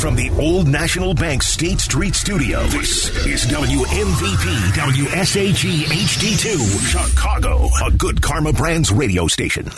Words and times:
From 0.00 0.14
the 0.14 0.30
Old 0.38 0.68
National 0.68 1.12
Bank 1.12 1.42
State 1.42 1.80
Street 1.80 2.14
Studio, 2.14 2.62
this 2.66 3.08
is 3.26 3.44
WMVP 3.46 4.70
WSAG 4.70 5.82
HD2, 5.86 6.88
Chicago, 6.88 7.68
a 7.84 7.90
good 7.90 8.22
Karma 8.22 8.52
Brands 8.52 8.92
radio 8.92 9.26
station. 9.26 9.68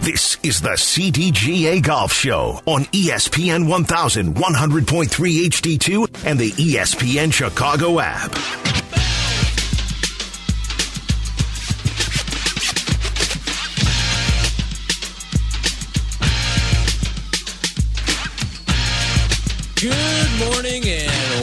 This 0.00 0.36
is 0.42 0.60
the 0.60 0.70
CDGA 0.70 1.80
Golf 1.84 2.12
Show 2.12 2.60
on 2.66 2.82
ESPN 2.86 3.68
1100.3 3.68 5.06
HD2 5.46 6.26
and 6.26 6.36
the 6.36 6.50
ESPN 6.50 7.32
Chicago 7.32 8.00
app. 8.00 8.32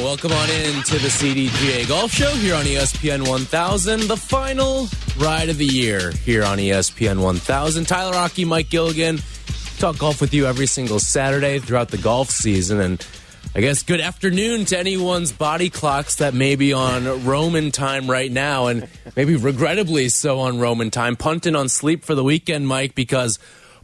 Welcome 0.09 0.31
on 0.31 0.49
in 0.49 0.81
to 0.81 0.97
the 0.97 1.07
CDGA 1.07 1.87
Golf 1.87 2.11
Show 2.11 2.31
here 2.31 2.55
on 2.55 2.65
ESPN 2.65 3.29
1000, 3.29 4.07
the 4.07 4.17
final 4.17 4.87
ride 5.19 5.49
of 5.49 5.59
the 5.59 5.67
year 5.67 6.09
here 6.09 6.43
on 6.43 6.57
ESPN 6.57 7.21
1000. 7.21 7.85
Tyler 7.85 8.13
Rocky, 8.13 8.43
Mike 8.43 8.71
Gilligan, 8.71 9.19
talk 9.77 9.99
golf 9.99 10.19
with 10.19 10.33
you 10.33 10.47
every 10.47 10.65
single 10.65 10.97
Saturday 10.97 11.59
throughout 11.59 11.89
the 11.89 11.99
golf 11.99 12.31
season. 12.31 12.79
And 12.79 13.05
I 13.53 13.61
guess 13.61 13.83
good 13.83 14.01
afternoon 14.01 14.65
to 14.65 14.79
anyone's 14.79 15.31
body 15.31 15.69
clocks 15.69 16.15
that 16.15 16.33
may 16.33 16.55
be 16.55 16.73
on 16.73 17.23
Roman 17.23 17.69
time 17.69 18.09
right 18.09 18.31
now, 18.31 18.65
and 18.65 18.89
maybe 19.15 19.35
regrettably 19.35 20.09
so 20.09 20.39
on 20.39 20.59
Roman 20.59 20.89
time. 20.89 21.17
Punting 21.17 21.55
on 21.55 21.69
sleep 21.69 22.03
for 22.03 22.15
the 22.15 22.23
weekend, 22.23 22.67
Mike, 22.67 22.95
because 22.95 23.37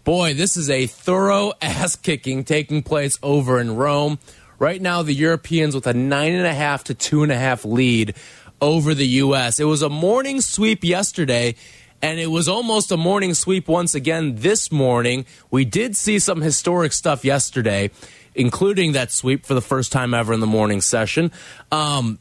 boy, 0.03 0.33
this 0.33 0.57
is 0.57 0.71
a 0.71 0.87
thorough 0.87 1.53
ass 1.61 1.95
kicking 1.95 2.43
taking 2.43 2.81
place 2.81 3.19
over 3.21 3.59
in 3.59 3.75
Rome. 3.75 4.17
Right 4.57 4.81
now, 4.81 5.01
the 5.01 5.13
Europeans 5.13 5.75
with 5.75 5.87
a 5.87 5.93
nine 5.93 6.33
and 6.33 6.45
a 6.45 6.53
half 6.53 6.85
to 6.85 6.93
two 6.93 7.23
and 7.23 7.31
a 7.31 7.37
half 7.37 7.65
lead 7.65 8.15
over 8.61 8.93
the 8.93 9.07
U.S. 9.07 9.59
It 9.59 9.65
was 9.65 9.81
a 9.81 9.89
morning 9.89 10.39
sweep 10.39 10.83
yesterday, 10.83 11.55
and 12.01 12.19
it 12.19 12.27
was 12.27 12.47
almost 12.47 12.91
a 12.91 12.97
morning 12.97 13.33
sweep 13.33 13.67
once 13.67 13.93
again 13.93 14.35
this 14.35 14.71
morning. 14.71 15.25
We 15.51 15.65
did 15.65 15.97
see 15.97 16.19
some 16.19 16.41
historic 16.41 16.93
stuff 16.93 17.25
yesterday, 17.25 17.91
including 18.33 18.93
that 18.93 19.11
sweep 19.11 19.45
for 19.45 19.55
the 19.55 19.61
first 19.61 19.91
time 19.91 20.13
ever 20.13 20.33
in 20.33 20.39
the 20.39 20.47
morning 20.47 20.79
session. 20.79 21.31
Um, 21.71 22.19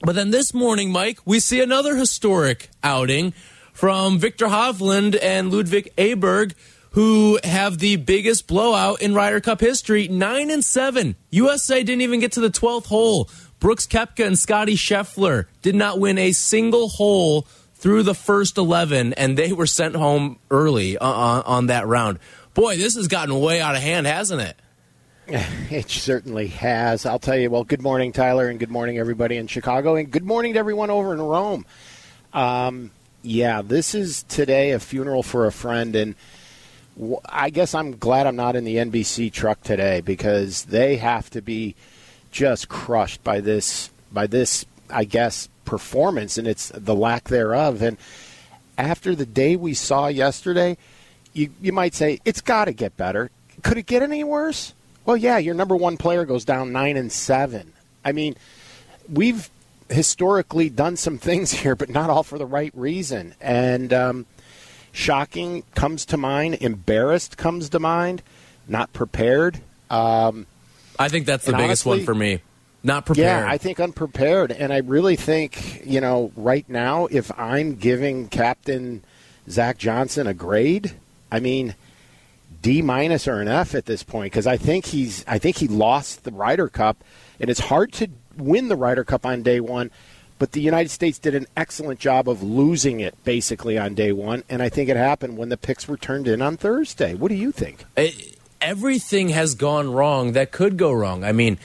but 0.00 0.16
then 0.16 0.30
this 0.30 0.52
morning, 0.52 0.90
Mike, 0.90 1.20
we 1.24 1.38
see 1.38 1.60
another 1.60 1.94
historic 1.94 2.70
outing 2.82 3.34
from 3.72 4.18
Viktor 4.18 4.46
Hovland 4.46 5.16
and 5.22 5.52
Ludwig 5.52 5.92
Åberg 5.96 6.54
who 6.92 7.38
have 7.44 7.78
the 7.78 7.96
biggest 7.96 8.46
blowout 8.46 9.02
in 9.02 9.14
Ryder 9.14 9.40
Cup 9.40 9.60
history, 9.60 10.08
nine 10.08 10.50
and 10.50 10.64
seven. 10.64 11.16
USA 11.30 11.82
didn't 11.82 12.02
even 12.02 12.20
get 12.20 12.32
to 12.32 12.40
the 12.40 12.50
twelfth 12.50 12.86
hole. 12.86 13.28
Brooks 13.58 13.86
Koepka 13.86 14.26
and 14.26 14.38
Scotty 14.38 14.74
Scheffler 14.74 15.46
did 15.62 15.74
not 15.74 16.00
win 16.00 16.18
a 16.18 16.32
single 16.32 16.88
hole 16.88 17.46
through 17.74 18.02
the 18.02 18.14
first 18.14 18.58
eleven, 18.58 19.12
and 19.14 19.36
they 19.36 19.52
were 19.52 19.66
sent 19.66 19.96
home 19.96 20.38
early 20.50 20.98
on, 20.98 21.42
on 21.42 21.66
that 21.66 21.86
round. 21.86 22.18
Boy, 22.54 22.76
this 22.76 22.96
has 22.96 23.08
gotten 23.08 23.38
way 23.40 23.60
out 23.60 23.74
of 23.74 23.82
hand, 23.82 24.06
hasn't 24.06 24.40
it? 24.40 24.56
It 25.70 25.88
certainly 25.88 26.48
has. 26.48 27.06
I'll 27.06 27.18
tell 27.18 27.38
you. 27.38 27.48
Well, 27.48 27.64
good 27.64 27.80
morning, 27.80 28.12
Tyler, 28.12 28.48
and 28.48 28.58
good 28.58 28.70
morning, 28.70 28.98
everybody 28.98 29.38
in 29.38 29.46
Chicago, 29.46 29.94
and 29.94 30.10
good 30.10 30.24
morning 30.24 30.52
to 30.52 30.58
everyone 30.58 30.90
over 30.90 31.14
in 31.14 31.22
Rome. 31.22 31.64
Um, 32.34 32.90
yeah, 33.22 33.62
this 33.62 33.94
is 33.94 34.24
today 34.24 34.72
a 34.72 34.78
funeral 34.78 35.22
for 35.22 35.46
a 35.46 35.52
friend, 35.52 35.96
and 35.96 36.14
I 37.26 37.50
guess 37.50 37.74
I'm 37.74 37.96
glad 37.96 38.26
I'm 38.26 38.36
not 38.36 38.56
in 38.56 38.64
the 38.64 38.76
NBC 38.76 39.32
truck 39.32 39.62
today 39.62 40.00
because 40.00 40.64
they 40.64 40.96
have 40.96 41.30
to 41.30 41.40
be 41.40 41.74
just 42.30 42.68
crushed 42.68 43.22
by 43.24 43.40
this 43.40 43.90
by 44.12 44.26
this 44.26 44.64
I 44.90 45.04
guess 45.04 45.48
performance 45.64 46.36
and 46.36 46.46
it's 46.46 46.70
the 46.74 46.94
lack 46.94 47.24
thereof. 47.24 47.82
And 47.82 47.96
after 48.76 49.14
the 49.14 49.26
day 49.26 49.56
we 49.56 49.74
saw 49.74 50.08
yesterday 50.08 50.76
you 51.32 51.50
you 51.60 51.72
might 51.72 51.94
say 51.94 52.20
it's 52.24 52.40
got 52.40 52.66
to 52.66 52.72
get 52.72 52.96
better. 52.96 53.30
Could 53.62 53.78
it 53.78 53.86
get 53.86 54.02
any 54.02 54.22
worse? 54.22 54.74
Well 55.06 55.16
yeah 55.16 55.38
your 55.38 55.54
number 55.54 55.76
1 55.76 55.96
player 55.96 56.26
goes 56.26 56.44
down 56.44 56.72
9 56.72 56.96
and 56.96 57.10
7 57.10 57.72
I 58.04 58.12
mean 58.12 58.36
we've 59.10 59.48
historically 59.88 60.68
done 60.68 60.96
some 60.96 61.16
things 61.28 61.52
here 61.52 61.74
but 61.74 61.88
not 61.88 62.10
all 62.10 62.22
for 62.22 62.36
the 62.36 62.46
right 62.46 62.72
reason. 62.74 63.34
And 63.40 63.94
um, 63.94 64.26
Shocking 64.92 65.64
comes 65.74 66.04
to 66.06 66.16
mind. 66.16 66.58
Embarrassed 66.60 67.36
comes 67.36 67.70
to 67.70 67.80
mind. 67.80 68.22
Not 68.68 68.92
prepared. 68.92 69.60
Um, 69.90 70.46
I 70.98 71.08
think 71.08 71.26
that's 71.26 71.46
the 71.46 71.52
biggest 71.52 71.86
honestly, 71.86 71.98
one 71.98 72.06
for 72.06 72.14
me. 72.14 72.40
Not 72.84 73.06
prepared. 73.06 73.26
Yeah, 73.26 73.50
I 73.50 73.58
think 73.58 73.80
unprepared. 73.80 74.52
And 74.52 74.72
I 74.72 74.78
really 74.78 75.16
think, 75.16 75.82
you 75.86 76.00
know, 76.00 76.32
right 76.36 76.68
now, 76.68 77.06
if 77.06 77.36
I'm 77.38 77.76
giving 77.76 78.28
Captain 78.28 79.02
Zach 79.48 79.78
Johnson 79.78 80.26
a 80.26 80.34
grade, 80.34 80.92
I 81.30 81.40
mean, 81.40 81.74
D 82.60 82.82
minus 82.82 83.26
or 83.26 83.40
an 83.40 83.48
F 83.48 83.74
at 83.74 83.86
this 83.86 84.02
point 84.02 84.32
because 84.32 84.46
I 84.46 84.56
think 84.56 84.86
he's 84.86 85.24
I 85.26 85.38
think 85.38 85.56
he 85.56 85.68
lost 85.68 86.24
the 86.24 86.30
Ryder 86.30 86.68
Cup, 86.68 87.02
and 87.40 87.50
it's 87.50 87.60
hard 87.60 87.92
to 87.94 88.08
win 88.36 88.68
the 88.68 88.76
Ryder 88.76 89.04
Cup 89.04 89.26
on 89.26 89.42
day 89.42 89.60
one 89.60 89.90
but 90.42 90.50
the 90.50 90.60
United 90.60 90.88
States 90.88 91.20
did 91.20 91.36
an 91.36 91.46
excellent 91.56 92.00
job 92.00 92.28
of 92.28 92.42
losing 92.42 92.98
it 92.98 93.14
basically 93.22 93.78
on 93.78 93.94
day 93.94 94.10
one, 94.10 94.42
and 94.48 94.60
I 94.60 94.70
think 94.70 94.88
it 94.88 94.96
happened 94.96 95.38
when 95.38 95.50
the 95.50 95.56
picks 95.56 95.86
were 95.86 95.96
turned 95.96 96.26
in 96.26 96.42
on 96.42 96.56
Thursday. 96.56 97.14
What 97.14 97.28
do 97.28 97.36
you 97.36 97.52
think? 97.52 97.84
It, 97.96 98.36
everything 98.60 99.28
has 99.28 99.54
gone 99.54 99.92
wrong 99.92 100.32
that 100.32 100.50
could 100.50 100.76
go 100.76 100.90
wrong. 100.90 101.22
I 101.22 101.30
mean, 101.30 101.58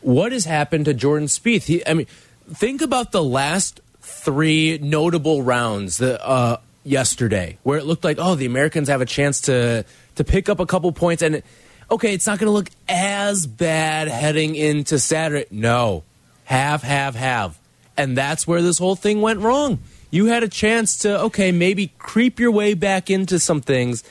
what 0.00 0.32
has 0.32 0.46
happened 0.46 0.86
to 0.86 0.94
Jordan 0.94 1.28
Spieth? 1.28 1.66
He, 1.66 1.86
I 1.86 1.94
mean, 1.94 2.08
think 2.52 2.82
about 2.82 3.12
the 3.12 3.22
last 3.22 3.80
three 4.00 4.78
notable 4.82 5.44
rounds 5.44 5.98
the, 5.98 6.20
uh, 6.26 6.56
yesterday, 6.82 7.58
where 7.62 7.78
it 7.78 7.86
looked 7.86 8.02
like, 8.02 8.16
oh, 8.18 8.34
the 8.34 8.46
Americans 8.46 8.88
have 8.88 9.00
a 9.00 9.06
chance 9.06 9.42
to 9.42 9.84
to 10.16 10.24
pick 10.24 10.48
up 10.48 10.58
a 10.58 10.66
couple 10.66 10.90
points, 10.90 11.22
and 11.22 11.40
okay, 11.88 12.12
it's 12.12 12.26
not 12.26 12.40
going 12.40 12.48
to 12.48 12.52
look 12.52 12.70
as 12.88 13.46
bad 13.46 14.08
heading 14.08 14.56
into 14.56 14.98
Saturday. 14.98 15.46
No, 15.52 16.02
have, 16.46 16.82
have, 16.82 17.14
have. 17.14 17.60
And 17.96 18.16
that's 18.16 18.46
where 18.46 18.62
this 18.62 18.78
whole 18.78 18.96
thing 18.96 19.20
went 19.20 19.40
wrong. 19.40 19.78
You 20.10 20.26
had 20.26 20.42
a 20.42 20.48
chance 20.48 20.98
to, 20.98 21.20
okay, 21.22 21.52
maybe 21.52 21.92
creep 21.98 22.38
your 22.38 22.50
way 22.50 22.74
back 22.74 23.10
into 23.10 23.38
some 23.38 23.60
things. 23.60 24.04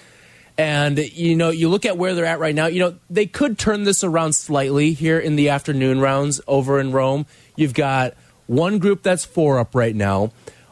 And, 0.58 0.98
you 0.98 1.36
know, 1.36 1.50
you 1.50 1.70
look 1.70 1.86
at 1.86 1.98
where 1.98 2.14
they're 2.14 2.26
at 2.26 2.40
right 2.40 2.54
now, 2.54 2.68
you 2.68 2.80
know, 2.80 2.96
they 3.10 3.26
could 3.26 3.58
turn 3.58 3.86
this 3.86 4.04
around 4.04 4.34
slightly 4.34 4.94
here 4.94 5.18
in 5.20 5.36
the 5.36 5.50
afternoon 5.50 6.00
rounds 6.00 6.42
over 6.48 6.80
in 6.80 6.92
Rome. 6.92 7.26
You've 7.56 7.74
got 7.74 8.14
one 8.48 8.78
group 8.78 9.02
that's 9.02 9.26
four 9.26 9.60
up 9.60 9.74
right 9.74 9.96
now, 9.96 10.32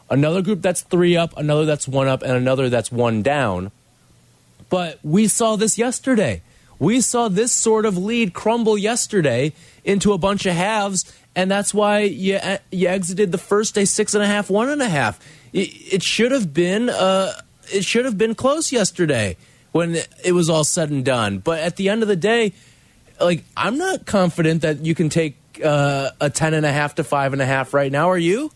another 0.09 0.41
group 0.41 0.61
that's 0.61 0.81
three 0.81 1.17
up, 1.17 1.35
another 1.37 1.65
that's 1.65 1.87
one 1.87 2.07
up, 2.07 2.21
and 2.21 2.33
another 2.33 2.69
that's 2.69 2.91
one 2.91 3.23
down. 3.23 3.71
But 4.69 4.99
we 5.03 5.27
saw 5.27 5.55
this 5.55 5.77
yesterday. 5.77 6.41
We 6.77 7.01
saw 7.01 7.27
this 7.27 7.51
sort 7.51 7.85
of 7.85 7.97
lead 7.97 8.33
crumble 8.33 8.77
yesterday 8.77 9.53
into 9.83 10.13
a 10.13 10.17
bunch 10.17 10.45
of 10.45 10.53
halves 10.53 11.11
and 11.35 11.49
that's 11.49 11.73
why 11.73 12.01
you 12.01 12.39
you 12.71 12.87
exited 12.87 13.31
the 13.31 13.37
first 13.37 13.75
day 13.75 13.85
six 13.85 14.13
and 14.13 14.23
a 14.23 14.27
half, 14.27 14.49
one 14.49 14.69
and 14.69 14.81
a 14.81 14.89
half. 14.89 15.19
It, 15.53 15.69
it 15.93 16.03
should 16.03 16.31
have 16.31 16.53
been 16.53 16.89
uh, 16.89 17.33
it 17.73 17.85
should 17.85 18.05
have 18.05 18.17
been 18.17 18.35
close 18.35 18.71
yesterday 18.71 19.37
when 19.71 19.97
it 20.23 20.33
was 20.33 20.49
all 20.49 20.63
said 20.63 20.89
and 20.89 21.05
done. 21.05 21.39
But 21.39 21.59
at 21.59 21.77
the 21.77 21.89
end 21.89 22.01
of 22.01 22.07
the 22.07 22.15
day, 22.15 22.53
like 23.19 23.43
I'm 23.55 23.77
not 23.77 24.05
confident 24.05 24.61
that 24.63 24.85
you 24.85 24.93
can 24.93 25.09
take 25.09 25.35
uh, 25.63 26.11
a 26.19 26.29
ten 26.29 26.53
and 26.53 26.65
a 26.65 26.71
half 26.71 26.95
to 26.95 27.03
five 27.03 27.33
and 27.33 27.41
a 27.41 27.45
half 27.45 27.73
right 27.73 27.91
now. 27.91 28.09
Are 28.09 28.17
you? 28.17 28.51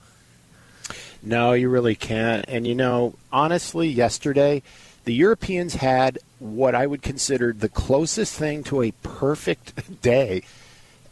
No, 1.23 1.53
you 1.53 1.69
really 1.69 1.95
can't. 1.95 2.45
And 2.47 2.67
you 2.67 2.75
know, 2.75 3.15
honestly, 3.31 3.87
yesterday 3.87 4.61
the 5.05 5.13
Europeans 5.13 5.75
had 5.75 6.19
what 6.39 6.75
I 6.75 6.85
would 6.85 7.01
consider 7.01 7.53
the 7.53 7.69
closest 7.69 8.35
thing 8.35 8.63
to 8.65 8.81
a 8.81 8.91
perfect 9.01 10.01
day 10.01 10.43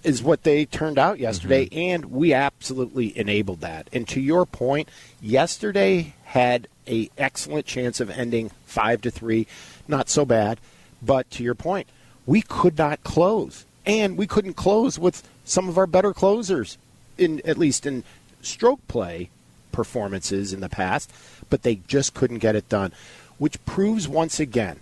is 0.03 0.23
what 0.23 0.43
they 0.43 0.65
turned 0.65 0.99
out 0.99 1.19
yesterday, 1.19 1.65
mm-hmm. 1.65 1.79
and 1.79 2.05
we 2.05 2.33
absolutely 2.33 3.17
enabled 3.17 3.61
that. 3.61 3.89
And 3.93 4.07
to 4.09 4.19
your 4.19 4.45
point, 4.45 4.89
yesterday 5.21 6.13
had 6.25 6.67
a 6.87 7.09
excellent 7.17 7.65
chance 7.65 7.99
of 7.99 8.09
ending 8.09 8.51
five 8.65 9.01
to 9.01 9.11
three, 9.11 9.47
not 9.87 10.09
so 10.09 10.25
bad. 10.25 10.59
But 11.01 11.29
to 11.31 11.43
your 11.43 11.55
point, 11.55 11.87
we 12.25 12.41
could 12.41 12.77
not 12.77 13.03
close, 13.03 13.65
and 13.85 14.17
we 14.17 14.27
couldn't 14.27 14.53
close 14.53 14.97
with 14.97 15.27
some 15.45 15.67
of 15.67 15.77
our 15.77 15.87
better 15.87 16.13
closers, 16.13 16.77
in 17.17 17.41
at 17.45 17.57
least 17.57 17.85
in 17.85 18.03
stroke 18.41 18.85
play 18.87 19.29
performances 19.71 20.53
in 20.53 20.59
the 20.59 20.69
past, 20.69 21.11
but 21.49 21.63
they 21.63 21.75
just 21.87 22.13
couldn't 22.13 22.37
get 22.39 22.55
it 22.55 22.69
done, 22.69 22.93
which 23.37 23.63
proves 23.65 24.07
once 24.07 24.39
again 24.39 24.79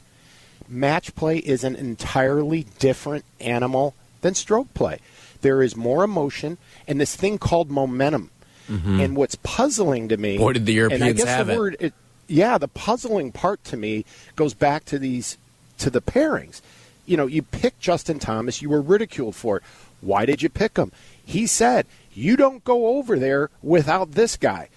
match 0.71 1.13
play 1.15 1.37
is 1.37 1.63
an 1.63 1.75
entirely 1.75 2.65
different 2.79 3.25
animal 3.41 3.93
than 4.21 4.35
stroke 4.35 4.73
play. 4.73 4.99
There 5.41 5.61
is 5.61 5.75
more 5.75 6.03
emotion 6.03 6.57
and 6.87 6.99
this 6.99 7.15
thing 7.15 7.37
called 7.37 7.69
momentum. 7.69 8.31
Mm-hmm. 8.69 8.99
And 9.01 9.15
what's 9.17 9.35
puzzling 9.35 10.07
to 10.09 10.17
me, 10.17 10.37
Boy, 10.37 10.53
did 10.53 10.65
the 10.65 10.73
Europeans 10.73 11.01
and 11.01 11.09
I 11.09 11.13
guess 11.13 11.27
have 11.27 11.47
the 11.47 11.53
it. 11.53 11.57
word, 11.57 11.77
it, 11.79 11.93
yeah, 12.27 12.57
the 12.57 12.67
puzzling 12.67 13.31
part 13.31 13.63
to 13.65 13.77
me 13.77 14.05
goes 14.35 14.53
back 14.53 14.85
to 14.85 14.99
these 14.99 15.37
to 15.79 15.89
the 15.89 16.01
pairings. 16.01 16.61
You 17.05 17.17
know, 17.17 17.25
you 17.25 17.41
picked 17.41 17.81
Justin 17.81 18.19
Thomas, 18.19 18.61
you 18.61 18.69
were 18.69 18.81
ridiculed 18.81 19.35
for 19.35 19.57
it. 19.57 19.63
Why 19.99 20.25
did 20.25 20.41
you 20.41 20.49
pick 20.49 20.77
him? 20.77 20.91
He 21.23 21.45
said, 21.47 21.85
"You 22.13 22.37
don't 22.37 22.63
go 22.63 22.97
over 22.97 23.19
there 23.19 23.49
without 23.61 24.13
this 24.13 24.37
guy." 24.37 24.69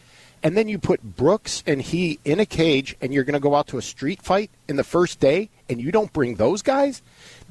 And 0.42 0.56
then 0.56 0.68
you 0.68 0.78
put 0.78 1.16
Brooks 1.16 1.62
and 1.66 1.80
he 1.80 2.18
in 2.24 2.40
a 2.40 2.46
cage, 2.46 2.96
and 3.00 3.14
you're 3.14 3.24
going 3.24 3.34
to 3.34 3.40
go 3.40 3.54
out 3.54 3.66
to 3.68 3.78
a 3.78 3.82
street 3.82 4.20
fight 4.20 4.50
in 4.68 4.76
the 4.76 4.84
first 4.84 5.20
day, 5.20 5.48
and 5.70 5.80
you 5.80 5.90
don't 5.92 6.12
bring 6.12 6.34
those 6.34 6.60
guys. 6.60 7.00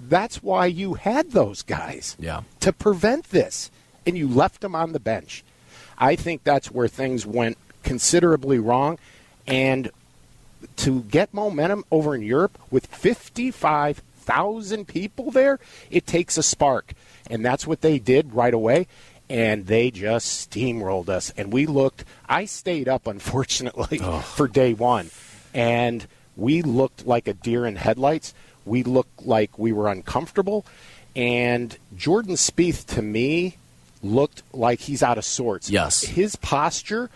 That's 0.10 0.44
why 0.44 0.68
you 0.68 0.96
had 0.96 1.32
those 1.32 1.62
guys. 1.62 2.16
Yeah. 2.20 2.42
To 2.62 2.74
prevent 2.74 3.30
this, 3.30 3.72
and 4.06 4.18
you 4.18 4.28
left 4.28 4.62
them 4.62 4.76
on 4.76 4.94
the 4.94 5.00
bench. 5.00 5.44
I 5.98 6.16
think 6.16 6.44
that's 6.44 6.72
where 6.72 6.88
things 6.88 7.26
went 7.26 7.58
considerably 7.84 8.60
wrong, 8.60 8.98
and 9.48 9.92
to 10.78 11.02
get 11.04 11.34
momentum 11.34 11.84
over 11.92 12.16
in 12.16 12.22
Europe 12.22 12.58
with 12.72 12.88
55,000 12.88 14.88
people 14.88 15.32
there, 15.32 15.60
it 15.90 16.08
takes 16.08 16.38
a 16.38 16.44
spark. 16.44 16.94
And 17.30 17.46
that's 17.46 17.68
what 17.68 17.82
they 17.82 18.00
did 18.00 18.34
right 18.34 18.54
away. 18.54 18.88
And 19.30 19.68
they 19.68 19.92
just 19.92 20.50
steamrolled 20.50 21.10
us. 21.10 21.32
And 21.38 21.52
we 21.52 21.66
looked, 21.66 22.06
I 22.28 22.46
stayed 22.46 22.88
up, 22.88 23.08
unfortunately, 23.08 23.98
for 23.98 24.48
day 24.48 24.74
one. 24.74 25.10
And 25.54 26.08
we 26.36 26.62
looked 26.62 27.06
like 27.06 27.28
a 27.28 27.34
deer 27.34 27.66
in 27.66 27.76
headlights. 27.76 28.34
We 28.66 28.84
looked 28.84 29.26
like 29.26 29.58
we 29.60 29.72
were 29.72 29.90
uncomfortable. 29.90 30.66
And 31.16 31.78
Jordan 31.96 32.36
Spieth, 32.36 32.86
to 32.96 33.02
me, 33.02 33.58
looked 34.02 34.44
like 34.54 34.82
he's 34.82 35.04
out 35.04 35.18
of 35.18 35.26
sorts. 35.26 35.70
Yes. 35.70 36.04
His 36.04 36.36
posture, 36.36 37.10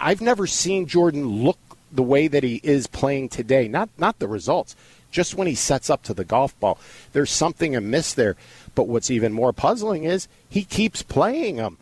I've 0.00 0.20
never 0.20 0.46
seen 0.46 0.86
Jordan 0.86 1.26
look 1.26 1.58
the 1.90 2.02
way 2.02 2.28
that 2.28 2.42
he 2.42 2.60
is 2.62 2.86
playing 2.86 3.30
today. 3.30 3.68
Not 3.68 3.88
not 3.96 4.18
the 4.18 4.28
results, 4.28 4.76
just 5.10 5.34
when 5.34 5.46
he 5.46 5.54
sets 5.54 5.88
up 5.88 6.02
to 6.04 6.14
the 6.14 6.24
golf 6.24 6.58
ball. 6.60 6.78
There's 7.12 7.30
something 7.30 7.74
amiss 7.74 8.12
there. 8.14 8.36
But 8.74 8.88
what's 8.88 9.10
even 9.10 9.32
more 9.32 9.52
puzzling 9.52 10.04
is 10.04 10.28
he 10.48 10.64
keeps 10.64 11.02
playing 11.02 11.56
him. 11.56 11.78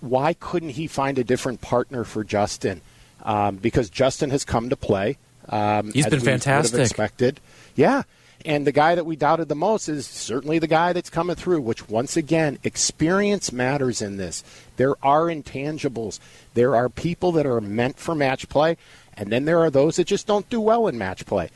Why 0.00 0.34
couldn't 0.34 0.70
he 0.70 0.86
find 0.86 1.18
a 1.18 1.24
different 1.24 1.60
partner 1.60 2.04
for 2.04 2.24
Justin? 2.24 2.80
Um, 3.22 3.56
because 3.56 3.90
Justin 3.90 4.30
has 4.30 4.44
come 4.44 4.68
to 4.68 4.76
play. 4.76 5.16
Um, 5.48 5.92
He's 5.92 6.04
been 6.04 6.12
we 6.12 6.18
would 6.18 6.26
have 6.26 6.42
fantastic. 6.42 6.80
Expected, 6.80 7.40
yeah. 7.74 8.02
And 8.44 8.66
the 8.66 8.72
guy 8.72 8.94
that 8.94 9.06
we 9.06 9.16
doubted 9.16 9.48
the 9.48 9.54
most 9.54 9.88
is 9.88 10.06
certainly 10.06 10.58
the 10.58 10.66
guy 10.66 10.92
that's 10.92 11.08
coming 11.08 11.36
through. 11.36 11.62
Which 11.62 11.88
once 11.88 12.16
again, 12.16 12.58
experience 12.62 13.52
matters 13.52 14.02
in 14.02 14.18
this. 14.18 14.44
There 14.76 14.94
are 15.02 15.24
intangibles. 15.24 16.18
There 16.52 16.76
are 16.76 16.88
people 16.88 17.32
that 17.32 17.46
are 17.46 17.60
meant 17.60 17.98
for 17.98 18.14
match 18.14 18.48
play, 18.48 18.76
and 19.16 19.30
then 19.30 19.46
there 19.46 19.60
are 19.60 19.70
those 19.70 19.96
that 19.96 20.06
just 20.06 20.26
don't 20.26 20.48
do 20.50 20.60
well 20.60 20.86
in 20.88 20.98
match 20.98 21.24
play. 21.24 21.50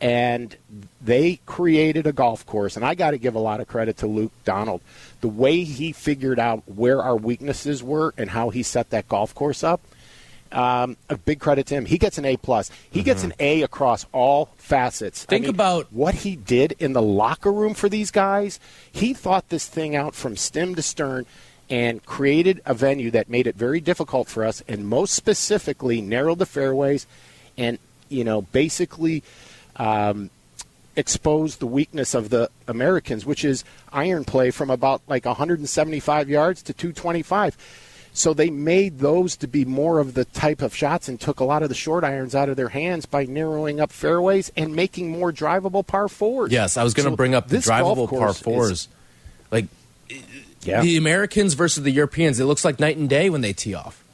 And 0.00 0.56
they 1.00 1.38
created 1.46 2.08
a 2.08 2.12
golf 2.12 2.44
course, 2.44 2.76
and 2.76 2.84
I 2.84 2.94
got 2.94 3.12
to 3.12 3.18
give 3.18 3.36
a 3.36 3.38
lot 3.38 3.60
of 3.60 3.68
credit 3.68 3.98
to 3.98 4.08
Luke 4.08 4.32
Donald. 4.44 4.80
The 5.20 5.28
way 5.28 5.62
he 5.62 5.92
figured 5.92 6.40
out 6.40 6.64
where 6.66 7.00
our 7.00 7.14
weaknesses 7.14 7.84
were 7.84 8.12
and 8.16 8.30
how 8.30 8.50
he 8.50 8.64
set 8.64 8.90
that 8.90 9.08
golf 9.08 9.32
course 9.34 9.62
up 9.62 9.80
um, 10.52 10.96
a 11.08 11.16
big 11.16 11.40
credit 11.40 11.66
to 11.66 11.74
him. 11.74 11.86
He 11.86 11.98
gets 11.98 12.18
an 12.18 12.24
A 12.24 12.36
plus. 12.36 12.70
He 12.90 13.02
gets 13.02 13.24
an 13.24 13.32
A 13.40 13.62
across 13.62 14.06
all 14.12 14.46
facets. 14.56 15.24
I 15.28 15.30
Think 15.30 15.42
mean, 15.44 15.50
about- 15.50 15.92
what 15.92 16.14
he 16.16 16.36
did 16.36 16.74
in 16.78 16.92
the 16.92 17.02
locker 17.02 17.52
room 17.52 17.74
for 17.74 17.88
these 17.88 18.10
guys. 18.10 18.60
He 18.90 19.14
thought 19.14 19.48
this 19.48 19.66
thing 19.66 19.96
out 19.96 20.14
from 20.14 20.36
stem 20.36 20.74
to 20.74 20.82
stern 20.82 21.26
and 21.70 22.04
created 22.04 22.60
a 22.66 22.74
venue 22.74 23.10
that 23.12 23.30
made 23.30 23.46
it 23.46 23.56
very 23.56 23.80
difficult 23.80 24.28
for 24.28 24.44
us, 24.44 24.62
and 24.68 24.86
most 24.86 25.14
specifically 25.14 26.00
narrowed 26.02 26.38
the 26.38 26.46
fairways, 26.46 27.06
and 27.56 27.78
you 28.08 28.24
know 28.24 28.42
basically. 28.42 29.22
Um, 29.76 30.28
exposed 30.94 31.58
the 31.58 31.66
weakness 31.66 32.12
of 32.12 32.28
the 32.28 32.50
Americans, 32.68 33.24
which 33.24 33.46
is 33.46 33.64
iron 33.92 34.24
play 34.26 34.50
from 34.50 34.68
about 34.68 35.00
like 35.08 35.24
175 35.24 36.28
yards 36.28 36.62
to 36.62 36.74
225. 36.74 37.56
So 38.14 38.34
they 38.34 38.50
made 38.50 38.98
those 38.98 39.36
to 39.38 39.46
be 39.46 39.64
more 39.64 39.98
of 39.98 40.12
the 40.12 40.26
type 40.26 40.60
of 40.60 40.74
shots 40.76 41.08
and 41.08 41.18
took 41.18 41.40
a 41.40 41.44
lot 41.44 41.62
of 41.62 41.70
the 41.70 41.74
short 41.74 42.04
irons 42.04 42.34
out 42.34 42.50
of 42.50 42.56
their 42.56 42.68
hands 42.68 43.06
by 43.06 43.24
narrowing 43.24 43.80
up 43.80 43.90
fairways 43.90 44.52
and 44.54 44.76
making 44.76 45.10
more 45.10 45.32
drivable 45.32 45.86
par 45.86 46.08
fours. 46.08 46.52
Yes, 46.52 46.76
I 46.76 46.84
was 46.84 46.92
going 46.92 47.06
to 47.06 47.12
So 47.12 47.16
bring 47.16 47.34
up 47.34 47.48
the 47.48 47.56
this 47.56 47.66
drivable 47.66 48.08
par 48.08 48.18
course 48.18 48.36
is- 48.36 48.42
fours. 48.42 48.88
like 49.50 49.64
yeah. 50.62 50.82
the 50.82 50.96
Americans 50.98 51.54
versus 51.54 51.82
the 51.84 51.90
Europeans, 51.90 52.38
it 52.38 52.44
looks 52.44 52.64
like 52.66 52.78
night 52.78 52.98
and 52.98 53.08
day 53.08 53.30
when 53.30 53.40
they 53.40 53.54
tee 53.54 53.74
off. 53.74 54.04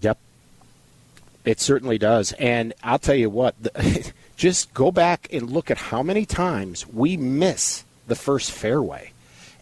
Yep. 0.00 0.18
It 1.44 1.60
certainly 1.60 1.98
does. 1.98 2.30
And 2.34 2.74
I'll 2.84 3.00
tell 3.00 3.16
you 3.16 3.28
what, 3.28 3.60
the, 3.60 4.12
just 4.36 4.72
go 4.72 4.92
back 4.92 5.26
and 5.32 5.50
look 5.50 5.68
at 5.70 5.78
how 5.78 6.02
many 6.04 6.24
times 6.26 6.86
we 6.86 7.16
miss 7.16 7.82
the 8.06 8.14
first 8.14 8.52
fairway 8.52 9.10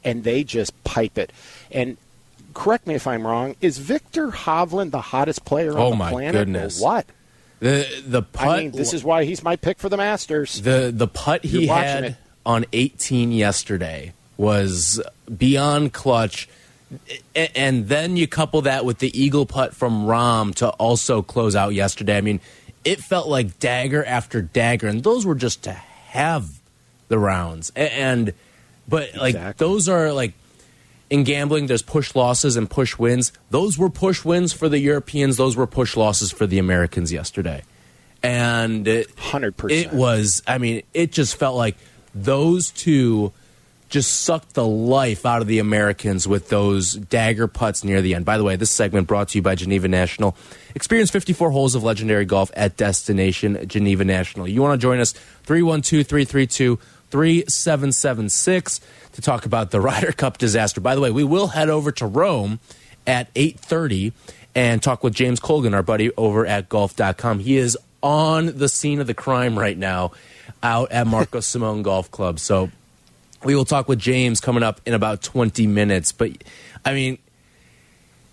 and 0.04 0.22
they 0.22 0.44
just 0.44 0.84
pipe 0.84 1.16
it. 1.16 1.32
And 1.70 1.96
correct 2.54 2.86
me 2.86 2.94
if 2.94 3.06
I'm 3.06 3.26
wrong, 3.26 3.56
is 3.60 3.78
Viktor 3.78 4.28
Hovland 4.28 4.90
the 4.90 5.00
hottest 5.00 5.44
player 5.44 5.76
Oh, 5.78 5.86
on 5.86 5.90
the 5.92 5.96
my 5.96 6.10
planet? 6.10 6.32
goodness. 6.34 6.80
Or 6.80 6.84
what? 6.84 7.06
The 7.60 8.02
the 8.06 8.22
putt 8.22 8.48
I 8.48 8.62
mean, 8.62 8.70
this 8.72 8.94
is 8.94 9.04
why 9.04 9.24
he's 9.24 9.42
my 9.42 9.56
pick 9.56 9.78
for 9.78 9.88
the 9.88 9.96
Masters. 9.98 10.62
the 10.62 10.90
the 10.94 11.06
putt 11.08 11.44
he 11.44 11.66
had 11.66 12.04
it. 12.04 12.16
on 12.46 12.64
18 12.72 13.32
yesterday 13.32 14.12
was 14.38 15.00
beyond 15.36 15.92
clutch. 15.92 16.48
And 17.36 17.86
then 17.88 18.16
you 18.16 18.26
couple 18.26 18.62
that 18.62 18.84
with 18.84 18.98
the 18.98 19.16
eagle 19.16 19.46
putt 19.46 19.74
from 19.76 20.06
Rahm 20.06 20.52
to 20.56 20.70
also 20.70 21.22
close 21.22 21.54
out 21.54 21.72
yesterday. 21.74 22.16
I 22.16 22.20
mean, 22.20 22.40
it 22.84 22.98
felt 23.00 23.28
like 23.28 23.60
dagger 23.60 24.04
after 24.04 24.42
dagger, 24.42 24.88
and 24.88 25.04
those 25.04 25.24
were 25.24 25.36
just 25.36 25.62
to 25.64 25.72
have 25.72 26.48
the 27.08 27.18
rounds. 27.18 27.70
And 27.76 28.32
but 28.88 29.14
like 29.14 29.34
Exactly. 29.36 29.64
those 29.66 29.88
are 29.88 30.12
like 30.12 30.32
in 31.10 31.24
gambling, 31.24 31.66
there's 31.66 31.82
push 31.82 32.14
losses 32.14 32.56
and 32.56 32.70
push 32.70 32.96
wins. 32.96 33.32
Those 33.50 33.76
were 33.76 33.90
push 33.90 34.24
wins 34.24 34.52
for 34.52 34.68
the 34.68 34.78
Europeans. 34.78 35.36
Those 35.36 35.56
were 35.56 35.66
push 35.66 35.96
losses 35.96 36.30
for 36.30 36.46
the 36.46 36.58
Americans 36.58 37.12
yesterday. 37.12 37.62
And 38.22 38.86
100%. 38.86 39.70
it 39.70 39.92
was, 39.92 40.42
I 40.46 40.58
mean, 40.58 40.82
it 40.94 41.10
just 41.10 41.36
felt 41.36 41.56
like 41.56 41.76
those 42.14 42.70
two 42.70 43.32
just 43.88 44.20
sucked 44.20 44.54
the 44.54 44.66
life 44.66 45.26
out 45.26 45.42
of 45.42 45.48
the 45.48 45.58
Americans 45.58 46.28
with 46.28 46.48
those 46.48 46.94
dagger 46.94 47.48
putts 47.48 47.82
near 47.82 48.00
the 48.00 48.14
end. 48.14 48.24
By 48.24 48.38
the 48.38 48.44
way, 48.44 48.54
this 48.54 48.70
segment 48.70 49.08
brought 49.08 49.30
to 49.30 49.38
you 49.38 49.42
by 49.42 49.56
Geneva 49.56 49.88
National. 49.88 50.36
Experience 50.76 51.10
54 51.10 51.50
holes 51.50 51.74
of 51.74 51.82
legendary 51.82 52.24
golf 52.24 52.52
at 52.54 52.76
Destination 52.76 53.66
Geneva 53.66 54.04
National. 54.04 54.46
You 54.46 54.62
want 54.62 54.80
to 54.80 54.82
join 54.82 55.00
us? 55.00 55.12
312 55.42 56.06
332 56.06 56.78
3776 57.10 58.80
to 59.12 59.22
talk 59.22 59.46
about 59.46 59.70
the 59.70 59.80
Ryder 59.80 60.12
Cup 60.12 60.38
disaster. 60.38 60.80
By 60.80 60.94
the 60.94 61.00
way, 61.00 61.10
we 61.10 61.24
will 61.24 61.48
head 61.48 61.68
over 61.68 61.92
to 61.92 62.06
Rome 62.06 62.60
at 63.06 63.28
830 63.34 64.12
and 64.54 64.82
talk 64.82 65.02
with 65.04 65.14
James 65.14 65.40
Colgan, 65.40 65.74
our 65.74 65.82
buddy 65.82 66.10
over 66.16 66.46
at 66.46 66.68
golf.com. 66.68 67.40
He 67.40 67.56
is 67.56 67.78
on 68.02 68.58
the 68.58 68.68
scene 68.68 69.00
of 69.00 69.06
the 69.06 69.14
crime 69.14 69.58
right 69.58 69.76
now 69.76 70.12
out 70.62 70.90
at 70.92 71.06
Marco 71.06 71.40
Simone 71.40 71.82
Golf 71.82 72.10
Club. 72.10 72.38
So 72.38 72.70
we 73.44 73.54
will 73.54 73.64
talk 73.64 73.88
with 73.88 73.98
James 73.98 74.40
coming 74.40 74.62
up 74.62 74.80
in 74.86 74.94
about 74.94 75.22
20 75.22 75.66
minutes. 75.66 76.12
But 76.12 76.32
I 76.84 76.94
mean, 76.94 77.18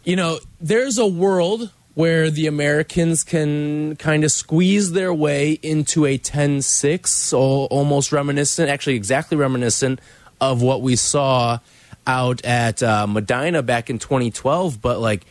you 0.03 0.15
know, 0.15 0.39
there's 0.59 0.97
a 0.97 1.05
world 1.05 1.71
where 1.97 2.29
the 2.29 2.45
Americans 2.45 3.23
can 3.23 3.95
kind 3.95 4.23
of 4.23 4.31
squeeze 4.31 4.91
their 4.91 5.11
way 5.11 5.53
into 5.63 6.05
a 6.05 6.15
10 6.15 6.61
6, 6.61 7.33
almost 7.33 8.11
reminiscent, 8.11 8.69
actually, 8.69 8.93
exactly 8.93 9.35
reminiscent 9.35 9.99
of 10.39 10.61
what 10.61 10.83
we 10.83 10.95
saw 10.95 11.57
out 12.05 12.45
at 12.45 12.83
uh, 12.83 13.07
Medinah 13.07 13.63
back 13.63 13.89
in 13.89 13.97
2012. 13.97 14.79
But 14.79 14.99
like, 14.99 15.25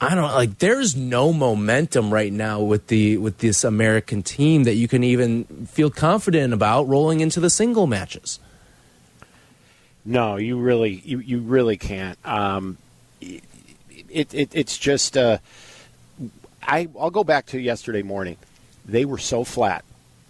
I 0.00 0.14
don't 0.14 0.30
like. 0.30 0.58
There's 0.58 0.94
no 0.94 1.32
momentum 1.32 2.14
right 2.14 2.32
now 2.32 2.60
with 2.60 2.86
the 2.86 3.16
with 3.16 3.38
this 3.38 3.64
American 3.64 4.22
team 4.22 4.62
that 4.64 4.74
you 4.74 4.86
can 4.86 5.02
even 5.02 5.46
feel 5.66 5.90
confident 5.90 6.54
about 6.54 6.86
rolling 6.86 7.18
into 7.18 7.40
the 7.40 7.50
single 7.50 7.88
matches. 7.88 8.38
No, 10.04 10.36
you 10.36 10.60
really, 10.60 11.02
you, 11.04 11.18
you 11.18 11.40
really 11.40 11.76
can't. 11.76 12.16
Um, 12.24 12.78
it, 14.16 14.34
it, 14.34 14.50
it's 14.54 14.78
just. 14.78 15.16
Uh, 15.16 15.38
I 16.62 16.88
I'll 16.98 17.10
go 17.10 17.24
back 17.24 17.46
to 17.46 17.60
yesterday 17.60 18.02
morning. 18.02 18.38
They 18.84 19.04
were 19.04 19.18
so 19.18 19.44
flat. 19.44 19.84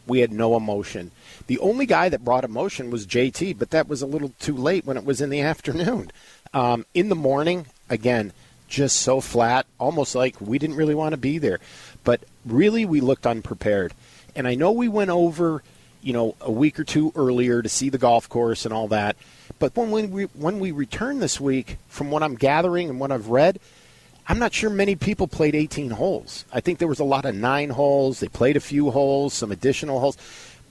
We 0.07 0.21
had 0.21 0.33
no 0.33 0.57
emotion. 0.57 1.13
The 1.47 1.59
only 1.61 1.87
guy 1.87 2.09
that 2.09 2.25
brought 2.25 2.45
emotion 2.45 2.91
was 2.91 3.07
JT, 3.07 3.59
but 3.59 3.71
that 3.71 3.89
was 3.89 4.03
a 4.03 4.07
little 4.07 4.33
too 4.41 4.57
late 4.57 4.85
when 4.85 4.97
it 4.97 5.05
was 5.05 5.21
in 5.21 5.31
the 5.31 5.41
afternoon. 5.53 6.11
Um, 6.53 6.85
in 6.95 7.09
the 7.09 7.15
morning, 7.15 7.67
again, 7.89 8.33
just 8.69 8.97
so 8.97 9.21
flat, 9.21 9.67
almost 9.79 10.15
like 10.15 10.41
we 10.41 10.59
didn't 10.59 10.77
really 10.77 10.95
want 10.95 11.13
to 11.13 11.17
be 11.17 11.39
there. 11.39 11.61
But 12.05 12.23
really, 12.45 12.85
we 12.85 13.01
looked 13.01 13.27
unprepared. 13.27 13.95
And 14.35 14.47
I 14.47 14.55
know 14.55 14.73
we 14.73 14.89
went 14.89 15.11
over, 15.11 15.63
you 16.03 16.13
know, 16.13 16.35
a 16.41 16.51
week 16.51 16.79
or 16.79 16.85
two 16.85 17.13
earlier 17.15 17.63
to 17.63 17.69
see 17.69 17.89
the 17.89 17.99
golf 17.99 18.29
course 18.29 18.65
and 18.65 18.75
all 18.75 18.89
that. 18.89 19.17
But 19.59 19.75
when 19.77 20.11
we 20.11 20.25
when 20.25 20.61
we 20.61 20.71
return 20.71 21.21
this 21.21 21.41
week, 21.41 21.79
from 21.89 22.11
what 22.11 22.23
I'm 22.23 22.35
gathering 22.35 22.91
and 22.91 23.01
what 23.01 23.13
I've 23.13 23.29
read, 23.29 23.59
I'm 24.29 24.39
not 24.39 24.53
sure 24.53 24.71
many 24.71 24.97
people 24.97 25.29
played 25.29 25.55
18 25.55 25.91
holes. 25.91 26.45
I 26.53 26.61
think 26.61 26.79
there 26.79 26.89
was 26.89 26.99
a 26.99 27.05
lot 27.05 27.25
of 27.25 27.35
nine 27.35 27.71
holes. 27.71 28.21
They 28.21 28.29
played 28.29 28.57
a 28.57 28.61
few 28.61 28.91
holes, 28.91 29.35
some 29.35 29.53
additional 29.53 30.01
holes, 30.01 30.17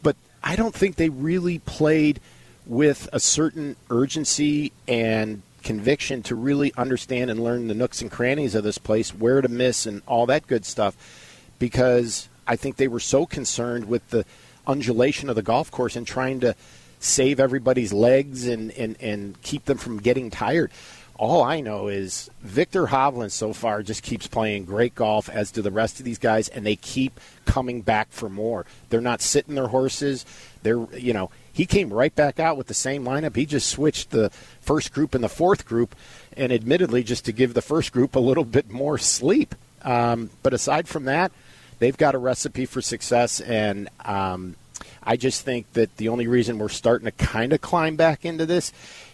but 0.04 0.18
I 0.44 0.56
don't 0.56 0.76
think 0.76 0.98
they 0.98 1.10
really 1.10 1.60
played 1.60 2.20
with 2.66 3.08
a 3.14 3.20
certain 3.20 3.78
urgency 3.90 4.74
and 4.88 5.42
conviction 5.64 6.22
to 6.24 6.36
really 6.36 6.74
understand 6.78 7.32
and 7.32 7.44
learn 7.44 7.68
the 7.68 7.74
nooks 7.74 8.02
and 8.02 8.12
crannies 8.12 8.56
of 8.56 8.64
this 8.64 8.78
place, 8.78 9.14
where 9.14 9.42
to 9.42 9.48
miss, 9.48 9.86
and 9.86 10.02
all 10.06 10.26
that 10.26 10.48
good 10.48 10.66
stuff. 10.66 10.96
Because 11.58 12.28
I 12.48 12.56
think 12.56 12.76
they 12.76 12.88
were 12.88 13.00
so 13.00 13.26
concerned 13.26 13.86
with 13.86 14.10
the 14.10 14.26
undulation 14.68 15.30
of 15.30 15.36
the 15.36 15.42
golf 15.42 15.72
course 15.72 15.96
and 15.96 16.06
trying 16.06 16.42
to 16.42 16.56
save 17.00 17.40
everybody's 17.40 17.94
legs 17.94 18.48
and, 18.48 18.72
and, 18.72 18.96
and 19.00 19.42
keep 19.42 19.66
them 19.66 19.78
from 19.78 19.98
getting 19.98 20.30
tired. 20.30 20.72
All 21.18 21.44
I 21.44 21.62
know 21.62 21.88
is 21.88 22.30
Viktor 22.42 22.88
Hovland 22.88 23.32
so 23.32 23.54
far 23.54 23.82
just 23.84 24.04
keeps 24.04 24.28
playing 24.28 24.66
great 24.66 24.96
golf, 24.96 25.30
as 25.30 25.50
do 25.50 25.62
the 25.62 25.72
rest 25.72 26.00
of 26.00 26.06
these 26.06 26.18
guys, 26.18 26.50
and 26.50 26.66
they 26.66 26.76
keep 26.76 27.20
coming 27.46 27.82
back 27.82 28.10
for 28.12 28.28
more. 28.28 28.66
They're 28.90 29.00
not 29.00 29.22
sitting 29.22 29.56
their 29.56 29.68
horses. 29.68 30.26
They're, 30.64 30.86
you 30.94 31.14
know, 31.14 31.32
he 31.54 31.66
came 31.66 31.94
right 31.94 32.14
back 32.14 32.38
out 32.38 32.58
with 32.58 32.68
the 32.68 32.74
same 32.74 33.06
lineup. 33.06 33.38
He 33.38 33.46
just 33.46 33.70
switched 33.70 34.12
the 34.12 34.30
first 34.60 34.92
group 34.92 35.16
and 35.16 35.24
the 35.24 35.30
fourth 35.30 35.66
group, 35.66 35.96
and 36.36 36.52
admittedly, 36.52 37.02
just 37.02 37.24
to 37.26 37.32
give 37.32 37.54
the 37.54 37.62
first 37.62 37.94
group 37.94 38.16
a 38.16 38.20
little 38.20 38.44
bit 38.44 38.70
more 38.70 38.98
sleep. 38.98 39.56
Um, 39.84 40.32
but 40.44 40.54
aside 40.54 40.90
from 40.90 41.06
that, 41.06 41.32
they've 41.80 41.96
got 41.96 42.16
a 42.16 42.18
recipe 42.18 42.66
for 42.66 42.82
success, 42.82 43.40
and 43.40 43.88
um, 44.04 44.58
I 45.02 45.16
just 45.16 45.44
think 45.46 45.72
that 45.74 45.96
the 45.96 46.10
only 46.10 46.28
reason 46.28 46.60
we're 46.60 46.68
starting 46.68 47.06
to 47.06 47.12
kind 47.12 47.54
of 47.54 47.62
climb 47.62 47.96
back 47.96 48.26
into 48.26 48.46
this 48.46 48.74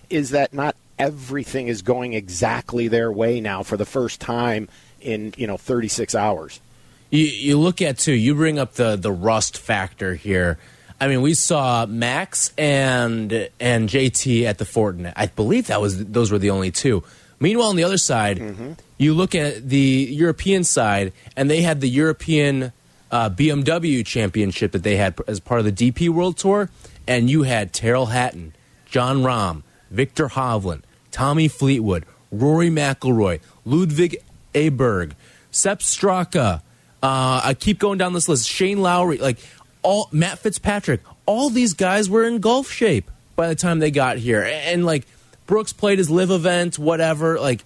is 0.10 0.32
that 0.32 0.52
not 0.52 0.76
everything 1.02 1.68
is 1.68 1.82
going 1.82 2.14
exactly 2.14 2.88
their 2.88 3.12
way 3.12 3.42
now 3.42 3.64
for 3.64 3.76
the 3.76 3.86
first 3.86 4.22
time 4.22 4.70
in 5.02 5.34
you 5.36 5.48
know 5.48 5.58
36 5.58 6.14
hours. 6.14 6.62
You, 7.10 7.26
you 7.26 7.60
look 7.60 7.82
at 7.82 7.98
too. 7.98 8.14
You 8.14 8.36
bring 8.36 8.60
up 8.60 8.74
the 8.74 8.96
the 8.96 9.12
rust 9.12 9.58
factor 9.58 10.16
here. 10.16 10.60
I 11.00 11.08
mean, 11.08 11.24
we 11.24 11.34
saw 11.34 11.88
Max 11.88 12.54
and 12.58 13.50
and 13.60 13.90
JT 13.90 14.44
at 14.44 14.60
the 14.60 14.66
Fortinet. 14.66 15.14
I 15.16 15.26
believe 15.26 15.68
that 15.68 15.82
was 15.82 16.06
those 16.06 16.32
were 16.32 16.40
the 16.40 16.52
only 16.52 16.72
two. 16.72 17.04
Meanwhile, 17.40 17.70
on 17.70 17.76
the 17.76 17.84
other 17.84 17.98
side, 17.98 18.38
mm 18.38 18.56
-hmm. 18.56 18.78
you 19.00 19.16
look 19.16 19.34
at 19.34 19.68
the 19.68 20.08
European 20.12 20.64
side, 20.64 21.12
and 21.36 21.50
they 21.50 21.64
had 21.64 21.82
the 21.82 21.90
European 21.90 22.72
uh, 23.12 23.30
BMW 23.30 24.04
Championship 24.04 24.72
that 24.72 24.84
they 24.84 24.98
had 24.98 25.14
as 25.28 25.40
part 25.40 25.60
of 25.60 25.66
the 25.66 25.92
DP 25.92 26.10
World 26.10 26.38
Tour, 26.38 26.70
and 27.08 27.30
you 27.30 27.44
had 27.44 27.74
Tyrrell 27.74 28.06
Hatton, 28.06 28.54
Jon 28.86 29.24
Rahm, 29.24 29.64
Viktor 29.90 30.30
Hovland, 30.30 30.84
Tommy 31.12 31.48
Fleetwood, 31.48 32.06
Rory 32.32 32.70
McIlroy, 32.70 33.42
Ludvig 33.66 34.18
Åberg, 34.54 35.14
Sepp 35.52 35.80
Straka. 35.80 36.62
Uh, 37.04 37.42
I 37.44 37.56
keep 37.60 37.80
going 37.80 37.98
down 37.98 38.14
this 38.14 38.30
list. 38.30 38.48
Shane 38.48 38.82
Lowry, 38.82 39.18
like 39.18 39.38
all 39.82 40.08
Matt 40.12 40.40
Fitzpatrick, 40.40 41.02
all 41.26 41.50
these 41.50 41.74
guys 41.74 42.10
were 42.10 42.24
in 42.24 42.40
golf 42.40 42.72
shape 42.72 43.10
by 43.36 43.48
the 43.48 43.56
time 43.56 43.80
they 43.80 43.92
got 43.92 44.18
here. 44.18 44.44
And 44.44 44.86
like 44.86 45.08
Brooks 45.48 45.74
played 45.74 45.98
his 45.98 46.10
live 46.10 46.32
event, 46.32 46.78
whatever. 46.78 47.40
Like 47.40 47.64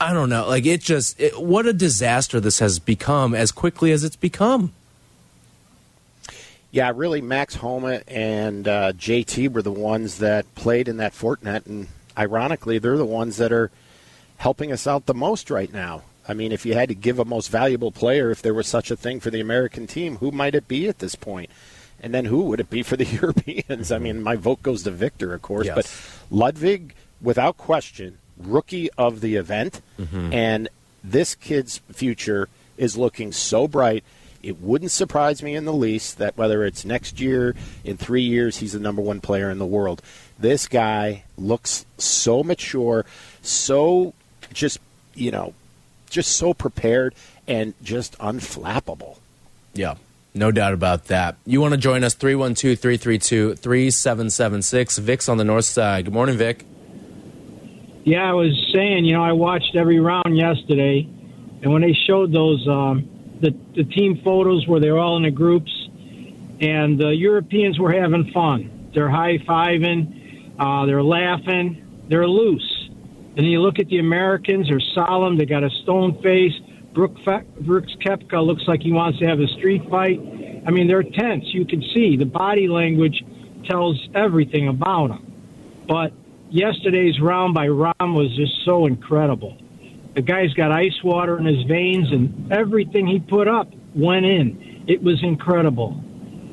I 0.00 0.12
don't 0.12 0.28
know. 0.28 0.46
Like 0.46 0.66
it 0.66 0.80
just 0.80 1.20
it, 1.20 1.40
what 1.40 1.66
a 1.66 1.72
disaster 1.72 2.40
this 2.40 2.60
has 2.60 2.78
become 2.78 3.34
as 3.34 3.52
quickly 3.52 3.90
as 3.92 4.04
it's 4.04 4.16
become. 4.16 4.72
Yeah, 6.70 6.92
really, 6.94 7.22
Max 7.22 7.54
Homa 7.54 8.02
and 8.06 8.68
uh, 8.68 8.92
JT 8.92 9.52
were 9.52 9.62
the 9.62 9.72
ones 9.72 10.18
that 10.18 10.54
played 10.54 10.86
in 10.86 10.98
that 10.98 11.14
Fortinet, 11.14 11.64
and 11.64 11.88
ironically, 12.18 12.78
they're 12.78 12.96
the 12.96 13.04
ones 13.04 13.36
that 13.36 13.52
are 13.52 13.70
helping 14.38 14.72
us 14.72 14.86
out 14.86 15.06
the 15.06 15.14
most 15.14 15.50
right 15.50 15.72
now. 15.72 16.02
I 16.26 16.34
mean, 16.34 16.52
if 16.52 16.66
you 16.66 16.74
had 16.74 16.90
to 16.90 16.94
give 16.94 17.18
a 17.18 17.24
most 17.24 17.48
valuable 17.48 17.90
player, 17.90 18.30
if 18.30 18.42
there 18.42 18.52
was 18.52 18.66
such 18.66 18.90
a 18.90 18.96
thing 18.96 19.18
for 19.20 19.30
the 19.30 19.40
American 19.40 19.86
team, 19.86 20.16
who 20.16 20.30
might 20.30 20.54
it 20.54 20.68
be 20.68 20.86
at 20.86 20.98
this 20.98 21.14
point? 21.14 21.50
And 22.00 22.14
then 22.14 22.26
who 22.26 22.42
would 22.42 22.60
it 22.60 22.70
be 22.70 22.82
for 22.82 22.96
the 22.96 23.04
Europeans? 23.22 23.90
I 23.90 23.98
mean, 23.98 24.22
my 24.22 24.36
vote 24.36 24.62
goes 24.62 24.82
to 24.82 24.90
Viktor, 24.90 25.32
of 25.34 25.42
course, 25.42 25.66
yes. 25.66 25.74
but 25.74 26.26
Ludwig, 26.30 26.94
without 27.20 27.56
question, 27.56 28.18
rookie 28.36 28.90
of 28.98 29.20
the 29.20 29.36
event, 29.36 29.80
mm-hmm. 29.98 30.32
and 30.32 30.68
this 31.02 31.34
kid's 31.34 31.78
future 31.92 32.48
is 32.76 32.96
looking 32.96 33.32
so 33.32 33.66
bright. 33.66 34.04
It 34.42 34.60
wouldn't 34.60 34.92
surprise 34.92 35.42
me 35.42 35.56
in 35.56 35.64
the 35.64 35.72
least 35.72 36.18
that 36.18 36.36
whether 36.36 36.64
it's 36.64 36.84
next 36.84 37.20
year, 37.20 37.56
in 37.82 37.96
three 37.96 38.22
years, 38.22 38.58
he's 38.58 38.74
the 38.74 38.78
number 38.78 39.02
one 39.02 39.20
player 39.20 39.50
in 39.50 39.58
the 39.58 39.66
world. 39.66 40.00
This 40.38 40.68
guy 40.68 41.24
looks 41.36 41.84
so 41.96 42.44
mature, 42.44 43.04
so 43.42 44.14
just, 44.52 44.78
you 45.14 45.30
know, 45.30 45.54
just 46.10 46.36
so 46.36 46.54
prepared 46.54 47.14
and 47.46 47.74
just 47.82 48.16
unflappable. 48.18 49.18
Yeah. 49.74 49.96
No 50.34 50.52
doubt 50.52 50.74
about 50.74 51.06
that. 51.06 51.36
You 51.46 51.60
want 51.60 51.72
to 51.72 51.78
join 51.78 52.04
us 52.04 52.14
312 52.14 52.78
332 52.78 53.56
3776. 53.56 54.98
Vic's 54.98 55.28
on 55.28 55.38
the 55.38 55.44
north 55.44 55.64
side. 55.64 56.04
Good 56.04 56.14
morning, 56.14 56.36
Vic. 56.36 56.64
Yeah, 58.04 58.30
I 58.30 58.32
was 58.34 58.52
saying, 58.72 59.04
you 59.04 59.14
know, 59.14 59.24
I 59.24 59.32
watched 59.32 59.74
every 59.74 59.98
round 60.00 60.36
yesterday, 60.36 61.08
and 61.62 61.72
when 61.72 61.82
they 61.82 61.92
showed 62.06 62.32
those 62.32 62.66
um, 62.68 63.36
the 63.40 63.54
the 63.74 63.84
team 63.84 64.20
photos 64.22 64.66
where 64.66 64.80
they're 64.80 64.98
all 64.98 65.16
in 65.16 65.24
the 65.24 65.30
groups, 65.30 65.70
and 66.60 66.98
the 66.98 67.10
Europeans 67.14 67.78
were 67.78 67.92
having 67.92 68.30
fun. 68.32 68.90
They're 68.94 69.10
high 69.10 69.38
fiving, 69.38 70.17
uh, 70.58 70.86
they're 70.86 71.02
laughing, 71.02 72.04
they're 72.08 72.28
loose. 72.28 72.88
And 73.36 73.46
you 73.46 73.60
look 73.60 73.78
at 73.78 73.86
the 73.88 73.98
Americans; 73.98 74.68
they're 74.68 74.80
solemn. 74.94 75.38
They 75.38 75.46
got 75.46 75.62
a 75.62 75.70
stone 75.82 76.20
face. 76.22 76.54
Brooks 76.92 77.20
Koepka 77.24 78.44
looks 78.44 78.64
like 78.66 78.80
he 78.80 78.90
wants 78.90 79.20
to 79.20 79.26
have 79.26 79.38
a 79.38 79.46
street 79.58 79.82
fight. 79.88 80.20
I 80.66 80.70
mean, 80.70 80.88
they're 80.88 81.04
tense. 81.04 81.44
You 81.46 81.64
can 81.64 81.80
see 81.94 82.16
the 82.16 82.24
body 82.24 82.66
language 82.66 83.22
tells 83.64 83.96
everything 84.14 84.66
about 84.68 85.08
them. 85.08 85.84
But 85.86 86.12
yesterday's 86.50 87.20
round 87.20 87.54
by 87.54 87.68
Rahm 87.68 88.14
was 88.14 88.34
just 88.36 88.64
so 88.64 88.86
incredible. 88.86 89.56
The 90.14 90.22
guy's 90.22 90.52
got 90.54 90.72
ice 90.72 91.00
water 91.04 91.38
in 91.38 91.44
his 91.44 91.62
veins, 91.64 92.10
and 92.10 92.52
everything 92.52 93.06
he 93.06 93.20
put 93.20 93.46
up 93.46 93.68
went 93.94 94.26
in. 94.26 94.84
It 94.88 95.02
was 95.02 95.22
incredible. 95.22 96.02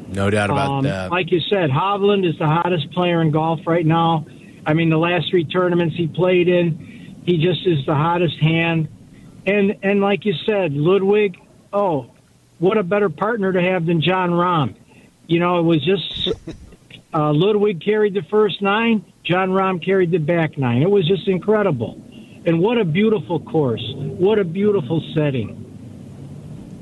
No 0.08 0.30
doubt 0.30 0.50
about 0.50 0.72
um, 0.72 0.84
that. 0.84 1.12
Like 1.12 1.32
you 1.32 1.40
said, 1.40 1.70
Hovland 1.70 2.28
is 2.28 2.38
the 2.38 2.46
hottest 2.46 2.92
player 2.92 3.22
in 3.22 3.32
golf 3.32 3.62
right 3.66 3.86
now. 3.86 4.26
I 4.66 4.74
mean, 4.74 4.90
the 4.90 4.98
last 4.98 5.30
three 5.30 5.46
tournaments 5.46 5.96
he 5.96 6.08
played 6.08 6.48
in, 6.48 7.22
he 7.26 7.38
just 7.38 7.66
is 7.66 7.86
the 7.86 7.96
hottest 7.96 8.38
hand. 8.38 8.88
And 9.46 9.78
and 9.84 10.02
like 10.02 10.26
you 10.26 10.34
said, 10.46 10.74
Ludwig, 10.74 11.38
oh, 11.72 12.12
what 12.60 12.78
a 12.78 12.84
better 12.84 13.10
partner 13.10 13.52
to 13.52 13.62
have 13.62 13.86
than 13.86 14.02
Jon 14.02 14.32
Rahm. 14.32 14.76
You 15.28 15.40
know, 15.40 15.60
it 15.60 15.64
was 15.64 15.84
just 15.84 16.30
uh, 17.14 17.34
Ludwig 17.34 17.82
carried 17.82 18.14
the 18.14 18.24
first 18.24 18.62
nine, 18.62 19.06
Jon 19.24 19.50
Rahm 19.50 19.84
carried 19.84 20.12
the 20.12 20.20
back 20.20 20.58
nine. 20.58 20.82
It 20.82 20.90
was 20.90 21.08
just 21.08 21.28
incredible. 21.28 22.02
And 22.46 22.60
what 22.60 22.78
a 22.78 22.86
beautiful 22.86 23.40
course. 23.40 23.84
What 23.96 24.38
a 24.38 24.44
beautiful 24.44 25.02
setting. 25.16 25.64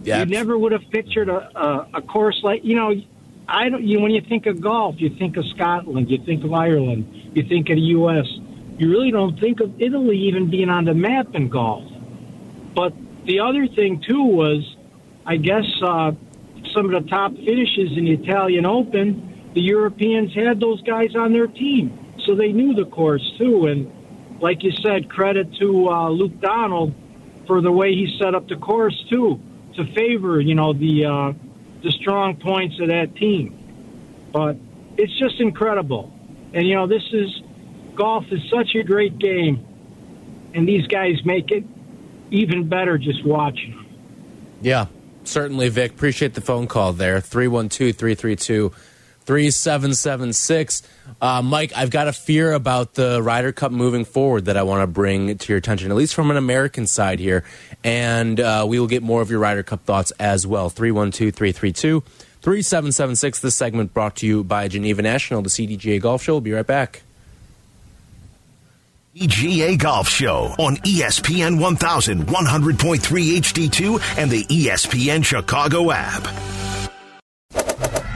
Yeah. 0.03 0.19
You 0.19 0.25
never 0.25 0.57
would 0.57 0.73
have 0.73 0.83
pictured 0.91 1.29
a, 1.29 1.57
a, 1.57 1.87
a 1.95 2.01
course 2.01 2.41
like, 2.43 2.65
you 2.65 2.75
know, 2.75 2.93
I 3.47 3.69
don't, 3.69 3.83
you, 3.83 3.99
when 3.99 4.11
you 4.11 4.21
think 4.21 4.45
of 4.45 4.61
golf, 4.61 4.95
you 4.97 5.09
think 5.09 5.37
of 5.37 5.45
Scotland, 5.47 6.09
you 6.09 6.17
think 6.25 6.43
of 6.43 6.53
Ireland, 6.53 7.31
you 7.35 7.43
think 7.43 7.69
of 7.69 7.75
the 7.75 7.81
U.S. 7.81 8.25
You 8.77 8.89
really 8.89 9.11
don't 9.11 9.39
think 9.39 9.59
of 9.59 9.81
Italy 9.81 10.17
even 10.27 10.49
being 10.49 10.69
on 10.69 10.85
the 10.85 10.93
map 10.93 11.35
in 11.35 11.49
golf. 11.49 11.83
But 12.73 12.93
the 13.25 13.39
other 13.39 13.67
thing 13.67 14.01
too 14.01 14.23
was, 14.23 14.75
I 15.25 15.37
guess, 15.37 15.65
uh, 15.81 16.13
some 16.73 16.93
of 16.93 17.03
the 17.03 17.09
top 17.09 17.33
finishes 17.35 17.97
in 17.97 18.05
the 18.05 18.11
Italian 18.13 18.65
Open. 18.65 19.51
The 19.53 19.61
Europeans 19.61 20.33
had 20.33 20.59
those 20.59 20.81
guys 20.81 21.15
on 21.15 21.33
their 21.33 21.47
team, 21.47 22.15
so 22.25 22.35
they 22.35 22.51
knew 22.51 22.73
the 22.73 22.85
course 22.85 23.23
too. 23.37 23.67
And 23.67 23.91
like 24.41 24.63
you 24.63 24.71
said, 24.71 25.09
credit 25.09 25.53
to 25.59 25.89
uh, 25.89 26.09
Luke 26.09 26.39
Donald 26.39 26.93
for 27.45 27.61
the 27.61 27.71
way 27.71 27.93
he 27.93 28.17
set 28.19 28.33
up 28.33 28.47
the 28.47 28.55
course 28.55 29.05
too, 29.09 29.39
to 29.75 29.85
favor 29.93 30.39
you 30.39 30.55
know 30.55 30.73
the 30.73 31.05
uh, 31.05 31.33
the 31.83 31.91
strong 31.91 32.37
points 32.37 32.79
of 32.79 32.87
that 32.87 33.15
team. 33.15 33.59
But 34.31 34.57
it's 34.97 35.17
just 35.19 35.39
incredible. 35.39 36.13
And, 36.53 36.67
you 36.67 36.75
know, 36.75 36.87
this 36.87 37.03
is 37.11 37.41
golf 37.95 38.25
is 38.31 38.41
such 38.49 38.75
a 38.75 38.83
great 38.83 39.19
game, 39.19 39.65
and 40.53 40.67
these 40.67 40.87
guys 40.87 41.23
make 41.25 41.51
it 41.51 41.63
even 42.31 42.67
better 42.67 42.97
just 42.97 43.23
watching. 43.25 43.79
Yeah, 44.61 44.87
certainly, 45.23 45.69
Vic. 45.69 45.91
Appreciate 45.91 46.33
the 46.33 46.41
phone 46.41 46.67
call 46.67 46.93
there. 46.93 47.19
312 47.19 47.95
332 47.95 48.71
3776. 49.25 50.83
Uh, 51.21 51.41
Mike, 51.41 51.71
I've 51.75 51.89
got 51.89 52.07
a 52.07 52.13
fear 52.13 52.53
about 52.53 52.93
the 52.93 53.21
Ryder 53.21 53.51
Cup 53.51 53.71
moving 53.71 54.05
forward 54.05 54.45
that 54.45 54.57
I 54.57 54.63
want 54.63 54.81
to 54.81 54.87
bring 54.87 55.37
to 55.37 55.51
your 55.51 55.57
attention, 55.57 55.91
at 55.91 55.97
least 55.97 56.13
from 56.13 56.31
an 56.31 56.37
American 56.37 56.87
side 56.87 57.19
here. 57.19 57.43
And 57.83 58.39
uh, 58.39 58.65
we 58.67 58.79
will 58.79 58.87
get 58.87 59.03
more 59.03 59.21
of 59.21 59.29
your 59.29 59.39
Ryder 59.39 59.63
Cup 59.63 59.83
thoughts 59.85 60.11
as 60.19 60.45
well. 60.45 60.69
312 60.69 61.33
332 61.33 62.01
3776. 62.41 63.39
This 63.39 63.55
segment 63.55 63.93
brought 63.93 64.17
to 64.17 64.27
you 64.27 64.43
by 64.43 64.67
Geneva 64.67 65.01
National, 65.01 65.41
the 65.41 65.49
CDGA 65.49 66.01
Golf 66.01 66.23
Show. 66.23 66.33
We'll 66.33 66.41
be 66.41 66.51
right 66.51 66.67
back. 66.67 67.03
EGA 69.15 69.77
Golf 69.77 70.09
Show 70.09 70.55
on 70.57 70.77
ESPN 70.77 71.59
1100.3 71.59 72.97
HD2 72.97 74.17
and 74.17 74.31
the 74.31 74.43
ESPN 74.45 75.23
Chicago 75.23 75.91
app. 75.91 76.23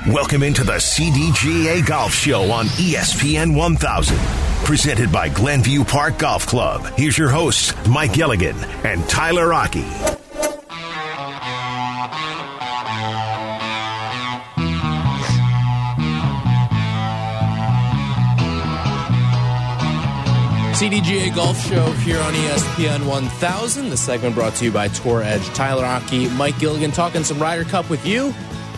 Welcome 0.08 0.42
into 0.42 0.64
the 0.64 0.78
CDGA 0.78 1.86
Golf 1.86 2.14
Show 2.14 2.50
on 2.50 2.68
ESPN 2.68 3.54
1000. 3.54 4.18
Presented 4.64 5.12
by 5.12 5.28
Glenview 5.28 5.84
Park 5.84 6.18
Golf 6.20 6.48
Club. 6.48 6.86
Here's 6.96 7.18
your 7.18 7.28
hosts, 7.28 7.74
Mike 7.90 8.14
Gilligan 8.14 8.56
and 8.86 9.04
Tyler 9.10 9.50
Rocky. 9.50 9.84
CDGA 20.72 21.36
Golf 21.36 21.60
Show 21.68 21.92
here 21.92 22.22
on 22.22 22.34
ESPN 22.34 23.06
1000. 23.06 23.90
The 23.90 23.98
segment 23.98 24.36
brought 24.36 24.56
to 24.56 24.64
you 24.64 24.72
by 24.72 24.88
Tour 24.88 25.22
Edge. 25.22 25.46
Tyler 25.48 25.84
Rocky, 25.84 26.30
Mike 26.30 26.58
Gilligan 26.60 26.94
talking 26.94 27.26
some 27.26 27.40
Ryder 27.40 27.66
Cup 27.66 27.90
with 27.90 28.06
you. 28.08 28.34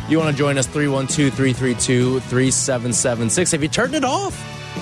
You 0.09 0.17
want 0.17 0.31
to 0.31 0.35
join 0.35 0.57
us 0.57 0.65
312 0.65 1.31
332 1.35 2.19
3776. 2.21 3.51
Have 3.51 3.61
you 3.61 3.69
turned 3.69 3.93
it 3.93 4.03
off? 4.03 4.33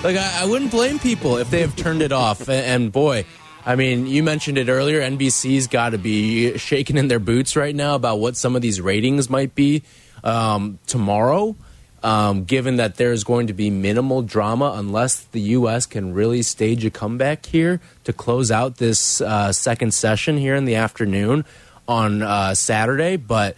Like, 0.02 0.16
I, 0.16 0.44
I, 0.44 0.46
wouldn't 0.46 0.72
blame 0.72 1.00
people 1.00 1.36
if 1.36 1.52
they 1.52 1.60
have 1.60 1.76
turned 1.76 2.02
it 2.02 2.14
off. 2.14 2.48
And, 2.48 2.94
boy, 2.94 3.26
I 3.66 3.76
mean, 3.76 4.08
you 4.08 4.24
mentioned 4.24 4.58
it 4.58 4.70
earlier. 4.70 5.02
NBC's 5.02 5.68
got 5.68 5.90
to 5.90 5.98
be 5.98 6.58
shaking 6.58 6.96
in 6.96 7.10
their 7.10 7.20
boots 7.20 7.58
right 7.58 7.76
now 7.76 7.96
about 7.96 8.20
what 8.22 8.38
some 8.38 8.56
of 8.56 8.62
these 8.62 8.80
ratings 8.80 9.30
might 9.30 9.54
be 9.54 9.84
um, 10.24 10.80
tomorrow. 10.88 11.58
Um, 12.04 12.46
given 12.46 12.78
that 12.78 12.96
there's 12.96 13.26
going 13.26 13.48
to 13.48 13.54
be 13.54 13.70
minimal 13.70 14.22
drama 14.22 14.76
unless 14.78 15.20
the 15.20 15.42
U.S. 15.42 15.86
can 15.86 16.14
really 16.14 16.42
stage 16.42 16.86
a 16.86 16.90
comeback 16.90 17.46
here 17.46 17.82
to 18.06 18.14
close 18.14 18.50
out 18.50 18.78
this 18.78 19.20
uh, 19.20 19.52
second 19.52 19.94
session 19.94 20.38
here 20.38 20.56
in 20.56 20.64
the 20.64 20.76
afternoon 20.76 21.44
on 21.86 22.22
uh, 22.22 22.54
Saturday. 22.54 23.18
But 23.18 23.58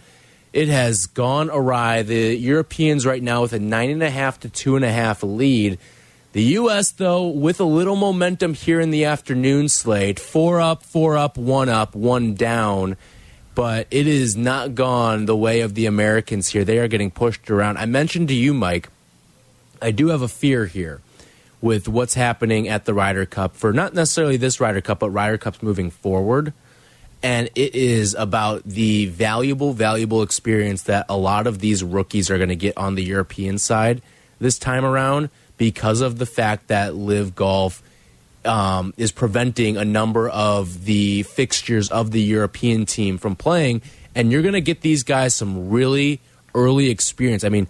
it 0.52 0.68
has 0.68 1.06
gone 1.06 1.50
awry. 1.50 2.02
The 2.02 2.36
Europeans 2.36 3.06
right 3.06 3.22
now 3.22 3.42
with 3.42 3.52
a 3.52 3.58
nine 3.58 3.90
and 3.90 4.02
a 4.02 4.10
half 4.10 4.40
to 4.40 4.48
two 4.48 4.76
and 4.76 4.84
a 4.84 4.92
half 4.92 5.22
lead. 5.22 5.78
The 6.32 6.42
U.S. 6.42 6.90
though 6.92 7.28
with 7.28 7.60
a 7.60 7.64
little 7.64 7.96
momentum 7.96 8.54
here 8.54 8.80
in 8.80 8.90
the 8.90 9.04
afternoon 9.04 9.68
slate, 9.68 10.20
four 10.20 10.60
up, 10.60 10.82
four 10.82 11.16
up, 11.16 11.36
one 11.36 11.68
up, 11.68 11.94
one 11.94 12.34
down. 12.34 12.96
But 13.54 13.88
it 13.90 14.06
is 14.06 14.36
not 14.36 14.74
gone 14.74 15.26
the 15.26 15.36
way 15.36 15.60
of 15.60 15.74
the 15.74 15.86
Americans 15.86 16.48
here. 16.48 16.64
They 16.64 16.78
are 16.78 16.88
getting 16.88 17.10
pushed 17.10 17.50
around. 17.50 17.78
I 17.78 17.86
mentioned 17.86 18.28
to 18.28 18.34
you, 18.34 18.54
Mike, 18.54 18.88
I 19.82 19.90
do 19.90 20.08
have 20.08 20.22
a 20.22 20.28
fear 20.28 20.66
here 20.66 21.00
with 21.60 21.88
what's 21.88 22.14
happening 22.14 22.68
at 22.68 22.84
the 22.84 22.94
Ryder 22.94 23.26
Cup 23.26 23.56
for 23.56 23.72
not 23.72 23.92
necessarily 23.92 24.36
this 24.36 24.60
Ryder 24.60 24.80
Cup, 24.80 25.00
but 25.00 25.10
Ryder 25.10 25.36
Cups 25.36 25.62
moving 25.62 25.90
forward 25.90 26.52
and 27.22 27.50
it 27.54 27.74
is 27.74 28.14
about 28.14 28.64
the 28.64 29.06
valuable, 29.06 29.72
valuable 29.72 30.22
experience 30.22 30.84
that 30.84 31.06
a 31.08 31.16
lot 31.16 31.46
of 31.46 31.58
these 31.58 31.84
rookies 31.84 32.30
are 32.30 32.38
going 32.38 32.48
to 32.48 32.56
get 32.56 32.76
on 32.78 32.94
the 32.94 33.02
European 33.02 33.58
side 33.58 34.00
this 34.38 34.58
time 34.58 34.84
around 34.84 35.28
because 35.58 36.00
of 36.00 36.18
the 36.18 36.24
fact 36.24 36.68
that 36.68 36.94
LIV 36.94 37.34
Golf 37.34 37.82
um, 38.46 38.94
is 38.96 39.12
preventing 39.12 39.76
a 39.76 39.84
number 39.84 40.30
of 40.30 40.86
the 40.86 41.22
fixtures 41.24 41.90
of 41.90 42.10
the 42.10 42.22
European 42.22 42.86
team 42.86 43.18
from 43.18 43.36
playing, 43.36 43.82
and 44.14 44.32
you're 44.32 44.40
going 44.40 44.54
to 44.54 44.62
get 44.62 44.80
these 44.80 45.02
guys 45.02 45.34
some 45.34 45.68
really 45.68 46.20
early 46.54 46.88
experience. 46.90 47.44
I 47.44 47.48
mean. 47.48 47.68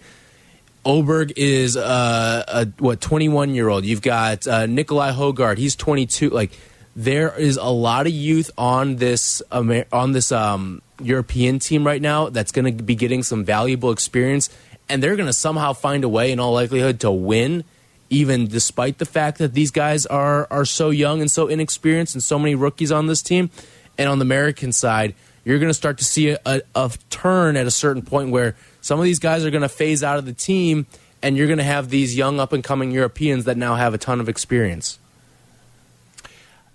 Åberg 0.83 1.31
is 1.35 1.77
uh, 1.77 2.43
a 2.47 2.65
what 2.79 2.99
21 2.99 3.53
year 3.53 3.69
old. 3.69 3.85
You've 3.85 4.01
got 4.01 4.47
uh, 4.47 4.65
Nicolai 4.65 5.11
Højgaard. 5.11 5.59
He's 5.59 5.75
22. 5.75 6.31
Like 6.31 6.57
there 6.95 7.37
is 7.37 7.57
a 7.57 7.69
lot 7.69 8.05
of 8.05 8.13
youth 8.13 8.51
on 8.57 8.97
this 8.97 9.41
on 9.51 10.11
this 10.11 10.31
um, 10.31 10.81
European 11.01 11.59
team 11.59 11.85
right 11.85 12.01
now 12.01 12.29
that's 12.29 12.51
going 12.51 12.77
to 12.77 12.83
be 12.83 12.95
getting 12.95 13.23
some 13.23 13.45
valuable 13.45 13.91
experience, 13.91 14.49
and 14.89 15.01
they're 15.01 15.15
going 15.15 15.27
to 15.27 15.33
somehow 15.33 15.73
find 15.73 16.03
a 16.03 16.09
way, 16.09 16.31
in 16.31 16.39
all 16.39 16.53
likelihood, 16.53 16.99
to 17.01 17.11
win, 17.11 17.63
even 18.09 18.47
despite 18.47 18.97
the 18.97 19.05
fact 19.05 19.37
that 19.37 19.53
these 19.53 19.71
guys 19.71 20.05
are 20.05 20.47
are 20.51 20.65
so 20.65 20.89
young 20.89 21.21
and 21.21 21.31
so 21.31 21.47
inexperienced, 21.47 22.13
and 22.15 22.23
so 22.23 22.37
many 22.37 22.55
rookies 22.55 22.91
on 22.91 23.07
this 23.07 23.21
team. 23.21 23.49
And 23.97 24.09
on 24.09 24.19
the 24.19 24.23
American 24.23 24.71
side, 24.71 25.15
you're 25.43 25.59
going 25.59 25.69
to 25.69 25.75
start 25.75 25.97
to 25.99 26.05
see 26.05 26.29
a, 26.29 26.39
a, 26.45 26.61
a 26.75 26.91
turn 27.09 27.55
at 27.55 27.67
a 27.67 27.71
certain 27.71 28.01
point 28.01 28.31
where 28.31 28.55
some 28.79 28.99
of 28.99 29.05
these 29.05 29.19
guys 29.19 29.45
are 29.45 29.51
going 29.51 29.61
to 29.61 29.69
phase 29.69 30.03
out 30.03 30.17
of 30.17 30.25
the 30.25 30.33
team, 30.33 30.87
and 31.21 31.37
you're 31.37 31.47
going 31.47 31.59
to 31.59 31.63
have 31.63 31.89
these 31.89 32.17
young 32.17 32.39
up 32.39 32.51
and 32.51 32.63
coming 32.63 32.91
Europeans 32.91 33.45
that 33.45 33.57
now 33.57 33.75
have 33.75 33.93
a 33.93 33.97
ton 33.97 34.19
of 34.19 34.27
experience 34.27 34.97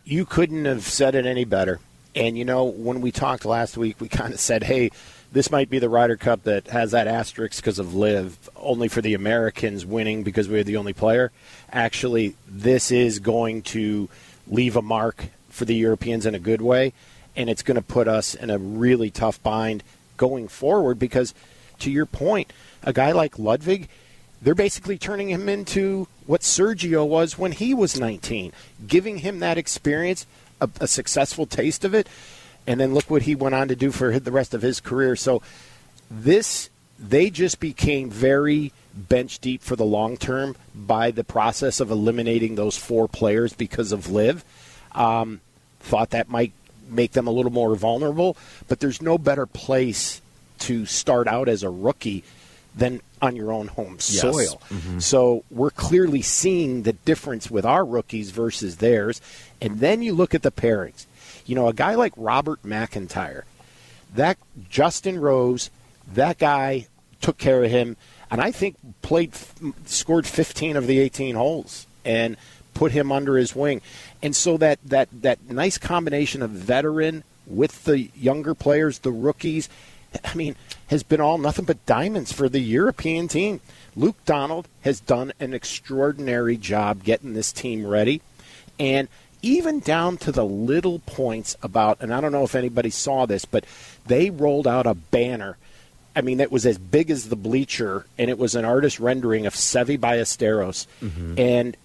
you 0.06 0.24
couldn't 0.24 0.64
have 0.64 0.84
said 0.84 1.16
it 1.16 1.26
any 1.26 1.44
better. 1.44 1.80
And 2.14 2.38
you 2.38 2.46
know, 2.46 2.64
when 2.64 3.02
we 3.02 3.10
talked 3.10 3.44
last 3.44 3.76
week, 3.76 4.00
we 4.00 4.08
kind 4.20 4.32
of 4.32 4.40
said, 4.40 4.62
"Hey, 4.62 4.90
this 5.32 5.50
might 5.50 5.68
be 5.68 5.78
the 5.78 5.90
Ryder 5.90 6.16
Cup 6.16 6.44
that 6.44 6.68
has 6.68 6.92
that 6.92 7.06
asterisk 7.06 7.56
because 7.56 7.78
of 7.78 7.94
LIV, 7.94 8.48
only 8.56 8.88
for 8.88 9.02
the 9.02 9.12
Americans 9.12 9.84
winning 9.84 10.22
because 10.22 10.48
we're 10.48 10.64
the 10.64 10.78
only 10.78 10.94
player." 10.94 11.32
Actually, 11.70 12.36
this 12.48 12.90
is 12.90 13.18
going 13.18 13.60
to 13.62 14.08
leave 14.46 14.76
a 14.76 14.82
mark 14.82 15.26
for 15.50 15.64
the 15.64 15.74
Europeans 15.74 16.24
in 16.24 16.34
a 16.34 16.38
good 16.38 16.62
way, 16.62 16.92
and 17.34 17.50
it's 17.50 17.62
going 17.62 17.74
to 17.74 17.82
put 17.82 18.08
us 18.08 18.34
in 18.34 18.48
a 18.48 18.58
really 18.58 19.10
tough 19.10 19.42
bind 19.42 19.82
going 20.16 20.48
forward 20.48 20.98
because, 20.98 21.34
to 21.80 21.90
your 21.90 22.06
point, 22.06 22.52
a 22.82 22.92
guy 22.92 23.12
like 23.12 23.38
Ludwig 23.38 23.88
they're 24.42 24.54
basically 24.54 24.98
turning 24.98 25.30
him 25.30 25.48
into 25.48 26.08
what 26.26 26.42
Sergio 26.42 27.06
was 27.06 27.38
when 27.38 27.52
he 27.52 27.74
was 27.74 27.98
19, 27.98 28.52
giving 28.86 29.18
him 29.18 29.40
that 29.40 29.58
experience, 29.58 30.26
a, 30.60 30.68
a, 30.80 30.86
successful 30.86 31.46
taste 31.46 31.84
of 31.84 31.94
it, 31.94 32.08
and 32.66 32.80
then 32.80 32.94
look 32.94 33.10
what 33.10 33.22
he 33.22 33.34
went 33.34 33.54
on 33.54 33.68
to 33.68 33.76
do 33.76 33.90
for 33.90 34.18
the 34.18 34.32
rest 34.32 34.54
of 34.54 34.62
his 34.62 34.80
career. 34.80 35.16
So 35.16 35.42
this 36.10 36.70
they 36.98 37.30
just 37.30 37.60
became 37.60 38.10
very 38.10 38.72
bench 38.94 39.38
deep 39.40 39.62
for 39.62 39.76
the 39.76 39.84
long 39.84 40.16
term 40.16 40.56
by 40.74 41.10
the 41.10 41.24
process 41.24 41.80
of 41.80 41.90
eliminating 41.90 42.54
those 42.54 42.76
four 42.76 43.06
players 43.06 43.52
because 43.52 43.92
of 43.92 44.10
LIV. 44.10 44.44
Um, 44.92 45.40
thought 45.80 46.10
that 46.10 46.28
might 46.28 46.52
make 46.88 47.12
them 47.12 47.26
a 47.26 47.30
little 47.30 47.52
more 47.52 47.74
vulnerable, 47.76 48.36
but 48.68 48.80
there's 48.80 49.02
no 49.02 49.18
better 49.18 49.46
place 49.46 50.20
to 50.60 50.86
start 50.86 51.28
out 51.28 51.48
as 51.48 51.62
a 51.62 51.70
rookie 51.70 52.24
than 52.74 53.00
on 53.22 53.36
your 53.36 53.52
own 53.52 53.68
home 53.68 53.98
soil. 53.98 54.60
Mm-hmm. 54.68 54.98
So 54.98 55.44
we're 55.50 55.70
clearly 55.70 56.22
seeing 56.22 56.82
the 56.82 56.92
difference 56.92 57.50
with 57.50 57.64
our 57.64 57.84
rookies 57.84 58.30
versus 58.30 58.76
theirs. 58.76 59.20
And 59.60 59.80
then 59.80 60.02
you 60.02 60.12
look 60.12 60.34
at 60.34 60.42
the 60.42 60.50
pairings. 60.50 61.06
You 61.46 61.54
know, 61.54 61.68
a 61.68 61.72
guy 61.72 61.94
like 61.94 62.12
Robert 62.16 62.62
McIntyre, 62.62 63.42
that 64.14 64.36
Justin 64.68 65.20
Rose, 65.20 65.70
that 66.12 66.38
guy 66.38 66.88
took 67.20 67.38
care 67.38 67.64
of 67.64 67.70
him, 67.70 67.96
and 68.30 68.40
I 68.40 68.50
think 68.50 68.76
played, 69.02 69.32
scored 69.84 70.26
15 70.26 70.76
of 70.76 70.86
the 70.86 70.98
18 70.98 71.36
holes 71.36 71.86
and 72.04 72.36
put 72.74 72.92
him 72.92 73.10
under 73.12 73.36
his 73.36 73.54
wing. 73.54 73.80
And 74.22 74.34
so 74.34 74.56
that 74.58 74.78
that 74.84 75.08
that 75.22 75.48
nice 75.48 75.78
combination 75.78 76.42
of 76.42 76.50
veteran 76.50 77.24
with 77.46 77.84
the 77.84 78.10
younger 78.16 78.54
players, 78.54 79.00
the 79.00 79.12
rookies, 79.12 79.68
I 80.24 80.34
mean, 80.34 80.56
has 80.88 81.02
been 81.02 81.20
all 81.20 81.38
nothing 81.38 81.64
but 81.64 81.84
diamonds 81.86 82.32
for 82.32 82.48
the 82.48 82.60
European 82.60 83.28
team. 83.28 83.60
Luke 83.94 84.16
Donald 84.24 84.68
has 84.82 85.00
done 85.00 85.32
an 85.40 85.54
extraordinary 85.54 86.56
job 86.56 87.02
getting 87.02 87.32
this 87.32 87.52
team 87.52 87.86
ready. 87.86 88.20
And 88.78 89.08
even 89.42 89.80
down 89.80 90.16
to 90.18 90.32
the 90.32 90.44
little 90.44 90.98
points 91.00 91.56
about, 91.62 92.00
and 92.00 92.12
I 92.12 92.20
don't 92.20 92.32
know 92.32 92.44
if 92.44 92.54
anybody 92.54 92.90
saw 92.90 93.26
this, 93.26 93.44
but 93.44 93.64
they 94.06 94.30
rolled 94.30 94.66
out 94.66 94.86
a 94.86 94.94
banner. 94.94 95.56
I 96.14 96.20
mean, 96.20 96.40
it 96.40 96.50
was 96.50 96.66
as 96.66 96.78
big 96.78 97.10
as 97.10 97.28
the 97.28 97.36
bleacher, 97.36 98.06
and 98.18 98.30
it 98.30 98.38
was 98.38 98.54
an 98.54 98.64
artist 98.64 98.98
rendering 98.98 99.46
of 99.46 99.54
Seve 99.54 99.98
Ballesteros. 99.98 100.86
Mm-hmm. 101.02 101.38
And 101.38 101.76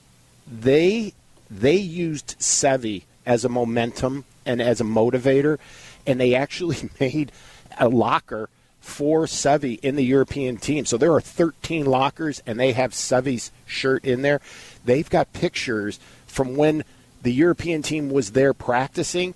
they 0.50 1.14
they 1.50 1.76
used 1.76 2.40
Seve 2.40 3.04
as 3.26 3.44
a 3.44 3.50
momentum 3.50 4.24
and 4.46 4.62
as 4.62 4.80
a 4.80 4.86
motivator, 4.86 5.60
and 6.08 6.20
they 6.20 6.34
actually 6.34 6.90
made 7.00 7.32
a 7.78 7.90
locker 7.90 8.50
for 8.80 9.26
Seve 9.26 9.80
in 9.82 9.96
the 9.96 10.04
European 10.04 10.58
team. 10.58 10.86
So 10.86 10.98
there 10.98 11.14
are 11.14 11.22
13 11.22 11.86
lockers, 11.86 12.42
and 12.46 12.60
they 12.60 12.74
have 12.74 12.92
Seve's 12.92 13.52
shirt 13.66 14.04
in 14.04 14.22
there. 14.24 14.42
They've 14.84 15.10
got 15.10 15.34
pictures 15.34 16.00
from 16.26 16.56
when 16.56 16.84
the 17.22 17.32
European 17.32 17.84
team 17.84 18.10
was 18.10 18.32
there 18.32 18.54
practicing, 18.54 19.36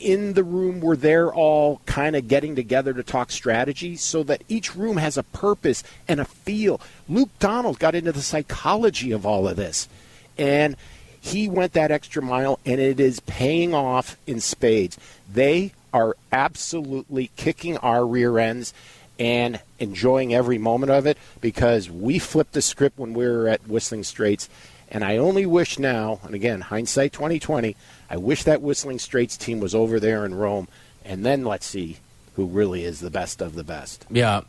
in 0.00 0.34
the 0.34 0.44
room 0.44 0.80
where 0.80 0.96
they're 0.96 1.32
all 1.32 1.80
kind 1.86 2.14
of 2.14 2.28
getting 2.28 2.54
together 2.54 2.92
to 2.92 3.02
talk 3.02 3.30
strategy 3.30 3.96
so 3.96 4.22
that 4.22 4.42
each 4.48 4.76
room 4.76 4.96
has 4.96 5.18
a 5.18 5.22
purpose 5.22 5.82
and 6.06 6.20
a 6.20 6.24
feel. 6.24 6.80
Luke 7.08 7.30
Donald 7.38 7.78
got 7.78 7.94
into 7.94 8.12
the 8.12 8.22
psychology 8.22 9.12
of 9.12 9.26
all 9.26 9.48
of 9.48 9.56
this. 9.56 9.88
And 10.36 10.76
he 11.20 11.48
went 11.48 11.72
that 11.72 11.90
extra 11.90 12.22
mile, 12.22 12.60
and 12.64 12.80
it 12.80 13.00
is 13.00 13.20
paying 13.20 13.74
off 13.74 14.16
in 14.26 14.40
spades. 14.40 14.96
They 15.30 15.72
are 15.92 16.16
absolutely 16.32 17.30
kicking 17.36 17.76
our 17.78 18.06
rear 18.06 18.38
ends 18.38 18.74
and 19.18 19.60
enjoying 19.78 20.34
every 20.34 20.58
moment 20.58 20.92
of 20.92 21.06
it 21.06 21.18
because 21.40 21.90
we 21.90 22.18
flipped 22.18 22.52
the 22.52 22.62
script 22.62 22.98
when 22.98 23.14
we 23.14 23.26
were 23.26 23.48
at 23.48 23.66
Whistling 23.66 24.04
Straits. 24.04 24.48
And 24.90 25.04
I 25.04 25.16
only 25.16 25.44
wish 25.44 25.78
now, 25.78 26.20
and 26.24 26.34
again, 26.34 26.62
hindsight 26.62 27.12
2020, 27.12 27.76
I 28.08 28.16
wish 28.16 28.44
that 28.44 28.62
Whistling 28.62 28.98
Straits 28.98 29.36
team 29.36 29.60
was 29.60 29.74
over 29.74 30.00
there 30.00 30.24
in 30.24 30.34
Rome, 30.34 30.68
and 31.04 31.26
then 31.26 31.44
let's 31.44 31.66
see 31.66 31.98
who 32.36 32.46
really 32.46 32.84
is 32.84 33.00
the 33.00 33.10
best 33.10 33.42
of 33.42 33.54
the 33.54 33.64
best. 33.64 34.06
Yeah, 34.10 34.42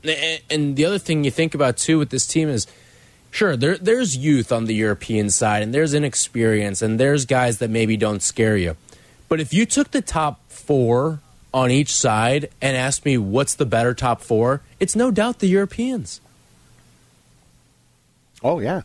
and 0.49 0.75
the 0.75 0.85
other 0.85 0.99
thing 0.99 1.23
you 1.23 1.31
think 1.31 1.55
about 1.55 1.75
too 1.75 1.97
with 1.97 2.09
this 2.09 2.27
team 2.27 2.47
is, 2.47 2.67
sure, 3.31 3.57
there, 3.57 3.77
there's 3.77 4.15
youth 4.15 4.51
on 4.51 4.65
the 4.65 4.75
European 4.75 5.29
side, 5.29 5.63
and 5.63 5.73
there's 5.73 5.93
inexperience, 5.93 6.81
and 6.81 6.99
there's 6.99 7.25
guys 7.25 7.57
that 7.57 7.69
maybe 7.69 7.97
don't 7.97 8.21
scare 8.21 8.55
you. 8.55 8.77
But 9.27 9.39
if 9.39 9.53
you 9.53 9.65
took 9.65 9.91
the 9.91 10.01
top 10.01 10.39
four 10.47 11.19
on 11.53 11.71
each 11.71 11.93
side 11.93 12.49
and 12.61 12.77
ask 12.77 13.05
me 13.05 13.17
what's 13.17 13.55
the 13.55 13.65
better 13.65 13.93
top 13.93 14.21
four, 14.21 14.61
it's 14.79 14.95
no 14.95 15.11
doubt 15.11 15.39
the 15.39 15.47
Europeans. 15.47 16.21
Oh 18.43 18.59
yeah, 18.59 18.83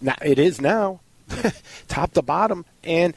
now, 0.00 0.16
it 0.22 0.38
is 0.38 0.60
now, 0.60 1.00
top 1.88 2.12
to 2.12 2.22
bottom, 2.22 2.64
and 2.84 3.14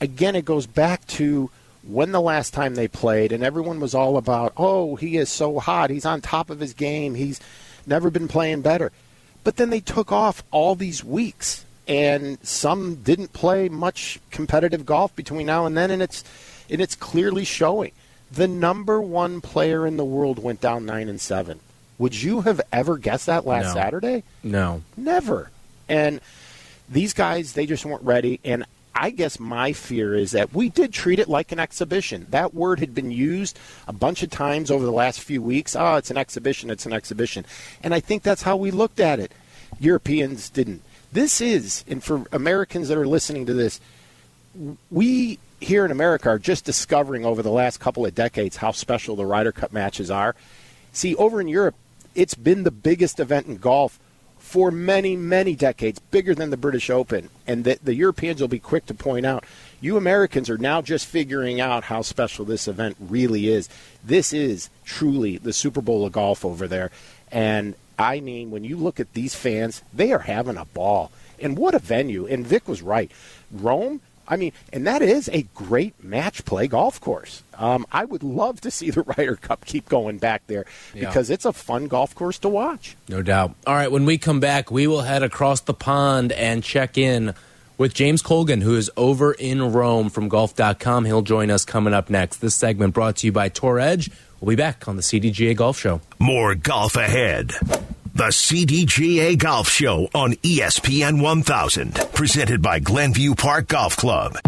again, 0.00 0.36
it 0.36 0.44
goes 0.44 0.66
back 0.66 1.06
to 1.08 1.50
when 1.82 2.12
the 2.12 2.20
last 2.20 2.52
time 2.52 2.74
they 2.74 2.88
played, 2.88 3.32
and 3.32 3.42
everyone 3.42 3.80
was 3.80 3.94
all 3.94 4.16
about, 4.16 4.52
oh, 4.56 4.96
he 4.96 5.16
is 5.16 5.28
so 5.30 5.58
hot. 5.58 5.90
He's 5.90 6.04
on 6.06 6.20
top 6.20 6.50
of 6.50 6.60
his 6.60 6.74
game. 6.74 7.14
He's 7.14 7.40
never 7.86 8.10
been 8.10 8.28
playing 8.28 8.62
better. 8.62 8.92
But 9.44 9.56
then 9.56 9.70
they 9.70 9.80
took 9.80 10.10
off 10.10 10.42
all 10.50 10.74
these 10.74 11.04
weeks, 11.04 11.64
and 11.86 12.38
some 12.44 12.96
didn't 12.96 13.32
play 13.32 13.68
much 13.68 14.18
competitive 14.30 14.84
golf 14.84 15.14
between 15.14 15.46
now 15.46 15.66
and 15.66 15.76
then, 15.76 15.90
and 15.90 16.02
it's 16.02 16.24
and 16.68 16.80
it's 16.80 16.96
clearly 16.96 17.44
showing. 17.44 17.92
The 18.30 18.48
number 18.48 19.00
one 19.00 19.40
player 19.40 19.86
in 19.86 19.96
the 19.96 20.04
world 20.04 20.38
went 20.38 20.60
down 20.60 20.84
nine 20.84 21.08
and 21.08 21.20
seven. 21.20 21.60
Would 21.98 22.20
you 22.20 22.42
have 22.42 22.60
ever 22.72 22.98
guessed 22.98 23.26
that 23.26 23.46
last 23.46 23.74
no. 23.74 23.74
Saturday? 23.74 24.22
No, 24.42 24.82
never. 24.96 25.50
And 25.88 26.20
these 26.88 27.12
guys, 27.12 27.52
they 27.52 27.66
just 27.66 27.84
weren't 27.84 28.02
ready. 28.02 28.40
And 28.44 28.64
I 28.94 29.10
guess 29.10 29.38
my 29.38 29.72
fear 29.72 30.14
is 30.14 30.32
that 30.32 30.54
we 30.54 30.68
did 30.68 30.92
treat 30.92 31.18
it 31.18 31.28
like 31.28 31.52
an 31.52 31.58
exhibition. 31.58 32.26
That 32.30 32.54
word 32.54 32.80
had 32.80 32.94
been 32.94 33.10
used 33.10 33.58
a 33.86 33.92
bunch 33.92 34.22
of 34.22 34.30
times 34.30 34.70
over 34.70 34.84
the 34.84 34.92
last 34.92 35.20
few 35.20 35.42
weeks. 35.42 35.76
Oh, 35.76 35.96
it's 35.96 36.10
an 36.10 36.16
exhibition, 36.16 36.70
it's 36.70 36.86
an 36.86 36.92
exhibition. 36.92 37.44
And 37.82 37.94
I 37.94 38.00
think 38.00 38.22
that's 38.22 38.42
how 38.42 38.56
we 38.56 38.70
looked 38.70 39.00
at 39.00 39.20
it. 39.20 39.32
Europeans 39.78 40.48
didn't. 40.48 40.82
This 41.12 41.40
is, 41.40 41.84
and 41.86 42.02
for 42.02 42.24
Americans 42.32 42.88
that 42.88 42.98
are 42.98 43.06
listening 43.06 43.46
to 43.46 43.54
this, 43.54 43.80
we 44.90 45.38
here 45.60 45.84
in 45.84 45.90
America 45.90 46.28
are 46.28 46.38
just 46.38 46.64
discovering 46.64 47.24
over 47.24 47.42
the 47.42 47.50
last 47.50 47.80
couple 47.80 48.04
of 48.04 48.14
decades 48.14 48.56
how 48.56 48.72
special 48.72 49.16
the 49.16 49.26
Ryder 49.26 49.52
Cup 49.52 49.72
matches 49.72 50.10
are. 50.10 50.34
See, 50.92 51.14
over 51.16 51.40
in 51.40 51.48
Europe, 51.48 51.74
it's 52.14 52.34
been 52.34 52.62
the 52.62 52.70
biggest 52.70 53.20
event 53.20 53.46
in 53.46 53.56
golf 53.56 53.98
for 54.38 54.70
many, 54.70 55.16
many 55.16 55.56
decades, 55.56 55.98
bigger 55.98 56.34
than 56.34 56.50
the 56.50 56.56
British 56.56 56.88
Open. 56.88 57.30
And 57.46 57.64
the, 57.64 57.78
the 57.82 57.94
Europeans 57.94 58.40
will 58.40 58.48
be 58.48 58.60
quick 58.60 58.86
to 58.86 58.94
point 58.94 59.26
out 59.26 59.44
you 59.80 59.96
Americans 59.96 60.48
are 60.48 60.56
now 60.56 60.80
just 60.80 61.06
figuring 61.06 61.60
out 61.60 61.84
how 61.84 62.02
special 62.02 62.44
this 62.44 62.68
event 62.68 62.96
really 63.00 63.48
is. 63.48 63.68
This 64.04 64.32
is 64.32 64.70
truly 64.84 65.36
the 65.36 65.52
Super 65.52 65.80
Bowl 65.80 66.06
of 66.06 66.12
golf 66.12 66.44
over 66.44 66.68
there. 66.68 66.90
And 67.32 67.74
I 67.98 68.20
mean, 68.20 68.50
when 68.50 68.62
you 68.62 68.76
look 68.76 69.00
at 69.00 69.14
these 69.14 69.34
fans, 69.34 69.82
they 69.92 70.12
are 70.12 70.20
having 70.20 70.56
a 70.56 70.64
ball. 70.64 71.10
And 71.40 71.58
what 71.58 71.74
a 71.74 71.78
venue. 71.78 72.26
And 72.26 72.46
Vic 72.46 72.68
was 72.68 72.82
right. 72.82 73.10
Rome, 73.50 74.00
I 74.28 74.36
mean, 74.36 74.52
and 74.72 74.86
that 74.86 75.02
is 75.02 75.28
a 75.32 75.42
great 75.54 76.02
match 76.02 76.44
play 76.44 76.66
golf 76.66 77.00
course. 77.00 77.42
Um, 77.54 77.86
I 77.92 78.04
would 78.04 78.22
love 78.22 78.60
to 78.62 78.70
see 78.70 78.90
the 78.90 79.02
Ryder 79.16 79.36
Cup 79.36 79.64
keep 79.64 79.88
going 79.88 80.18
back 80.18 80.46
there 80.46 80.66
because 80.94 81.30
yeah. 81.30 81.34
it's 81.34 81.44
a 81.44 81.52
fun 81.52 81.88
golf 81.88 82.14
course 82.14 82.38
to 82.40 82.48
watch. 82.48 82.96
No 83.08 83.22
doubt. 83.22 83.54
All 83.66 83.74
right, 83.74 83.90
when 83.90 84.04
we 84.04 84.18
come 84.18 84.40
back, 84.40 84.70
we 84.70 84.86
will 84.86 85.02
head 85.02 85.22
across 85.22 85.60
the 85.60 85.74
pond 85.74 86.32
and 86.32 86.62
check 86.62 86.98
in 86.98 87.34
with 87.78 87.94
James 87.94 88.22
Colgan, 88.22 88.62
who 88.62 88.74
is 88.74 88.90
over 88.96 89.32
in 89.32 89.72
Rome 89.72 90.08
from 90.10 90.28
golf.com. 90.28 91.04
He'll 91.04 91.22
join 91.22 91.50
us 91.50 91.64
coming 91.64 91.94
up 91.94 92.10
next. 92.10 92.38
This 92.38 92.54
segment 92.54 92.94
brought 92.94 93.16
to 93.16 93.26
you 93.26 93.32
by 93.32 93.48
Tour 93.48 93.78
Edge. 93.78 94.10
We'll 94.40 94.50
be 94.50 94.56
back 94.56 94.86
on 94.88 94.96
the 94.96 95.02
CDGA 95.02 95.56
Golf 95.56 95.78
Show. 95.78 96.00
More 96.18 96.54
golf 96.54 96.96
ahead. 96.96 97.52
The 98.16 98.28
CDGA 98.28 99.36
Golf 99.36 99.68
Show 99.68 100.08
on 100.14 100.32
ESPN 100.36 101.20
1000, 101.20 101.96
presented 102.14 102.62
by 102.62 102.78
Glenview 102.78 103.34
Park 103.34 103.68
Golf 103.68 103.94
Club. 103.94 104.38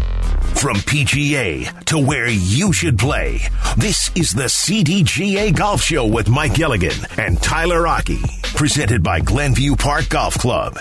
From 0.55 0.79
PGA 0.79 1.85
to 1.85 1.99
where 1.99 2.29
you 2.29 2.73
should 2.73 2.99
play, 2.99 3.41
this 3.77 4.11
is 4.15 4.33
the 4.33 4.45
CDGA 4.45 5.55
Golf 5.55 5.83
Show 5.83 6.07
with 6.07 6.31
Mike 6.31 6.55
Gilligan 6.55 6.97
and 7.19 7.43
Tyler 7.43 7.83
Rocky, 7.83 8.23
presented 8.55 9.03
by 9.03 9.21
Glenview 9.21 9.77
Park 9.77 10.09
Golf 10.09 10.39
Club. 10.39 10.79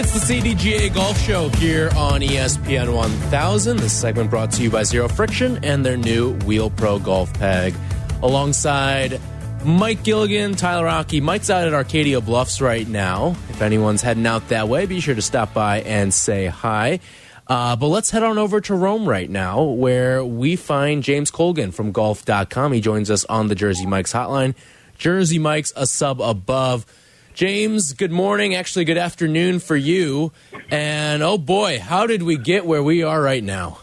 It's 0.00 0.26
the 0.26 0.34
CDGA 0.34 0.94
Golf 0.94 1.20
Show 1.20 1.50
here 1.50 1.90
on 1.94 2.22
ESPN 2.22 2.94
1000. 2.94 3.76
This 3.76 3.92
segment 3.92 4.30
brought 4.30 4.50
to 4.52 4.62
you 4.62 4.70
by 4.70 4.82
Zero 4.82 5.08
Friction 5.08 5.62
and 5.62 5.84
their 5.84 5.98
new 5.98 6.32
Wheel 6.46 6.70
Pro 6.70 6.98
Golf 6.98 7.30
Peg. 7.34 7.74
Alongside 8.22 9.20
Mike 9.62 10.02
Gilligan, 10.02 10.54
Tyler 10.54 10.86
Rocky. 10.86 11.20
Mike's 11.20 11.50
out 11.50 11.66
at 11.66 11.74
Arcadia 11.74 12.22
Bluffs 12.22 12.62
right 12.62 12.88
now. 12.88 13.36
If 13.50 13.60
anyone's 13.60 14.00
heading 14.00 14.26
out 14.26 14.48
that 14.48 14.68
way, 14.68 14.86
be 14.86 15.00
sure 15.00 15.14
to 15.14 15.20
stop 15.20 15.52
by 15.52 15.82
and 15.82 16.14
say 16.14 16.46
hi. 16.46 17.00
Uh, 17.46 17.76
but 17.76 17.88
let's 17.88 18.08
head 18.08 18.22
on 18.22 18.38
over 18.38 18.58
to 18.62 18.74
Rome 18.74 19.06
right 19.06 19.28
now, 19.28 19.62
where 19.64 20.24
we 20.24 20.56
find 20.56 21.02
James 21.02 21.30
Colgan 21.30 21.72
from 21.72 21.92
golf.com. 21.92 22.72
He 22.72 22.80
joins 22.80 23.10
us 23.10 23.26
on 23.26 23.48
the 23.48 23.54
Jersey 23.54 23.84
Mike's 23.84 24.14
hotline. 24.14 24.54
Jersey 24.96 25.38
Mike's 25.38 25.74
a 25.76 25.86
sub 25.86 26.22
above. 26.22 26.86
James, 27.40 27.94
good 27.94 28.12
morning. 28.12 28.54
Actually, 28.54 28.84
good 28.84 28.98
afternoon 28.98 29.60
for 29.60 29.74
you. 29.74 30.30
And 30.70 31.22
oh 31.22 31.38
boy, 31.38 31.78
how 31.80 32.06
did 32.06 32.22
we 32.22 32.36
get 32.36 32.66
where 32.66 32.82
we 32.82 33.02
are 33.02 33.18
right 33.18 33.42
now? 33.42 33.78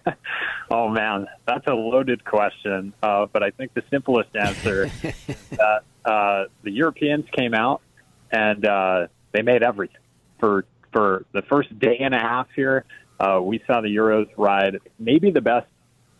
oh 0.70 0.88
man, 0.88 1.26
that's 1.48 1.66
a 1.66 1.74
loaded 1.74 2.24
question. 2.24 2.92
Uh, 3.02 3.26
but 3.26 3.42
I 3.42 3.50
think 3.50 3.74
the 3.74 3.82
simplest 3.90 4.36
answer 4.36 4.84
is 4.84 4.92
that 5.50 5.82
uh, 6.04 6.44
the 6.62 6.70
Europeans 6.70 7.24
came 7.36 7.54
out 7.54 7.82
and 8.30 8.64
uh, 8.64 9.08
they 9.32 9.42
made 9.42 9.64
everything 9.64 9.96
for 10.38 10.64
for 10.92 11.24
the 11.32 11.42
first 11.42 11.76
day 11.80 11.96
and 11.98 12.14
a 12.14 12.20
half 12.20 12.46
here. 12.54 12.84
Uh, 13.18 13.40
we 13.42 13.64
saw 13.66 13.80
the 13.80 13.88
Euros 13.88 14.28
ride 14.36 14.78
maybe 15.00 15.32
the 15.32 15.40
best 15.40 15.66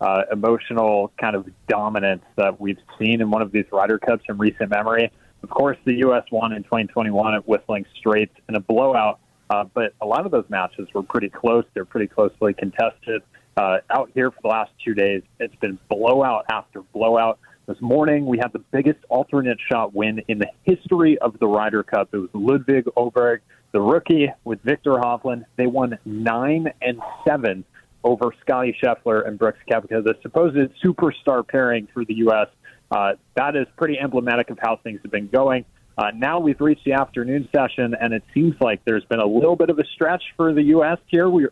uh, 0.01 0.23
emotional 0.33 1.13
kind 1.17 1.37
of 1.37 1.47
dominance 1.69 2.25
that 2.35 2.61
we've 2.61 2.81
seen 2.99 3.21
in 3.21 3.31
one 3.31 3.41
of 3.41 3.53
these 3.53 3.67
Ryder 3.71 4.01
Cups 4.01 4.25
in 4.29 4.37
recent 4.37 4.71
memory. 4.71 5.13
Of 5.45 5.51
course, 5.51 5.77
the 5.85 5.93
U.S. 5.97 6.25
won 6.33 6.55
in 6.55 6.63
2021 6.63 7.35
at 7.35 7.47
Whistling 7.47 7.85
Straits 7.99 8.33
in 8.49 8.55
a 8.55 8.61
blowout, 8.61 9.21
uh, 9.51 9.65
but 9.75 9.93
a 10.01 10.07
lot 10.07 10.25
of 10.25 10.33
those 10.33 10.47
matches 10.49 10.89
were 10.95 11.03
pretty 11.03 11.29
close. 11.29 11.67
They're 11.75 11.85
pretty 11.85 12.07
closely 12.07 12.55
contested. 12.55 13.21
Uh, 13.55 13.77
out 13.91 14.11
here 14.15 14.31
for 14.31 14.39
the 14.41 14.49
last 14.49 14.71
two 14.83 14.95
days, 14.95 15.21
it's 15.39 15.55
been 15.57 15.79
blowout 15.91 16.47
after 16.49 16.81
blowout. 16.95 17.39
This 17.67 17.79
morning, 17.83 18.25
we 18.25 18.39
had 18.39 18.55
the 18.55 18.59
biggest 18.59 19.01
alternate 19.11 19.59
shot 19.71 19.95
win 19.95 20.23
in 20.29 20.39
the 20.39 20.49
history 20.63 21.19
of 21.19 21.39
the 21.39 21.47
Ryder 21.47 21.83
Cup. 21.83 22.09
It 22.15 22.17
was 22.17 22.31
Ludwig 22.33 22.87
Åberg, 22.97 23.41
the 23.73 23.83
rookie, 23.83 24.33
with 24.45 24.63
Viktor 24.63 24.93
Hovland. 24.93 25.45
They 25.57 25.67
won 25.67 25.99
nine 26.07 26.73
and 26.81 27.03
seven 27.29 27.67
over 28.03 28.33
Scotty 28.41 28.75
Scheffler 28.83 29.29
and 29.29 29.39
Brooks 29.39 29.59
Koepka, 29.71 30.03
the 30.03 30.15
supposed 30.23 30.57
superstar 30.83 31.47
pairing 31.47 31.87
for 31.93 32.07
the 32.07 32.15
U.S. 32.15 32.49
Uh, 32.95 33.15
that 33.35 33.57
is 33.57 33.67
pretty 33.77 33.99
emblematic 33.99 34.51
of 34.51 34.59
how 34.61 34.77
things 34.77 35.01
have 35.03 35.11
been 35.11 35.27
going. 35.27 35.65
Uh, 35.99 36.11
now 36.15 36.39
we've 36.39 36.61
reached 36.61 36.85
the 36.85 36.93
afternoon 36.93 37.49
session, 37.55 37.95
and 38.01 38.15
it 38.15 38.23
seems 38.33 38.55
like 38.61 38.81
there's 38.85 39.05
been 39.05 39.19
a 39.21 39.27
little 39.27 39.57
bit 39.57 39.69
of 39.69 39.79
a 39.79 39.85
stretch 39.95 40.23
for 40.37 40.53
the 40.53 40.63
U.S. 40.77 40.99
here. 41.09 41.29
We, 41.29 41.49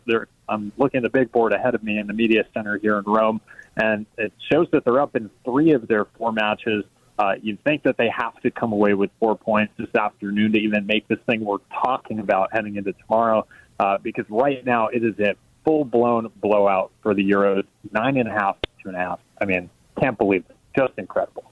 I'm 0.47 0.71
looking 0.77 0.99
at 0.99 1.03
the 1.03 1.09
big 1.09 1.31
board 1.31 1.51
ahead 1.53 1.75
of 1.75 1.83
me 1.83 1.97
in 1.97 2.07
the 2.07 2.13
media 2.13 2.43
center 2.53 2.77
here 2.77 2.97
in 2.97 3.03
Rome, 3.05 3.41
and 3.75 4.05
it 4.17 4.31
shows 4.51 4.67
that 4.71 4.85
they're 4.85 5.01
up 5.01 5.15
in 5.17 5.29
three 5.43 5.73
of 5.73 5.87
their 5.87 6.05
four 6.17 6.31
matches 6.31 6.85
Uh, 7.17 7.33
you'd 7.41 7.63
think 7.63 7.83
that 7.83 7.97
they 7.97 8.09
have 8.09 8.35
to 8.41 8.49
come 8.49 8.73
away 8.73 8.93
with 8.93 9.11
four 9.19 9.35
points 9.35 9.73
this 9.77 9.93
afternoon 9.95 10.51
to 10.53 10.59
even 10.59 10.85
make 10.87 11.07
this 11.07 11.19
thing 11.27 11.45
worth 11.45 11.61
talking 11.71 12.19
about 12.19 12.49
heading 12.51 12.75
into 12.75 12.93
tomorrow, 12.93 13.45
uh, 13.79 13.97
because 14.01 14.25
right 14.29 14.65
now 14.65 14.87
it 14.87 15.03
is 15.03 15.17
a 15.19 15.35
full 15.63 15.85
blown 15.85 16.29
blowout 16.41 16.91
for 17.01 17.13
the 17.13 17.23
Euros, 17.23 17.65
nine 17.91 18.17
and 18.17 18.27
a 18.27 18.31
half, 18.31 18.57
two 18.81 18.89
and 18.89 18.97
a 18.97 18.99
half. 18.99 19.19
I 19.39 19.45
mean, 19.45 19.69
can't 19.99 20.17
believe. 20.17 20.43
Just 20.75 20.93
incredible. 20.97 21.51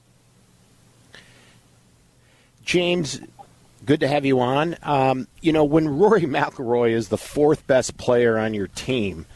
James, 2.64 3.20
good 3.84 4.00
to 4.00 4.08
have 4.08 4.24
you 4.24 4.40
on. 4.40 4.76
Um, 4.82 5.26
you 5.40 5.52
know, 5.52 5.64
when 5.64 5.88
Rory 5.88 6.22
McIlroy 6.22 6.90
is 6.90 7.08
the 7.08 7.18
fourth 7.18 7.66
best 7.66 7.96
player 7.96 8.38
on 8.38 8.54
your 8.54 8.68
team, 8.68 9.26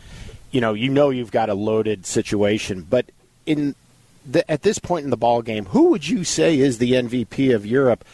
you 0.50 0.60
know, 0.60 0.74
you 0.74 0.88
know 0.88 1.10
you've 1.10 1.32
got 1.32 1.48
a 1.48 1.54
loaded 1.54 2.06
situation. 2.06 2.86
But 2.88 3.06
in 3.44 3.74
the, 4.24 4.48
at 4.50 4.62
this 4.62 4.78
point 4.78 5.04
in 5.04 5.10
the 5.10 5.16
ball 5.16 5.42
game, 5.42 5.66
who 5.66 5.90
would 5.90 6.08
you 6.08 6.24
say 6.24 6.58
is 6.58 6.78
the 6.78 6.92
MVP 6.92 7.54
of 7.54 7.66
Europe, 7.66 8.04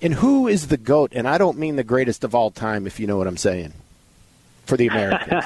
and 0.00 0.14
who 0.14 0.48
is 0.48 0.68
the 0.68 0.76
goat? 0.76 1.12
And 1.14 1.28
I 1.28 1.38
don't 1.38 1.58
mean 1.58 1.76
the 1.76 1.84
greatest 1.84 2.24
of 2.24 2.34
all 2.34 2.50
time, 2.50 2.86
if 2.86 2.98
you 2.98 3.06
know 3.06 3.16
what 3.16 3.26
I'm 3.26 3.36
saying, 3.36 3.72
for 4.66 4.76
the 4.76 4.88
Americans. 4.88 5.44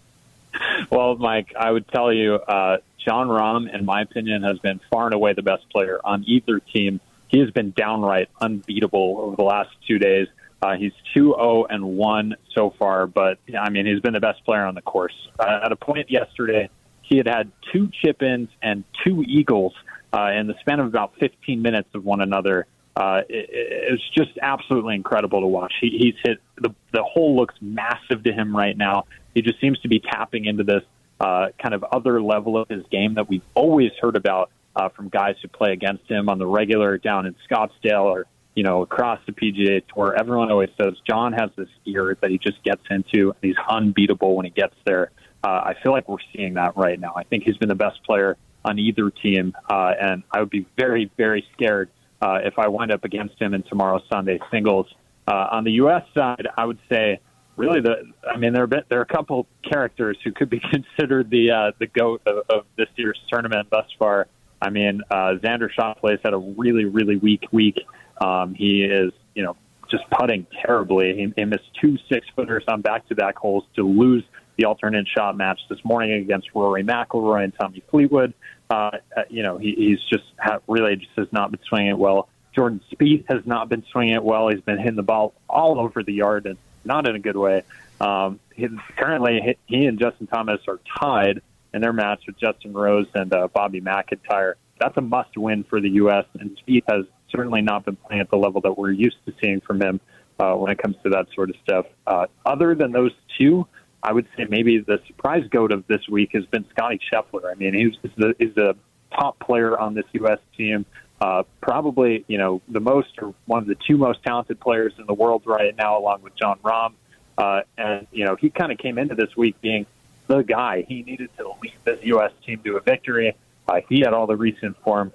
well, 0.90 1.16
Mike, 1.16 1.54
I 1.58 1.70
would 1.70 1.88
tell 1.88 2.12
you, 2.12 2.34
uh, 2.34 2.78
Jon 3.08 3.28
Rahm, 3.28 3.74
in 3.74 3.86
my 3.86 4.02
opinion, 4.02 4.42
has 4.42 4.58
been 4.58 4.80
far 4.92 5.06
and 5.06 5.14
away 5.14 5.32
the 5.32 5.42
best 5.42 5.68
player 5.70 5.98
on 6.04 6.24
either 6.26 6.60
team 6.60 7.00
he 7.28 7.40
has 7.40 7.50
been 7.50 7.72
downright 7.72 8.28
unbeatable 8.40 9.18
over 9.20 9.36
the 9.36 9.42
last 9.42 9.70
two 9.86 9.98
days. 9.98 10.28
Uh, 10.60 10.74
he's 10.76 10.92
2 11.14 11.34
0 11.38 11.66
and 11.70 11.84
1 11.84 12.36
so 12.54 12.74
far, 12.78 13.06
but 13.06 13.38
I 13.56 13.70
mean, 13.70 13.86
he's 13.86 14.00
been 14.00 14.14
the 14.14 14.20
best 14.20 14.44
player 14.44 14.64
on 14.64 14.74
the 14.74 14.82
course. 14.82 15.14
Uh, 15.38 15.60
at 15.64 15.70
a 15.70 15.76
point 15.76 16.10
yesterday, 16.10 16.68
he 17.02 17.16
had 17.16 17.28
had 17.28 17.52
two 17.72 17.90
chip 18.02 18.22
ins 18.22 18.48
and 18.60 18.82
two 19.04 19.22
eagles 19.22 19.72
uh, 20.12 20.30
in 20.34 20.46
the 20.46 20.54
span 20.60 20.80
of 20.80 20.86
about 20.86 21.12
15 21.20 21.62
minutes 21.62 21.88
of 21.94 22.04
one 22.04 22.20
another. 22.20 22.66
Uh, 22.96 23.20
it, 23.28 23.48
it's 23.52 24.02
just 24.16 24.36
absolutely 24.42 24.96
incredible 24.96 25.40
to 25.40 25.46
watch. 25.46 25.72
He, 25.80 25.90
he's 25.90 26.14
hit 26.24 26.38
the 26.56 26.74
the 26.92 27.02
hole 27.02 27.36
looks 27.36 27.54
massive 27.60 28.24
to 28.24 28.32
him 28.32 28.56
right 28.56 28.76
now. 28.76 29.04
He 29.34 29.42
just 29.42 29.60
seems 29.60 29.78
to 29.80 29.88
be 29.88 30.00
tapping 30.00 30.46
into 30.46 30.64
this 30.64 30.82
uh, 31.20 31.48
kind 31.60 31.74
of 31.74 31.84
other 31.84 32.22
level 32.22 32.56
of 32.56 32.68
his 32.68 32.84
game 32.90 33.14
that 33.14 33.28
we've 33.28 33.42
always 33.54 33.90
heard 34.00 34.16
about 34.16 34.50
uh, 34.76 34.88
from 34.90 35.08
guys 35.08 35.34
who 35.42 35.48
play 35.48 35.72
against 35.72 36.08
him 36.08 36.28
on 36.28 36.38
the 36.38 36.46
regular 36.46 36.98
down 36.98 37.26
in 37.26 37.34
Scottsdale 37.50 38.04
or 38.04 38.26
you 38.54 38.62
know 38.62 38.82
across 38.82 39.20
the 39.26 39.32
PGA 39.32 39.82
Tour. 39.92 40.14
Everyone 40.18 40.50
always 40.50 40.70
says 40.80 40.94
Jon 41.08 41.32
has 41.32 41.50
this 41.56 41.68
ear 41.86 42.16
that 42.20 42.30
he 42.30 42.38
just 42.38 42.62
gets 42.62 42.82
into, 42.90 43.30
and 43.30 43.42
he's 43.42 43.56
unbeatable 43.68 44.36
when 44.36 44.44
he 44.44 44.50
gets 44.50 44.74
there. 44.84 45.10
Uh, 45.44 45.48
I 45.48 45.74
feel 45.82 45.92
like 45.92 46.08
we're 46.08 46.18
seeing 46.34 46.54
that 46.54 46.76
right 46.76 46.98
now. 46.98 47.12
I 47.16 47.24
think 47.24 47.44
he's 47.44 47.56
been 47.56 47.68
the 47.68 47.74
best 47.74 48.02
player 48.04 48.36
on 48.64 48.78
either 48.78 49.10
team, 49.10 49.54
uh, 49.70 49.92
and 50.00 50.22
I 50.32 50.40
would 50.40 50.50
be 50.50 50.66
very, 50.76 51.10
very 51.16 51.46
scared 51.52 51.90
uh, 52.20 52.40
if 52.42 52.58
I 52.58 52.68
wind 52.68 52.90
up 52.90 53.04
against 53.04 53.40
him 53.40 53.54
in 53.54 53.62
tomorrow's 53.62 54.02
Sunday 54.10 54.40
singles. 54.50 54.86
Uh, 55.26 55.48
on 55.52 55.64
the 55.64 55.72
U.S. 55.72 56.02
side, 56.16 56.48
I 56.56 56.64
would 56.64 56.78
say 56.88 57.20
really 57.58 57.80
the 57.80 58.12
I 58.26 58.38
mean 58.38 58.52
there 58.52 58.62
are 58.62 58.68
bit, 58.68 58.86
there 58.88 59.00
are 59.00 59.02
a 59.02 59.06
couple 59.06 59.46
characters 59.68 60.16
who 60.24 60.32
could 60.32 60.48
be 60.48 60.60
considered 60.70 61.28
the 61.30 61.50
uh, 61.50 61.72
the 61.78 61.86
goat 61.86 62.22
of, 62.26 62.44
of 62.48 62.64
this 62.76 62.88
year's 62.96 63.20
tournament 63.30 63.68
thus 63.70 63.86
far. 63.98 64.28
I 64.60 64.70
mean, 64.70 65.02
uh, 65.10 65.34
Xander 65.42 65.68
Schauffele's 65.72 66.20
had 66.24 66.34
a 66.34 66.38
really, 66.38 66.84
really 66.84 67.16
weak 67.16 67.44
week. 67.52 67.78
Um, 68.20 68.54
he 68.54 68.82
is, 68.82 69.12
you 69.34 69.44
know, 69.44 69.56
just 69.88 70.04
putting 70.10 70.46
terribly. 70.64 71.14
He, 71.14 71.32
he 71.36 71.44
missed 71.44 71.70
two 71.80 71.96
six 72.10 72.26
footers 72.34 72.64
on 72.66 72.80
back 72.80 73.06
to 73.08 73.14
back 73.14 73.36
holes 73.36 73.64
to 73.76 73.82
lose 73.86 74.24
the 74.56 74.64
alternate 74.64 75.06
shot 75.16 75.36
match 75.36 75.60
this 75.70 75.78
morning 75.84 76.12
against 76.12 76.48
Rory 76.54 76.82
McIlroy 76.82 77.44
and 77.44 77.52
Tommy 77.58 77.82
Fleetwood. 77.90 78.34
Uh, 78.68 78.90
uh, 79.16 79.22
you 79.30 79.42
know, 79.42 79.56
he, 79.56 79.74
he's 79.76 80.00
just 80.10 80.24
ha- 80.38 80.58
really 80.66 80.96
just 80.96 81.12
has 81.16 81.28
not 81.32 81.52
been 81.52 81.60
swinging 81.68 81.90
it 81.90 81.98
well. 81.98 82.28
Jordan 82.54 82.80
Spieth 82.92 83.24
has 83.28 83.46
not 83.46 83.68
been 83.68 83.84
swinging 83.92 84.14
it 84.14 84.24
well. 84.24 84.48
He's 84.48 84.60
been 84.60 84.78
hitting 84.78 84.96
the 84.96 85.02
ball 85.02 85.32
all 85.48 85.78
over 85.78 86.02
the 86.02 86.12
yard 86.12 86.46
and 86.46 86.58
not 86.84 87.08
in 87.08 87.14
a 87.14 87.18
good 87.18 87.36
way. 87.36 87.62
Um, 88.00 88.40
he, 88.54 88.68
currently, 88.96 89.56
he 89.66 89.86
and 89.86 89.98
Justin 89.98 90.26
Thomas 90.26 90.60
are 90.68 90.80
tied 91.00 91.42
in 91.74 91.80
their 91.80 91.92
match 91.92 92.22
with 92.26 92.38
Justin 92.38 92.72
Rose 92.72 93.06
and 93.14 93.32
uh, 93.32 93.48
Bobby 93.48 93.80
McIntyre. 93.80 94.54
That's 94.80 94.96
a 94.96 95.00
must 95.00 95.36
win 95.36 95.64
for 95.64 95.80
the 95.80 95.90
U.S. 95.90 96.24
And 96.38 96.58
Spieth 96.66 96.84
has 96.88 97.04
certainly 97.30 97.62
not 97.62 97.84
been 97.84 97.96
playing 97.96 98.20
at 98.20 98.30
the 98.30 98.36
level 98.36 98.60
that 98.62 98.78
we're 98.78 98.92
used 98.92 99.16
to 99.26 99.34
seeing 99.40 99.60
from 99.60 99.82
him 99.82 100.00
uh, 100.38 100.54
when 100.54 100.70
it 100.70 100.78
comes 100.78 100.96
to 101.02 101.10
that 101.10 101.26
sort 101.34 101.50
of 101.50 101.56
stuff. 101.62 101.86
Uh, 102.06 102.26
other 102.46 102.74
than 102.74 102.92
those 102.92 103.12
two, 103.36 103.66
I 104.02 104.12
would 104.12 104.28
say 104.36 104.46
maybe 104.48 104.78
the 104.78 105.00
surprise 105.06 105.44
goat 105.50 105.72
of 105.72 105.86
this 105.88 106.08
week 106.08 106.30
has 106.34 106.46
been 106.46 106.64
Scotty 106.70 107.00
Scheffler. 107.12 107.50
I 107.50 107.54
mean, 107.54 107.74
he's 107.74 108.12
the, 108.16 108.34
he's 108.38 108.54
the 108.54 108.76
top 109.12 109.38
player 109.38 109.78
on 109.78 109.94
this 109.94 110.06
U.S. 110.12 110.38
team. 110.56 110.84
Uh, 111.20 111.42
probably, 111.60 112.24
you 112.28 112.38
know, 112.38 112.62
the 112.68 112.80
most 112.80 113.08
or 113.20 113.34
one 113.46 113.60
of 113.60 113.66
the 113.66 113.74
two 113.74 113.96
most 113.96 114.22
talented 114.22 114.60
players 114.60 114.92
in 114.98 115.06
the 115.06 115.14
world 115.14 115.42
right 115.46 115.76
now, 115.76 115.98
along 115.98 116.22
with 116.22 116.34
Jon 116.36 116.58
Rahm. 116.62 116.92
Uh, 117.36 117.62
and, 117.76 118.06
you 118.12 118.24
know, 118.24 118.36
he 118.36 118.50
kind 118.50 118.70
of 118.70 118.78
came 118.78 118.98
into 118.98 119.14
this 119.14 119.36
week 119.36 119.60
being 119.60 119.86
the 120.28 120.42
guy. 120.42 120.84
He 120.86 121.02
needed 121.02 121.30
to 121.38 121.48
lead 121.60 121.74
this 121.84 121.98
U.S. 122.04 122.32
team 122.46 122.60
to 122.64 122.76
a 122.76 122.80
victory. 122.80 123.36
Uh, 123.66 123.80
he 123.88 124.00
had 124.00 124.12
all 124.12 124.26
the 124.26 124.36
recent 124.36 124.80
form. 124.82 125.12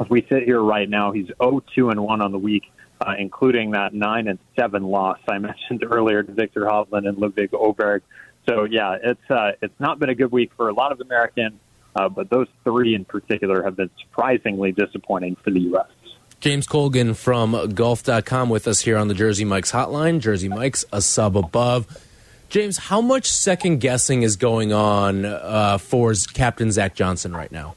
As 0.00 0.08
we 0.08 0.24
sit 0.28 0.42
here 0.42 0.60
right 0.60 0.88
now, 0.88 1.12
he's 1.12 1.26
0-2 1.26 1.90
and 1.90 2.02
1 2.02 2.20
on 2.20 2.32
the 2.32 2.38
week, 2.38 2.70
uh, 3.00 3.14
including 3.18 3.72
that 3.72 3.94
9 3.94 4.28
and 4.28 4.38
7 4.58 4.82
loss 4.82 5.18
I 5.28 5.38
mentioned 5.38 5.84
earlier 5.84 6.22
to 6.22 6.32
Viktor 6.32 6.62
Hovland 6.62 7.08
and 7.08 7.18
Ludvig 7.18 7.50
Åberg. 7.52 8.02
So 8.48 8.64
yeah, 8.64 8.96
it's 9.02 9.30
uh, 9.30 9.52
it's 9.60 9.78
not 9.78 9.98
been 9.98 10.08
a 10.08 10.14
good 10.14 10.32
week 10.32 10.52
for 10.56 10.68
a 10.68 10.72
lot 10.72 10.90
of 10.90 11.00
Americans, 11.00 11.60
uh, 11.98 12.08
but 12.08 12.30
those 12.30 12.46
three 12.62 12.94
in 12.94 13.04
particular 13.04 13.62
have 13.64 13.76
been 13.76 13.90
surprisingly 14.00 14.70
disappointing 14.70 15.36
for 15.42 15.50
the 15.50 15.60
U.S. 15.60 15.86
James 16.40 16.66
Colgan 16.66 17.14
from 17.14 17.74
Golf.com 17.74 18.48
with 18.48 18.68
us 18.68 18.80
here 18.80 18.96
on 18.96 19.08
the 19.08 19.14
Jersey 19.14 19.44
Mike's 19.44 19.72
hotline. 19.72 20.20
Jersey 20.20 20.48
Mike's 20.48 20.84
a 20.92 21.02
sub 21.02 21.36
above. 21.36 21.86
James, 22.50 22.78
how 22.78 23.00
much 23.00 23.28
second 23.28 23.80
guessing 23.80 24.22
is 24.22 24.36
going 24.36 24.72
on 24.72 25.24
uh, 25.24 25.78
for 25.78 26.14
Captain 26.32 26.70
Zach 26.70 26.94
Johnson 26.94 27.34
right 27.34 27.50
now? 27.50 27.74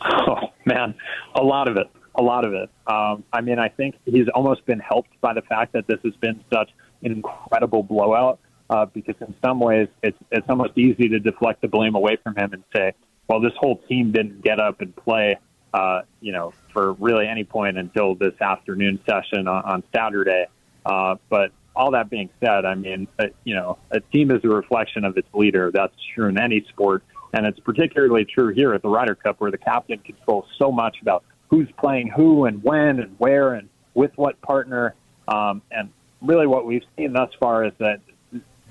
Oh 0.00 0.50
man, 0.64 0.94
a 1.34 1.42
lot 1.42 1.68
of 1.68 1.76
it, 1.76 1.88
a 2.14 2.22
lot 2.22 2.46
of 2.46 2.54
it. 2.54 2.70
Um, 2.86 3.22
I 3.32 3.42
mean, 3.42 3.58
I 3.58 3.68
think 3.68 3.96
he's 4.06 4.28
almost 4.28 4.64
been 4.64 4.80
helped 4.80 5.20
by 5.20 5.34
the 5.34 5.42
fact 5.42 5.74
that 5.74 5.86
this 5.86 6.00
has 6.04 6.14
been 6.16 6.42
such 6.50 6.70
an 7.02 7.12
incredible 7.12 7.82
blowout. 7.82 8.38
Uh, 8.70 8.86
because 8.86 9.14
in 9.20 9.34
some 9.44 9.60
ways, 9.60 9.88
it's 10.02 10.18
it's 10.30 10.48
almost 10.48 10.76
easy 10.76 11.08
to 11.08 11.18
deflect 11.18 11.60
the 11.60 11.68
blame 11.68 11.94
away 11.94 12.16
from 12.22 12.34
him 12.34 12.52
and 12.54 12.64
say, 12.74 12.92
"Well, 13.28 13.40
this 13.40 13.52
whole 13.58 13.76
team 13.88 14.10
didn't 14.10 14.42
get 14.42 14.58
up 14.58 14.80
and 14.80 14.94
play." 14.96 15.36
Uh, 15.74 16.02
you 16.20 16.32
know, 16.32 16.52
for 16.72 16.92
really 16.94 17.26
any 17.26 17.42
point 17.42 17.76
until 17.76 18.14
this 18.14 18.40
afternoon 18.40 19.00
session 19.04 19.48
on, 19.48 19.64
on 19.64 19.82
Saturday. 19.92 20.46
Uh, 20.86 21.16
but 21.28 21.50
all 21.74 21.90
that 21.90 22.08
being 22.08 22.30
said, 22.38 22.64
I 22.64 22.74
mean, 22.74 23.08
uh, 23.18 23.26
you 23.42 23.54
know, 23.54 23.78
a 23.90 24.00
team 24.00 24.30
is 24.30 24.44
a 24.44 24.48
reflection 24.48 25.04
of 25.04 25.16
its 25.16 25.28
leader. 25.34 25.70
That's 25.72 25.94
true 26.14 26.28
in 26.28 26.38
any 26.38 26.64
sport, 26.68 27.02
and 27.32 27.44
it's 27.44 27.58
particularly 27.58 28.24
true 28.24 28.54
here 28.54 28.72
at 28.74 28.82
the 28.82 28.88
Ryder 28.88 29.16
Cup, 29.16 29.40
where 29.40 29.50
the 29.50 29.58
captain 29.58 29.98
controls 29.98 30.46
so 30.58 30.70
much 30.70 30.98
about 31.02 31.24
who's 31.48 31.68
playing 31.78 32.08
who 32.08 32.44
and 32.44 32.62
when 32.62 33.00
and 33.00 33.14
where 33.18 33.54
and 33.54 33.68
with 33.94 34.12
what 34.16 34.40
partner. 34.40 34.94
Um, 35.28 35.62
and 35.70 35.90
really, 36.22 36.46
what 36.46 36.66
we've 36.66 36.84
seen 36.96 37.12
thus 37.12 37.30
far 37.40 37.64
is 37.64 37.72
that 37.78 38.00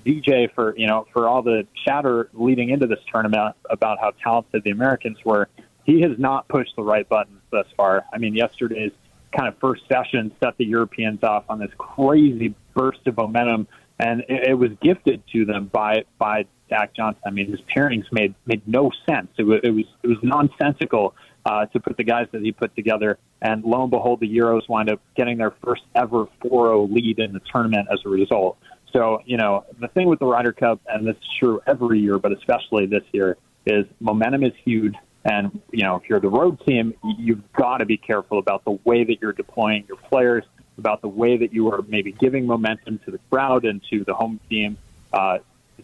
DJ, 0.05 0.53
for 0.53 0.75
you 0.77 0.87
know, 0.87 1.07
for 1.13 1.27
all 1.27 1.41
the 1.41 1.65
chatter 1.85 2.29
leading 2.33 2.69
into 2.69 2.87
this 2.87 2.99
tournament 3.11 3.55
about 3.69 3.99
how 3.99 4.11
talented 4.23 4.63
the 4.63 4.71
Americans 4.71 5.17
were, 5.23 5.49
he 5.85 6.01
has 6.01 6.17
not 6.17 6.47
pushed 6.47 6.75
the 6.75 6.83
right 6.83 7.07
buttons 7.07 7.41
thus 7.51 7.67
far. 7.75 8.05
I 8.13 8.17
mean, 8.17 8.35
yesterday's 8.35 8.91
kind 9.35 9.47
of 9.47 9.57
first 9.59 9.83
session 9.87 10.31
set 10.41 10.57
the 10.57 10.65
Europeans 10.65 11.23
off 11.23 11.45
on 11.49 11.59
this 11.59 11.71
crazy 11.77 12.53
burst 12.73 13.05
of 13.07 13.17
momentum, 13.17 13.67
and 13.99 14.21
it, 14.29 14.49
it 14.49 14.53
was 14.53 14.71
gifted 14.81 15.23
to 15.33 15.45
them 15.45 15.67
by 15.71 16.05
by 16.17 16.45
Zach 16.69 16.93
Johnson. 16.93 17.21
I 17.25 17.31
mean, 17.31 17.49
his 17.49 17.61
pairings 17.61 18.05
made 18.11 18.35
made 18.45 18.67
no 18.67 18.91
sense. 19.07 19.29
It 19.37 19.43
was 19.43 19.61
it 19.63 19.71
was, 19.71 19.85
it 20.03 20.07
was 20.07 20.17
nonsensical 20.21 21.15
uh, 21.45 21.65
to 21.67 21.79
put 21.79 21.97
the 21.97 22.03
guys 22.03 22.27
that 22.31 22.41
he 22.41 22.51
put 22.51 22.75
together, 22.75 23.17
and 23.41 23.63
lo 23.63 23.81
and 23.83 23.91
behold, 23.91 24.19
the 24.19 24.37
Euros 24.37 24.67
wind 24.69 24.89
up 24.89 25.01
getting 25.15 25.37
their 25.37 25.53
first 25.63 25.83
ever 25.95 26.25
4-0 26.43 26.91
lead 26.93 27.19
in 27.19 27.33
the 27.33 27.41
tournament 27.51 27.87
as 27.91 27.99
a 28.05 28.09
result. 28.09 28.57
So, 28.93 29.21
you 29.25 29.37
know, 29.37 29.65
the 29.79 29.87
thing 29.87 30.07
with 30.07 30.19
the 30.19 30.25
Ryder 30.25 30.53
Cup, 30.53 30.79
and 30.87 31.05
this 31.05 31.15
is 31.15 31.27
true 31.39 31.61
every 31.65 31.99
year, 31.99 32.19
but 32.19 32.31
especially 32.31 32.85
this 32.85 33.03
year, 33.11 33.37
is 33.65 33.85
momentum 33.99 34.43
is 34.43 34.53
huge. 34.63 34.93
And, 35.25 35.61
you 35.71 35.83
know, 35.83 35.95
if 35.95 36.09
you're 36.09 36.19
the 36.19 36.29
road 36.29 36.59
team, 36.65 36.93
you've 37.17 37.51
got 37.53 37.77
to 37.77 37.85
be 37.85 37.97
careful 37.97 38.37
about 38.37 38.65
the 38.65 38.77
way 38.83 39.03
that 39.03 39.21
you're 39.21 39.33
deploying 39.33 39.85
your 39.87 39.97
players, 39.97 40.43
about 40.77 41.01
the 41.01 41.07
way 41.07 41.37
that 41.37 41.53
you 41.53 41.71
are 41.71 41.81
maybe 41.87 42.11
giving 42.11 42.45
momentum 42.45 42.99
to 43.05 43.11
the 43.11 43.19
crowd 43.31 43.65
and 43.65 43.81
to 43.89 44.03
the 44.03 44.13
home 44.13 44.39
team. 44.49 44.77
Uh, 45.11 45.39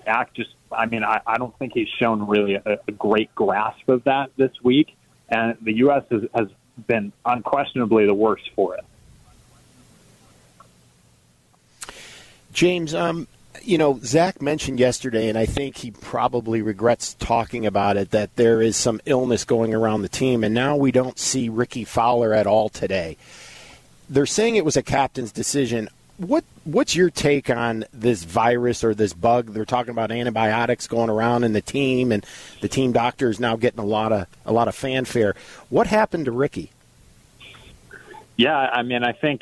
Zach 0.05 0.33
just, 0.33 0.51
I 0.71 0.85
mean, 0.85 1.03
I, 1.03 1.21
I 1.25 1.37
don't 1.37 1.57
think 1.57 1.73
he's 1.73 1.87
shown 1.99 2.27
really 2.27 2.55
a, 2.55 2.77
a 2.87 2.91
great 2.91 3.33
grasp 3.33 3.87
of 3.87 4.03
that 4.03 4.31
this 4.37 4.51
week. 4.61 4.95
And 5.29 5.57
the 5.61 5.73
U.S. 5.77 6.03
has, 6.11 6.21
has 6.35 6.47
been 6.87 7.11
unquestionably 7.25 8.05
the 8.05 8.13
worst 8.13 8.49
for 8.55 8.75
it. 8.75 8.85
James, 12.53 12.93
um, 12.93 13.27
you 13.63 13.77
know, 13.77 13.99
Zach 14.03 14.41
mentioned 14.41 14.79
yesterday, 14.79 15.29
and 15.29 15.37
I 15.37 15.45
think 15.45 15.77
he 15.77 15.91
probably 15.91 16.61
regrets 16.61 17.13
talking 17.15 17.65
about 17.65 17.97
it, 17.97 18.11
that 18.11 18.35
there 18.35 18.61
is 18.61 18.75
some 18.75 19.01
illness 19.05 19.43
going 19.43 19.73
around 19.73 20.01
the 20.01 20.09
team, 20.09 20.43
and 20.43 20.53
now 20.53 20.75
we 20.75 20.91
don't 20.91 21.19
see 21.19 21.49
Rickie 21.49 21.85
Fowler 21.85 22.33
at 22.33 22.47
all 22.47 22.69
today. 22.69 23.17
They're 24.09 24.25
saying 24.25 24.55
it 24.55 24.65
was 24.65 24.77
a 24.77 24.83
captain's 24.83 25.31
decision. 25.31 25.89
What 26.17 26.43
what's 26.65 26.95
your 26.95 27.09
take 27.09 27.49
on 27.49 27.85
this 27.93 28.23
virus 28.23 28.83
or 28.83 28.93
this 28.93 29.13
bug? 29.13 29.53
They're 29.53 29.65
talking 29.65 29.91
about 29.91 30.11
antibiotics 30.11 30.87
going 30.87 31.09
around 31.09 31.43
in 31.43 31.53
the 31.53 31.61
team, 31.61 32.11
and 32.11 32.25
the 32.61 32.67
team 32.67 32.91
doctor 32.91 33.29
is 33.29 33.39
now 33.39 33.55
getting 33.55 33.79
a 33.79 33.85
lot 33.85 34.11
of 34.11 34.27
a 34.45 34.51
lot 34.51 34.67
of 34.67 34.75
fanfare. 34.75 35.35
What 35.69 35.87
happened 35.87 36.25
to 36.25 36.31
Rickie? 36.31 36.71
Yeah, 38.39 38.55
I 38.55 38.83
mean, 38.83 39.03
I 39.03 39.11
think 39.11 39.41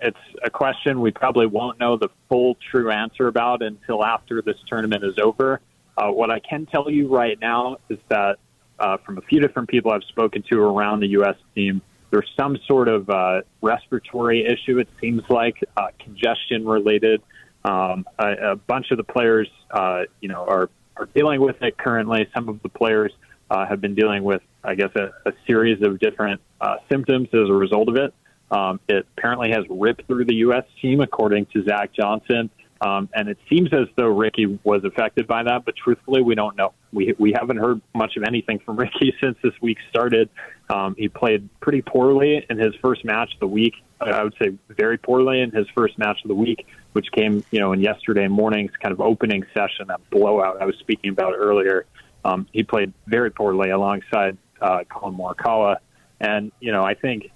it's 0.00 0.16
a 0.42 0.48
question 0.48 1.02
we 1.02 1.10
probably 1.10 1.44
won't 1.44 1.78
know 1.78 1.98
the 1.98 2.08
full 2.30 2.56
true 2.70 2.90
answer 2.90 3.28
about 3.28 3.60
until 3.60 4.02
after 4.02 4.40
this 4.40 4.56
tournament 4.66 5.04
is 5.04 5.18
over. 5.22 5.60
Uh, 5.98 6.08
what 6.08 6.30
I 6.30 6.38
can 6.38 6.64
tell 6.64 6.88
you 6.88 7.14
right 7.14 7.38
now 7.38 7.76
is 7.90 7.98
that 8.08 8.38
uh, 8.78 8.96
from 9.04 9.18
a 9.18 9.20
few 9.20 9.38
different 9.38 9.68
people 9.68 9.92
I've 9.92 10.04
spoken 10.04 10.42
to 10.50 10.62
around 10.62 11.00
the 11.00 11.08
U.S. 11.08 11.36
team, 11.54 11.82
there's 12.10 12.30
some 12.38 12.56
sort 12.66 12.88
of 12.88 13.10
uh, 13.10 13.42
respiratory 13.60 14.46
issue. 14.46 14.78
It 14.78 14.88
seems 14.98 15.20
like 15.28 15.62
uh, 15.76 15.88
congestion 15.98 16.66
related. 16.66 17.20
Um, 17.66 18.06
a, 18.18 18.52
a, 18.52 18.56
bunch 18.56 18.92
of 18.92 18.96
the 18.96 19.04
players, 19.04 19.50
uh, 19.70 20.04
you 20.22 20.30
know, 20.30 20.46
are 20.48 20.70
are 20.96 21.04
dealing 21.14 21.42
with 21.42 21.60
it 21.60 21.76
currently. 21.76 22.26
Some 22.34 22.48
of 22.48 22.62
the 22.62 22.70
players 22.70 23.12
uh, 23.50 23.66
have 23.66 23.80
been 23.80 23.94
dealing 23.94 24.22
with, 24.22 24.42
I 24.62 24.74
guess, 24.74 24.90
a, 24.94 25.10
a 25.28 25.32
series 25.46 25.82
of 25.82 25.98
different 25.98 26.40
uh, 26.60 26.76
symptoms 26.90 27.28
as 27.32 27.48
a 27.48 27.52
result 27.52 27.88
of 27.88 27.96
it. 27.96 28.14
Um, 28.50 28.80
it 28.88 29.06
apparently 29.16 29.50
has 29.50 29.64
ripped 29.68 30.06
through 30.06 30.24
the 30.24 30.36
U.S. 30.36 30.64
team, 30.80 31.00
according 31.00 31.46
to 31.46 31.64
Zach 31.64 31.92
Johnson. 31.92 32.50
Um, 32.82 33.10
and 33.12 33.28
it 33.28 33.36
seems 33.48 33.72
as 33.74 33.88
though 33.96 34.06
Rickie 34.06 34.58
was 34.64 34.84
affected 34.84 35.26
by 35.26 35.42
that, 35.42 35.66
but 35.66 35.76
truthfully, 35.76 36.22
we 36.22 36.34
don't 36.34 36.56
know. 36.56 36.72
We 36.92 37.14
we 37.18 37.32
haven't 37.38 37.58
heard 37.58 37.82
much 37.94 38.16
of 38.16 38.22
anything 38.24 38.58
from 38.60 38.76
Rickie 38.78 39.14
since 39.22 39.36
this 39.42 39.52
week 39.60 39.76
started. 39.90 40.30
Um, 40.70 40.94
he 40.96 41.08
played 41.08 41.48
pretty 41.60 41.82
poorly 41.82 42.44
in 42.48 42.58
his 42.58 42.74
first 42.82 43.04
match 43.04 43.34
of 43.34 43.40
the 43.40 43.46
week. 43.46 43.74
I 44.00 44.22
would 44.22 44.34
say 44.42 44.56
very 44.70 44.96
poorly 44.96 45.42
in 45.42 45.50
his 45.50 45.66
first 45.76 45.98
match 45.98 46.20
of 46.24 46.28
the 46.28 46.34
week, 46.34 46.66
which 46.92 47.12
came, 47.12 47.44
you 47.50 47.60
know, 47.60 47.74
in 47.74 47.80
yesterday 47.80 48.28
morning's 48.28 48.72
kind 48.82 48.92
of 48.92 49.00
opening 49.02 49.44
session, 49.52 49.88
that 49.88 50.00
blowout 50.08 50.62
I 50.62 50.64
was 50.64 50.76
speaking 50.80 51.10
about 51.10 51.34
earlier. 51.36 51.84
Um, 52.24 52.46
he 52.52 52.62
played 52.62 52.92
very 53.06 53.30
poorly 53.30 53.70
alongside 53.70 54.36
uh, 54.60 54.84
Collin 54.88 55.16
Morikawa, 55.16 55.76
and 56.20 56.52
you 56.60 56.72
know 56.72 56.82
I 56.84 56.94
think 56.94 57.30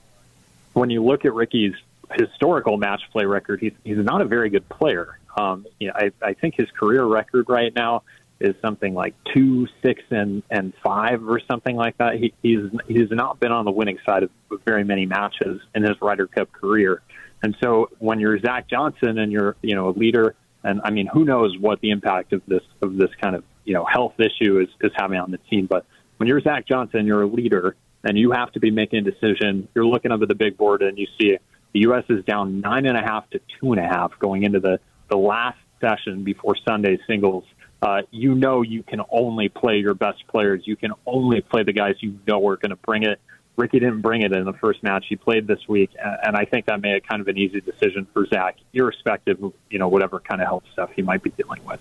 when 0.75 0.90
you 0.90 1.03
look 1.03 1.25
at 1.25 1.33
Rickie's 1.33 1.75
historical 2.12 2.77
match 2.77 3.03
play 3.12 3.25
record, 3.25 3.61
he's 3.61 3.73
he's 3.85 3.99
not 3.99 4.20
a 4.20 4.25
very 4.25 4.51
good 4.51 4.68
player. 4.68 5.18
Um, 5.37 5.66
you 5.81 5.88
know, 5.88 5.94
I, 5.97 6.12
I 6.23 6.35
think 6.35 6.55
his 6.55 6.70
career 6.70 7.05
record 7.05 7.49
right 7.49 7.75
now 7.75 8.03
is 8.40 8.55
something 8.61 8.94
like 8.94 9.14
two, 9.33 9.66
six, 9.83 10.03
and 10.11 10.42
and 10.51 10.75
five 10.83 11.27
or 11.29 11.40
something 11.40 11.77
like 11.77 11.97
that. 11.99 12.16
He, 12.16 12.35
he's 12.42 12.70
he's 12.87 13.11
not 13.11 13.40
been 13.40 13.53
on 13.53 13.64
the 13.64 13.70
winning 13.70 13.99
side 14.05 14.25
of 14.25 14.31
very 14.64 14.85
many 14.85 15.07
matches 15.07 15.61
in 15.75 15.83
his 15.83 16.01
Ryder 16.01 16.27
Cup 16.27 16.53
career. 16.53 17.03
And 17.42 17.57
so 17.61 17.90
when 17.99 18.20
you're 18.20 18.38
Zach 18.38 18.68
Johnson 18.68 19.18
and 19.18 19.31
you're 19.33 19.57
you 19.62 19.75
know 19.75 19.88
a 19.88 19.94
leader, 19.94 20.35
and 20.62 20.81
I 20.85 20.90
mean 20.90 21.07
who 21.07 21.25
knows 21.25 21.57
what 21.59 21.81
the 21.81 21.90
impact 21.90 22.33
of 22.33 22.42
this 22.47 22.62
of 22.83 22.97
this 22.97 23.11
kind 23.20 23.37
of 23.37 23.44
you 23.64 23.74
know 23.74 23.85
health 23.85 24.14
issue 24.18 24.61
is 24.61 24.68
is 24.81 24.92
having 24.96 25.18
on 25.18 25.31
the 25.31 25.38
team. 25.38 25.66
But 25.66 25.87
when 26.16 26.29
you're 26.29 26.40
Zach 26.40 26.66
Johnson, 26.66 27.07
you're 27.07 27.22
a 27.22 27.27
leader, 27.27 27.77
and 28.03 28.18
you 28.18 28.33
have 28.33 28.53
to 28.53 28.61
be 28.61 28.70
making 28.70 29.07
a 29.07 29.11
decision. 29.11 29.68
You're 29.74 29.87
looking 29.87 30.12
at 30.12 30.20
the 30.20 30.35
big 30.35 30.57
board, 30.57 30.83
and 30.83 30.98
you 30.98 31.07
see 31.18 31.38
the 31.72 31.81
U.S. 31.81 32.05
is 32.09 32.24
down 32.24 32.61
nine 32.61 32.87
and 32.87 32.96
a 32.96 33.03
half 33.03 33.29
to 33.31 33.40
two 33.61 33.72
and 33.72 33.81
a 33.81 33.87
half 33.87 34.18
going 34.18 34.44
into 34.44 34.61
the 34.61 34.81
the 35.09 35.16
last 35.16 35.59
session 35.81 36.24
before 36.24 36.57
Sunday 36.66 36.98
singles. 37.07 37.44
Uh, 37.83 38.03
you 38.11 38.35
know 38.35 38.62
you 38.62 38.83
can 38.83 39.03
only 39.11 39.48
play 39.48 39.77
your 39.77 39.94
best 39.94 40.27
players. 40.29 40.62
You 40.64 40.77
can 40.77 40.92
only 41.05 41.42
play 41.42 41.64
the 41.64 41.72
guys 41.72 41.96
you 42.00 42.18
know 42.27 42.46
are 42.48 42.57
going 42.57 42.70
to 42.70 42.77
bring 42.77 43.03
it. 43.03 43.20
Rickie 43.57 43.79
didn't 43.79 44.00
bring 44.00 44.22
it 44.22 44.33
in 44.33 44.44
the 44.44 44.53
first 44.55 44.83
match 44.83 45.05
he 45.09 45.16
played 45.16 45.46
this 45.46 45.68
week, 45.68 45.90
and 46.03 46.37
I 46.37 46.44
think 46.44 46.66
that 46.66 46.81
made 46.81 46.96
it 46.96 47.07
kind 47.07 47.20
of 47.20 47.29
an 47.29 47.38
easy 47.38 47.61
decision 47.61 48.07
for 48.12 48.27
Zach, 48.27 48.57
irrespective 48.72 49.42
of 49.42 49.53
you 49.70 49.79
know 49.79 49.88
whatever 49.88 50.18
kind 50.18 50.40
of 50.40 50.48
health 50.48 50.64
stuff 50.72 50.90
he 50.96 51.03
might 51.03 51.22
be 51.22 51.31
dealing 51.31 51.64
with. 51.64 51.81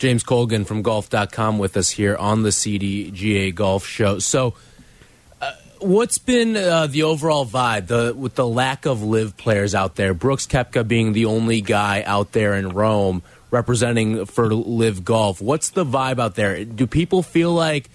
James 0.00 0.22
Colgan 0.22 0.64
from 0.64 0.80
golf.com 0.80 1.58
with 1.58 1.76
us 1.76 1.90
here 1.90 2.16
on 2.16 2.42
the 2.42 2.48
CDGA 2.48 3.54
Golf 3.54 3.84
Show. 3.86 4.18
So, 4.18 4.54
uh, 5.42 5.52
what's 5.80 6.16
been 6.16 6.56
uh, 6.56 6.86
the 6.86 7.02
overall 7.02 7.44
vibe 7.44 7.88
the, 7.88 8.14
with 8.16 8.34
the 8.34 8.46
lack 8.46 8.86
of 8.86 9.02
LIV 9.02 9.36
players 9.36 9.74
out 9.74 9.96
there? 9.96 10.14
Brooks 10.14 10.46
Koepka 10.46 10.88
being 10.88 11.12
the 11.12 11.26
only 11.26 11.60
guy 11.60 12.02
out 12.06 12.32
there 12.32 12.54
in 12.54 12.70
Rome 12.70 13.22
representing 13.50 14.24
for 14.24 14.48
LIV 14.54 15.04
Golf. 15.04 15.42
What's 15.42 15.68
the 15.68 15.84
vibe 15.84 16.18
out 16.18 16.34
there? 16.34 16.64
Do 16.64 16.86
people 16.86 17.22
feel 17.22 17.52
like, 17.52 17.90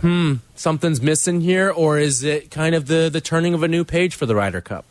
hmm, 0.00 0.34
something's 0.56 1.00
missing 1.00 1.40
here, 1.42 1.70
or 1.70 1.96
is 1.96 2.24
it 2.24 2.50
kind 2.50 2.74
of 2.74 2.88
the, 2.88 3.08
the 3.08 3.20
turning 3.20 3.54
of 3.54 3.62
a 3.62 3.68
new 3.68 3.84
page 3.84 4.16
for 4.16 4.26
the 4.26 4.34
Ryder 4.34 4.62
Cup? 4.62 4.84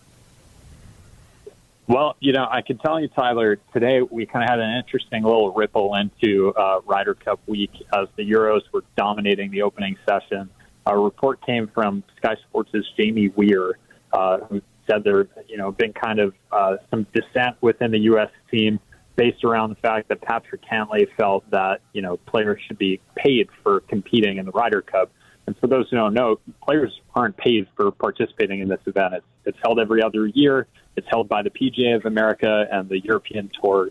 Well, 1.89 2.15
you 2.19 2.33
know, 2.33 2.47
I 2.47 2.61
can 2.61 2.77
tell 2.77 2.99
you, 2.99 3.07
Tyler, 3.07 3.57
today 3.73 4.03
we 4.03 4.27
kind 4.27 4.43
of 4.43 4.49
had 4.51 4.59
an 4.59 4.77
interesting 4.77 5.23
little 5.23 5.51
ripple 5.51 5.95
into 5.95 6.53
uh, 6.53 6.81
Ryder 6.85 7.15
Cup 7.15 7.39
week 7.47 7.71
as 7.91 8.07
the 8.15 8.21
Euros 8.21 8.61
were 8.71 8.83
dominating 8.95 9.49
the 9.49 9.63
opening 9.63 9.97
session. 10.07 10.51
A 10.85 10.95
report 10.95 11.43
came 11.43 11.67
from 11.73 12.03
Sky 12.17 12.35
Sports' 12.47 12.85
Jamie 12.95 13.29
Weir, 13.29 13.79
uh, 14.13 14.37
who 14.37 14.61
said 14.87 15.03
there, 15.03 15.25
you 15.47 15.57
know, 15.57 15.71
been 15.71 15.91
kind 15.93 16.19
of 16.19 16.35
uh, 16.51 16.75
some 16.91 17.07
dissent 17.11 17.57
within 17.59 17.89
the 17.89 18.01
U.S. 18.01 18.29
team 18.51 18.79
based 19.15 19.43
around 19.43 19.71
the 19.71 19.77
fact 19.77 20.09
that 20.09 20.21
Patrick 20.21 20.61
Cantlay 20.61 21.07
felt 21.17 21.49
that, 21.49 21.81
you 21.93 22.03
know, 22.03 22.17
players 22.17 22.61
should 22.67 22.77
be 22.77 23.01
paid 23.15 23.49
for 23.63 23.79
competing 23.79 24.37
in 24.37 24.45
the 24.45 24.51
Ryder 24.51 24.83
Cup. 24.83 25.11
And 25.47 25.57
for 25.57 25.65
those 25.65 25.89
who 25.89 25.97
don't 25.97 26.13
know, 26.13 26.39
players 26.63 26.91
aren't 27.15 27.35
paid 27.35 27.65
for 27.75 27.89
participating 27.89 28.59
in 28.59 28.67
this 28.67 28.81
event. 28.85 29.15
It's, 29.15 29.25
it's 29.45 29.57
held 29.63 29.79
every 29.79 30.03
other 30.03 30.27
year. 30.27 30.67
It's 30.99 31.07
held 31.09 31.29
by 31.29 31.43
the 31.43 31.49
PGA 31.49 31.95
of 31.95 32.05
America 32.05 32.67
and 32.69 32.89
the 32.89 32.99
European 32.99 33.49
Tour, 33.61 33.89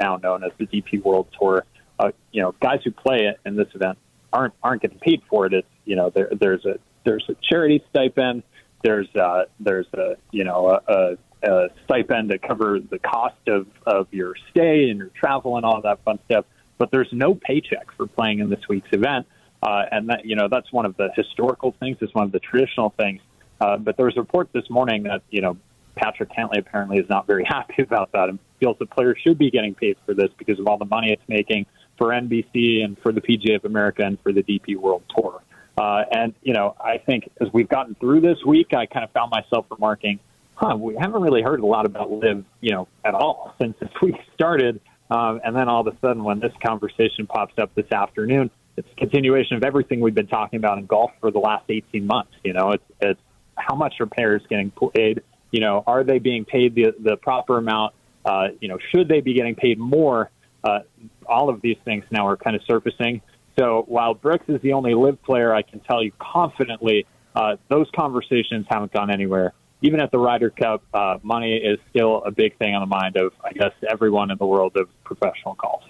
now 0.00 0.16
known 0.16 0.42
as 0.42 0.50
the 0.58 0.66
DP 0.66 1.00
World 1.04 1.28
Tour. 1.40 1.64
Uh, 2.00 2.10
you 2.32 2.42
know, 2.42 2.52
guys 2.60 2.80
who 2.82 2.90
play 2.90 3.26
it 3.26 3.38
in 3.46 3.54
this 3.54 3.68
event 3.74 3.96
aren't 4.32 4.54
aren't 4.62 4.82
getting 4.82 4.98
paid 4.98 5.22
for 5.30 5.46
it. 5.46 5.54
It's 5.54 5.68
you 5.84 5.94
know, 5.94 6.10
there, 6.10 6.30
there's 6.32 6.64
a 6.64 6.80
there's 7.04 7.24
a 7.28 7.36
charity 7.48 7.82
stipend. 7.90 8.42
There's 8.82 9.08
uh, 9.14 9.44
there's 9.60 9.86
a 9.94 10.16
you 10.32 10.42
know 10.42 10.80
a, 10.88 11.16
a 11.44 11.68
stipend 11.84 12.30
to 12.30 12.38
cover 12.38 12.80
the 12.80 12.98
cost 12.98 13.46
of 13.46 13.68
of 13.86 14.08
your 14.10 14.34
stay 14.50 14.90
and 14.90 14.98
your 14.98 15.10
travel 15.10 15.56
and 15.56 15.64
all 15.64 15.80
that 15.80 16.02
fun 16.04 16.18
stuff. 16.24 16.44
But 16.76 16.90
there's 16.90 17.12
no 17.12 17.36
paycheck 17.36 17.92
for 17.96 18.08
playing 18.08 18.40
in 18.40 18.50
this 18.50 18.68
week's 18.68 18.92
event. 18.92 19.26
Uh, 19.60 19.82
and 19.90 20.08
that, 20.08 20.24
you 20.24 20.36
know, 20.36 20.46
that's 20.48 20.72
one 20.72 20.86
of 20.86 20.96
the 20.96 21.10
historical 21.16 21.74
things. 21.80 21.96
It's 22.00 22.14
one 22.14 22.24
of 22.24 22.32
the 22.32 22.38
traditional 22.38 22.90
things. 22.90 23.20
Uh, 23.60 23.76
but 23.76 23.96
there 23.96 24.06
was 24.06 24.16
a 24.16 24.20
report 24.20 24.50
this 24.52 24.70
morning 24.70 25.02
that, 25.04 25.22
you 25.30 25.40
know, 25.40 25.56
Patrick 25.98 26.30
Cantlay 26.30 26.58
apparently 26.58 26.98
is 26.98 27.08
not 27.08 27.26
very 27.26 27.44
happy 27.48 27.82
about 27.82 28.12
that 28.12 28.28
and 28.28 28.38
feels 28.60 28.76
the 28.78 28.86
players 28.86 29.18
should 29.24 29.38
be 29.38 29.50
getting 29.50 29.74
paid 29.74 29.96
for 30.06 30.14
this 30.14 30.30
because 30.38 30.58
of 30.58 30.66
all 30.66 30.78
the 30.78 30.84
money 30.84 31.12
it's 31.12 31.28
making 31.28 31.66
for 31.96 32.08
NBC 32.08 32.84
and 32.84 32.96
for 32.98 33.12
the 33.12 33.20
PGA 33.20 33.56
of 33.56 33.64
America 33.64 34.02
and 34.04 34.18
for 34.20 34.32
the 34.32 34.42
DP 34.42 34.76
World 34.76 35.02
Tour. 35.14 35.42
Uh, 35.76 36.04
and, 36.10 36.34
you 36.42 36.54
know, 36.54 36.74
I 36.80 36.98
think 36.98 37.30
as 37.40 37.48
we've 37.52 37.68
gotten 37.68 37.94
through 37.96 38.20
this 38.20 38.38
week, 38.44 38.74
I 38.74 38.86
kind 38.86 39.04
of 39.04 39.12
found 39.12 39.30
myself 39.30 39.66
remarking, 39.70 40.18
huh, 40.54 40.76
we 40.76 40.96
haven't 40.96 41.22
really 41.22 41.42
heard 41.42 41.60
a 41.60 41.66
lot 41.66 41.86
about 41.86 42.10
LIV, 42.10 42.44
you 42.60 42.72
know, 42.72 42.88
at 43.04 43.14
all 43.14 43.54
since 43.60 43.76
this 43.80 43.90
week 44.02 44.16
started. 44.34 44.80
Um, 45.10 45.40
and 45.44 45.56
then 45.56 45.68
all 45.68 45.86
of 45.86 45.86
a 45.86 45.96
sudden, 46.00 46.24
when 46.24 46.40
this 46.40 46.52
conversation 46.64 47.26
pops 47.26 47.54
up 47.58 47.74
this 47.74 47.90
afternoon, 47.92 48.50
it's 48.76 48.88
a 48.92 48.96
continuation 48.96 49.56
of 49.56 49.64
everything 49.64 50.00
we've 50.00 50.14
been 50.14 50.26
talking 50.26 50.58
about 50.58 50.78
in 50.78 50.86
golf 50.86 51.10
for 51.20 51.30
the 51.30 51.38
last 51.38 51.64
18 51.68 52.06
months. 52.06 52.32
You 52.44 52.52
know, 52.52 52.72
it's, 52.72 52.84
it's 53.00 53.20
how 53.56 53.74
much 53.74 53.94
are 54.00 54.06
players 54.06 54.42
getting 54.48 54.72
paid? 54.94 55.22
You 55.50 55.60
know, 55.60 55.82
are 55.86 56.04
they 56.04 56.18
being 56.18 56.44
paid 56.44 56.74
the, 56.74 56.94
the 56.98 57.16
proper 57.16 57.58
amount? 57.58 57.94
Uh, 58.24 58.48
you 58.60 58.68
know, 58.68 58.78
should 58.90 59.08
they 59.08 59.20
be 59.20 59.34
getting 59.34 59.54
paid 59.54 59.78
more? 59.78 60.30
Uh, 60.62 60.80
all 61.26 61.48
of 61.48 61.60
these 61.62 61.78
things 61.84 62.04
now 62.10 62.26
are 62.26 62.36
kind 62.36 62.56
of 62.56 62.62
surfacing. 62.64 63.22
So 63.58 63.84
while 63.88 64.14
Brooks 64.14 64.44
is 64.48 64.60
the 64.60 64.74
only 64.74 64.94
LIV 64.94 65.22
player, 65.22 65.54
I 65.54 65.62
can 65.62 65.80
tell 65.80 66.02
you 66.02 66.12
confidently 66.18 67.06
uh, 67.34 67.56
those 67.68 67.88
conversations 67.94 68.66
haven't 68.68 68.92
gone 68.92 69.10
anywhere. 69.10 69.52
Even 69.80 70.00
at 70.00 70.10
the 70.10 70.18
Ryder 70.18 70.50
Cup, 70.50 70.82
uh, 70.92 71.18
money 71.22 71.56
is 71.56 71.78
still 71.90 72.22
a 72.24 72.30
big 72.30 72.56
thing 72.56 72.74
on 72.74 72.80
the 72.80 72.86
mind 72.86 73.16
of, 73.16 73.32
I 73.44 73.52
guess, 73.52 73.72
everyone 73.88 74.30
in 74.30 74.38
the 74.38 74.46
world 74.46 74.76
of 74.76 74.88
professional 75.04 75.54
golf. 75.54 75.84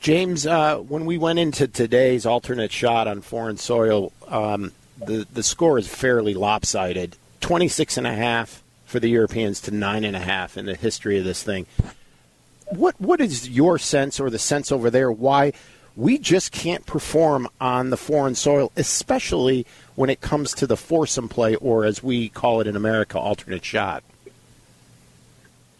James, 0.00 0.46
uh, 0.46 0.78
when 0.78 1.04
we 1.04 1.18
went 1.18 1.38
into 1.38 1.68
today's 1.68 2.24
alternate 2.24 2.72
shot 2.72 3.06
on 3.06 3.20
foreign 3.20 3.58
soil, 3.58 4.12
um, 4.28 4.72
the 5.06 5.26
the 5.32 5.42
score 5.42 5.78
is 5.78 5.88
fairly 5.88 6.34
lopsided. 6.34 7.16
Twenty 7.40 7.68
six 7.68 7.96
and 7.96 8.06
a 8.06 8.14
half 8.14 8.62
for 8.84 9.00
the 9.00 9.08
Europeans 9.08 9.60
to 9.62 9.70
nine 9.70 10.04
and 10.04 10.16
a 10.16 10.20
half 10.20 10.56
in 10.56 10.66
the 10.66 10.74
history 10.74 11.18
of 11.18 11.24
this 11.24 11.42
thing. 11.42 11.66
What 12.66 13.00
what 13.00 13.20
is 13.20 13.48
your 13.48 13.78
sense 13.78 14.20
or 14.20 14.30
the 14.30 14.38
sense 14.38 14.70
over 14.70 14.90
there? 14.90 15.10
Why 15.10 15.52
we 15.96 16.18
just 16.18 16.52
can't 16.52 16.86
perform 16.86 17.48
on 17.60 17.90
the 17.90 17.96
foreign 17.96 18.34
soil, 18.34 18.72
especially 18.76 19.66
when 19.96 20.08
it 20.08 20.20
comes 20.20 20.54
to 20.54 20.66
the 20.66 20.76
foursome 20.76 21.28
play, 21.28 21.56
or 21.56 21.84
as 21.84 22.02
we 22.02 22.28
call 22.28 22.60
it 22.60 22.66
in 22.66 22.76
America, 22.76 23.18
alternate 23.18 23.64
shot. 23.64 24.02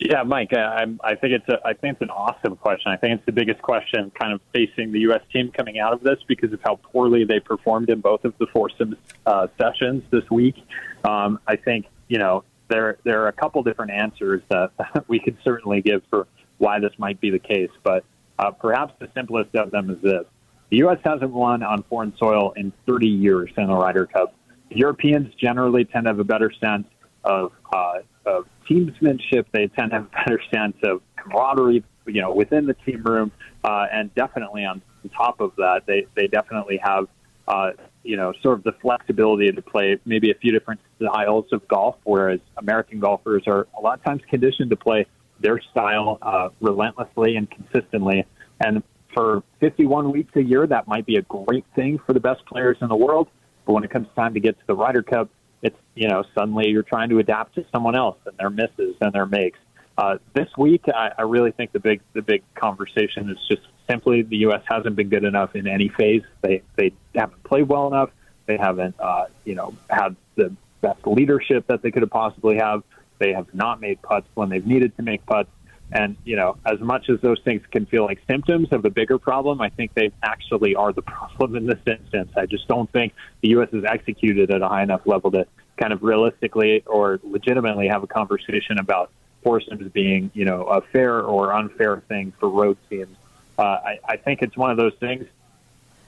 Yeah, 0.03 0.23
Mike, 0.23 0.55
I, 0.55 0.87
I 1.05 1.15
think 1.15 1.35
it's 1.35 1.49
a, 1.51 1.59
I 1.63 1.75
think 1.75 1.97
it's 1.97 2.03
an 2.03 2.09
awesome 2.09 2.57
question. 2.57 2.91
I 2.91 2.97
think 2.97 3.19
it's 3.19 3.27
the 3.27 3.33
biggest 3.33 3.61
question 3.61 4.11
kind 4.19 4.33
of 4.33 4.41
facing 4.51 4.93
the 4.93 5.01
U.S. 5.01 5.21
team 5.31 5.53
coming 5.53 5.79
out 5.79 5.93
of 5.93 6.01
this 6.01 6.17
because 6.27 6.55
of 6.55 6.61
how 6.65 6.77
poorly 6.77 7.25
they 7.25 7.39
performed 7.39 7.91
in 7.91 8.01
both 8.01 8.25
of 8.25 8.33
the 8.39 8.47
foursome 8.47 8.97
uh, 9.27 9.49
sessions 9.61 10.03
this 10.11 10.25
week. 10.31 10.57
Um, 11.05 11.39
I 11.47 11.57
think 11.57 11.85
you 12.09 12.17
know 12.17 12.45
there 12.69 12.97
there 13.05 13.25
are 13.25 13.29
a 13.29 13.33
couple 13.35 13.63
different 13.63 13.91
answers 13.91 14.41
that 14.49 14.73
we 15.09 15.21
could 15.21 15.37
certainly 15.45 15.83
give 15.83 16.03
for 16.09 16.27
why 16.57 16.81
this 16.81 16.93
might 16.97 17.21
be 17.21 17.29
the 17.29 17.39
case, 17.39 17.71
but 17.83 18.03
uh, 18.39 18.53
perhaps 18.53 18.95
the 19.01 19.09
simplest 19.15 19.55
of 19.55 19.71
them 19.71 19.91
is 19.91 20.01
this: 20.01 20.25
the 20.71 20.79
U.S. 20.79 20.99
hasn't 21.05 21.31
won 21.31 21.63
on 21.63 21.83
foreign 21.83 22.17
soil 22.17 22.55
in 22.57 22.73
30 22.87 23.07
years 23.07 23.51
in 23.55 23.67
the 23.67 23.75
Ryder 23.75 24.07
Cup. 24.07 24.35
Europeans 24.71 25.35
generally 25.35 25.85
tend 25.85 26.05
to 26.05 26.09
have 26.09 26.21
a 26.21 26.25
better 26.25 26.51
sense 26.59 26.87
of, 27.25 27.53
uh, 27.73 28.01
of 28.27 28.47
teamsmanship. 28.69 29.47
They 29.53 29.69
tend 29.69 29.91
to 29.91 29.99
have 29.99 30.07
a 30.07 30.25
better 30.25 30.41
sense 30.55 30.77
of 30.83 31.03
camaraderie, 31.17 31.85
you 32.07 32.21
know, 32.21 32.33
within 32.33 32.67
the 32.67 32.75
team 32.75 33.03
room, 33.03 33.33
uh, 33.65 33.87
and 33.93 34.15
definitely 34.15 34.65
on 34.65 34.83
top 35.09 35.41
of 35.41 35.53
that, 35.57 35.83
they 35.87 36.07
they 36.15 36.27
definitely 36.27 36.79
have, 36.83 37.07
uh, 37.49 37.71
you 38.03 38.17
know, 38.17 38.33
sort 38.43 38.59
of 38.59 38.65
the 38.65 38.73
flexibility 38.81 39.51
to 39.51 39.63
play 39.63 39.99
maybe 40.05 40.31
a 40.31 40.35
few 40.35 40.53
different 40.53 40.81
styles 40.97 41.47
of 41.53 41.67
golf, 41.69 41.97
whereas 42.05 42.41
American 42.59 43.01
golfers 43.01 43.45
are 43.47 43.67
a 43.77 43.81
lot 43.81 43.99
of 43.99 44.05
times 44.05 44.23
conditioned 44.29 44.71
to 44.71 44.77
play 44.77 45.07
their 45.41 45.61
style 45.71 46.19
uh, 46.23 46.51
relentlessly 46.61 47.37
and 47.37 47.51
consistently. 47.51 48.27
And 48.63 48.83
for 49.15 49.43
51 49.61 50.13
weeks 50.13 50.33
a 50.37 50.43
year, 50.43 50.67
that 50.67 50.87
might 50.87 51.07
be 51.07 51.17
a 51.17 51.23
great 51.23 51.65
thing 51.75 51.99
for 52.07 52.13
the 52.13 52.21
best 52.21 52.45
players 52.47 52.77
in 52.81 52.89
the 52.89 52.97
world. 52.97 53.29
But 53.67 53.73
when 53.73 53.85
it 53.85 53.91
comes 53.91 54.07
time 54.15 54.35
to 54.35 54.41
get 54.41 54.59
to 54.59 54.67
the 54.67 54.75
Ryder 54.75 55.03
Cup, 55.03 55.31
it's 55.63 55.77
you 55.95 56.09
know 56.09 56.25
suddenly 56.35 56.69
you're 56.69 56.83
trying 56.83 57.11
to 57.11 57.19
adapt 57.19 57.55
to 57.57 57.65
someone 57.73 57.97
else 57.97 58.19
and 58.27 58.37
their 58.39 58.51
misses 58.51 58.97
and 59.01 59.13
their 59.13 59.27
makes. 59.27 59.59
Uh, 59.99 60.17
this 60.35 60.49
week, 60.57 60.85
I, 60.89 61.11
I 61.19 61.23
really 61.23 61.51
think 61.51 61.73
the 61.73 61.81
big 61.81 62.01
the 62.15 62.23
big 62.23 62.43
conversation 62.55 63.29
is 63.29 63.39
just 63.49 63.63
simply 63.89 64.23
the 64.23 64.39
U.S. 64.39 64.63
hasn't 64.67 64.97
been 64.97 65.09
good 65.09 65.25
enough 65.25 65.55
in 65.55 65.67
any 65.67 65.89
phase. 65.89 66.23
They 66.43 66.63
they 66.77 66.93
haven't 67.15 67.43
played 67.45 67.69
well 67.69 67.87
enough. 67.87 68.11
They 68.47 68.57
haven't 68.57 68.95
uh, 68.99 69.27
you 69.45 69.55
know 69.55 69.75
had 69.89 70.17
the 70.37 70.55
best 70.81 71.07
leadership 71.07 71.67
that 71.67 71.83
they 71.83 71.91
could 71.91 72.03
have 72.03 72.11
possibly 72.11 72.57
have. 72.57 72.83
They 73.19 73.33
have 73.35 73.53
not 73.53 73.81
made 73.81 74.01
putts 74.01 74.27
when 74.35 74.49
they've 74.49 74.67
needed 74.67 74.97
to 74.97 75.03
make 75.03 75.27
putts. 75.27 75.51
And, 75.93 76.17
you 76.25 76.37
know, 76.37 76.57
as 76.65 76.79
much 76.81 77.09
as 77.09 77.21
those 77.21 77.41
things 77.41 77.63
can 77.71 77.85
feel 77.87 78.05
like 78.05 78.21
symptoms 78.29 78.69
of 78.71 78.85
a 78.85 78.91
bigger 78.91 79.19
problem, 79.19 79.61
I 79.61 79.71
think 79.71 79.95
they 79.95 80.13
actually 80.23 80.77
are 80.77 80.93
the 80.93 81.03
problem 81.03 81.57
in 81.57 81.67
this 81.67 81.81
instance. 81.87 82.31
I 82.37 82.47
just 82.47 82.69
don't 82.69 82.91
think 82.93 83.13
the 83.41 83.49
U.S. 83.51 83.71
has 83.73 83.85
executed 83.85 84.51
at 84.51 84.63
a 84.63 84.69
high 84.69 84.83
enough 84.83 85.05
level 85.05 85.33
to 85.33 85.47
kind 85.77 85.93
of 85.93 86.03
realistically 86.03 86.85
or 86.87 87.19
legitimately 87.25 87.89
have 87.89 88.05
a 88.05 88.07
conversation 88.07 88.79
about 88.79 89.11
foursomes 89.43 89.91
being, 89.93 90.31
you 90.35 90.45
know, 90.45 90.65
a 90.65 90.81
fair 90.81 91.23
or 91.23 91.53
unfair 91.53 92.03
thing 92.09 92.33
for 92.39 92.49
road 92.49 92.77
teams. 92.89 93.17
Uh, 93.59 93.63
I, 93.63 93.99
I 94.05 94.17
think 94.17 94.43
it's 94.43 94.57
one 94.57 94.71
of 94.71 94.77
those 94.77 94.95
things 95.01 95.27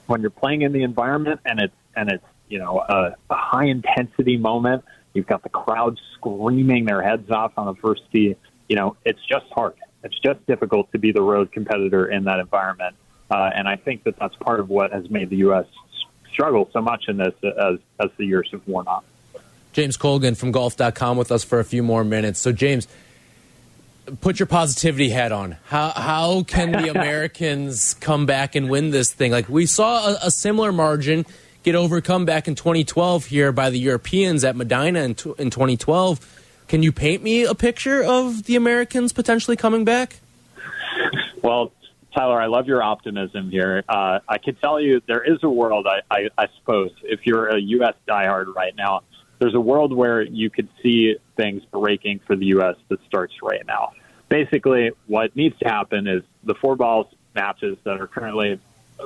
when 0.06 0.20
you're 0.20 0.30
playing 0.30 0.62
in 0.62 0.72
the 0.72 0.82
environment 0.82 1.40
and 1.44 1.60
it's, 1.60 1.74
and 1.96 2.10
it's, 2.10 2.24
you 2.48 2.58
know, 2.58 2.80
a, 2.80 3.16
a 3.30 3.34
high 3.34 3.64
intensity 3.64 4.36
moment. 4.36 4.84
You've 5.14 5.26
got 5.26 5.42
the 5.42 5.48
crowd 5.48 5.98
screaming 6.14 6.84
their 6.84 7.02
heads 7.02 7.30
off 7.30 7.52
on 7.56 7.66
the 7.66 7.74
first 7.74 8.02
tee 8.12 8.36
you 8.68 8.76
know, 8.76 8.96
it's 9.04 9.20
just 9.26 9.46
hard. 9.52 9.74
It's 10.04 10.18
just 10.18 10.44
difficult 10.46 10.90
to 10.92 10.98
be 10.98 11.12
the 11.12 11.22
road 11.22 11.52
competitor 11.52 12.06
in 12.06 12.24
that 12.24 12.40
environment. 12.40 12.96
Uh, 13.30 13.50
and 13.54 13.68
I 13.68 13.76
think 13.76 14.04
that 14.04 14.18
that's 14.18 14.36
part 14.36 14.60
of 14.60 14.68
what 14.68 14.92
has 14.92 15.08
made 15.10 15.30
the 15.30 15.36
U.S. 15.36 15.66
struggle 16.30 16.68
so 16.72 16.80
much 16.80 17.04
in 17.08 17.16
this 17.16 17.34
as, 17.42 17.78
as 18.00 18.10
the 18.16 18.26
years 18.26 18.48
have 18.52 18.66
worn 18.66 18.86
on. 18.86 19.02
James 19.72 19.96
Colgan 19.96 20.34
from 20.34 20.52
golf.com 20.52 21.16
with 21.16 21.32
us 21.32 21.44
for 21.44 21.58
a 21.58 21.64
few 21.64 21.82
more 21.82 22.04
minutes. 22.04 22.40
So, 22.40 22.52
James, 22.52 22.86
put 24.20 24.38
your 24.38 24.46
positivity 24.46 25.08
hat 25.08 25.32
on. 25.32 25.56
How, 25.64 25.90
how 25.90 26.42
can 26.42 26.72
the 26.72 26.88
Americans 26.94 27.94
come 27.94 28.26
back 28.26 28.54
and 28.54 28.68
win 28.68 28.90
this 28.90 29.12
thing? 29.12 29.32
Like, 29.32 29.48
we 29.48 29.64
saw 29.66 30.08
a, 30.08 30.18
a, 30.24 30.30
similar 30.30 30.72
margin 30.72 31.24
get 31.62 31.74
overcome 31.74 32.26
back 32.26 32.48
in 32.48 32.54
2012 32.54 33.26
here 33.26 33.52
by 33.52 33.70
the 33.70 33.78
Europeans 33.78 34.44
at 34.44 34.56
Medinah 34.56 35.04
in, 35.04 35.10
in 35.38 35.50
2012 35.50 36.41
can 36.72 36.82
you 36.82 36.90
paint 36.90 37.22
me 37.22 37.44
a 37.44 37.54
picture 37.54 38.02
of 38.02 38.44
the 38.44 38.56
Americans 38.56 39.12
potentially 39.12 39.58
coming 39.58 39.84
back? 39.84 40.20
Well, 41.42 41.70
Tyler, 42.16 42.40
I 42.40 42.46
love 42.46 42.66
your 42.66 42.82
optimism 42.82 43.50
here. 43.50 43.84
Uh, 43.86 44.20
I 44.26 44.38
can 44.38 44.54
tell 44.54 44.80
you 44.80 45.02
there 45.06 45.22
is 45.22 45.40
a 45.42 45.50
world, 45.50 45.86
I, 45.86 46.00
I, 46.10 46.28
I 46.38 46.46
suppose, 46.56 46.90
if 47.02 47.26
you're 47.26 47.48
a 47.48 47.60
U.S. 47.60 47.92
diehard 48.08 48.54
right 48.54 48.74
now, 48.74 49.02
there's 49.38 49.52
a 49.52 49.60
world 49.60 49.92
where 49.92 50.22
you 50.22 50.48
could 50.48 50.70
see 50.82 51.16
things 51.36 51.62
breaking 51.66 52.20
for 52.26 52.36
the 52.36 52.46
U.S. 52.46 52.76
that 52.88 53.04
starts 53.04 53.34
right 53.42 53.66
now. 53.66 53.92
Basically, 54.30 54.92
what 55.06 55.36
needs 55.36 55.58
to 55.58 55.68
happen 55.68 56.06
is 56.06 56.22
the 56.42 56.54
four 56.54 56.74
balls 56.74 57.06
matches 57.34 57.76
that 57.84 58.00
are 58.00 58.06
currently 58.06 58.58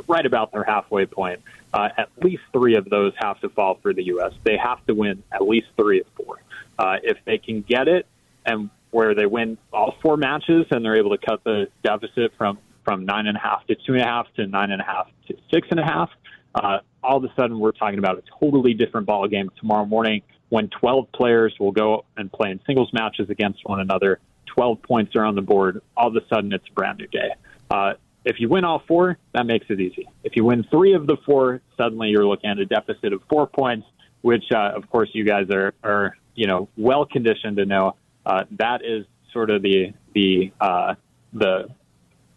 right 0.07 0.25
about 0.25 0.53
their 0.53 0.63
halfway 0.63 1.07
point, 1.07 1.41
uh, 1.75 1.89
at 1.99 2.11
least 2.23 2.45
three 2.53 2.77
of 2.77 2.89
those 2.89 3.13
have 3.17 3.41
to 3.41 3.49
fall 3.49 3.75
for 3.83 3.93
the 3.93 4.05
U.S. 4.05 4.35
They 4.45 4.57
have 4.57 4.87
to 4.87 4.95
win 4.95 5.25
at 5.33 5.43
least 5.43 5.67
three 5.77 6.03
of 6.03 6.07
four. 6.15 6.39
Uh, 6.79 6.97
if 7.03 7.19
they 7.25 7.39
can 7.39 7.63
get 7.63 7.89
it 7.89 8.07
and 8.45 8.71
where 8.91 9.15
they 9.15 9.27
win 9.27 9.59
all 9.73 9.95
four 10.03 10.17
matches 10.17 10.67
and 10.71 10.85
they're 10.85 10.97
able 10.97 11.17
to 11.17 11.27
cut 11.27 11.43
the 11.45 11.69
deficit 11.83 12.33
from 12.37 12.59
from 12.85 13.05
nine 13.05 13.27
and 13.27 13.37
a 13.37 13.41
half 13.41 13.67
to 13.67 13.75
two 13.75 13.95
and 13.95 14.03
a 14.03 14.07
half 14.07 14.27
to 14.37 14.47
nine 14.47 14.71
and 14.71 14.81
a 14.81 14.85
half 14.85 15.09
to 15.27 15.35
six 15.53 15.67
and 15.71 15.81
a 15.81 15.85
half, 15.85 16.09
uh, 16.55 16.79
all 17.03 17.17
of 17.17 17.25
a 17.25 17.33
sudden 17.35 17.59
we're 17.59 17.73
talking 17.73 17.99
about 17.99 18.17
a 18.17 18.23
totally 18.41 18.75
different 18.75 19.07
ball 19.07 19.27
game 19.27 19.51
tomorrow 19.59 19.85
morning 19.85 20.23
when 20.49 20.69
12 20.69 21.11
players 21.13 21.53
will 21.59 21.73
go 21.73 22.05
and 22.17 22.31
play 22.33 22.51
in 22.51 22.61
singles 22.67 22.91
matches 22.93 23.29
against 23.29 23.61
one 23.65 23.81
another. 23.81 24.21
12 24.47 24.81
points 24.83 25.15
are 25.17 25.25
on 25.25 25.35
the 25.35 25.43
board. 25.43 25.83
All 25.97 26.09
of 26.09 26.17
a 26.17 26.27
sudden, 26.29 26.53
it's 26.53 26.67
a 26.69 26.73
brand 26.73 26.99
new 26.99 27.09
day. 27.09 27.31
Uh, 27.71 27.95
if 28.25 28.41
you 28.41 28.49
win 28.49 28.65
all 28.65 28.83
four, 28.89 29.19
that 29.35 29.47
makes 29.47 29.67
it 29.69 29.81
easy. 29.81 30.09
If 30.25 30.35
you 30.35 30.45
win 30.45 30.65
three 30.71 30.95
of 30.95 31.07
the 31.07 31.17
four, 31.27 31.61
suddenly 31.77 32.09
you're 32.09 32.27
looking 32.27 32.51
at 32.51 32.59
a 32.59 32.67
deficit 32.67 33.13
of 33.13 33.23
four 33.29 33.47
points, 33.47 33.87
which, 34.23 34.45
uh, 34.53 34.73
of 34.75 34.89
course, 34.91 35.11
you 35.13 35.25
guys 35.25 35.51
are, 35.51 35.75
are 35.85 36.17
you 36.37 36.47
know, 36.47 36.69
well 36.77 37.05
conditioned 37.05 37.57
to 37.57 37.67
know 37.67 37.97
uh, 38.25 38.45
that 38.53 38.85
is 38.85 39.05
sort 39.33 39.51
of 39.51 39.63
the 39.63 39.93
the 40.15 40.53
uh, 40.61 40.95
the 41.33 41.69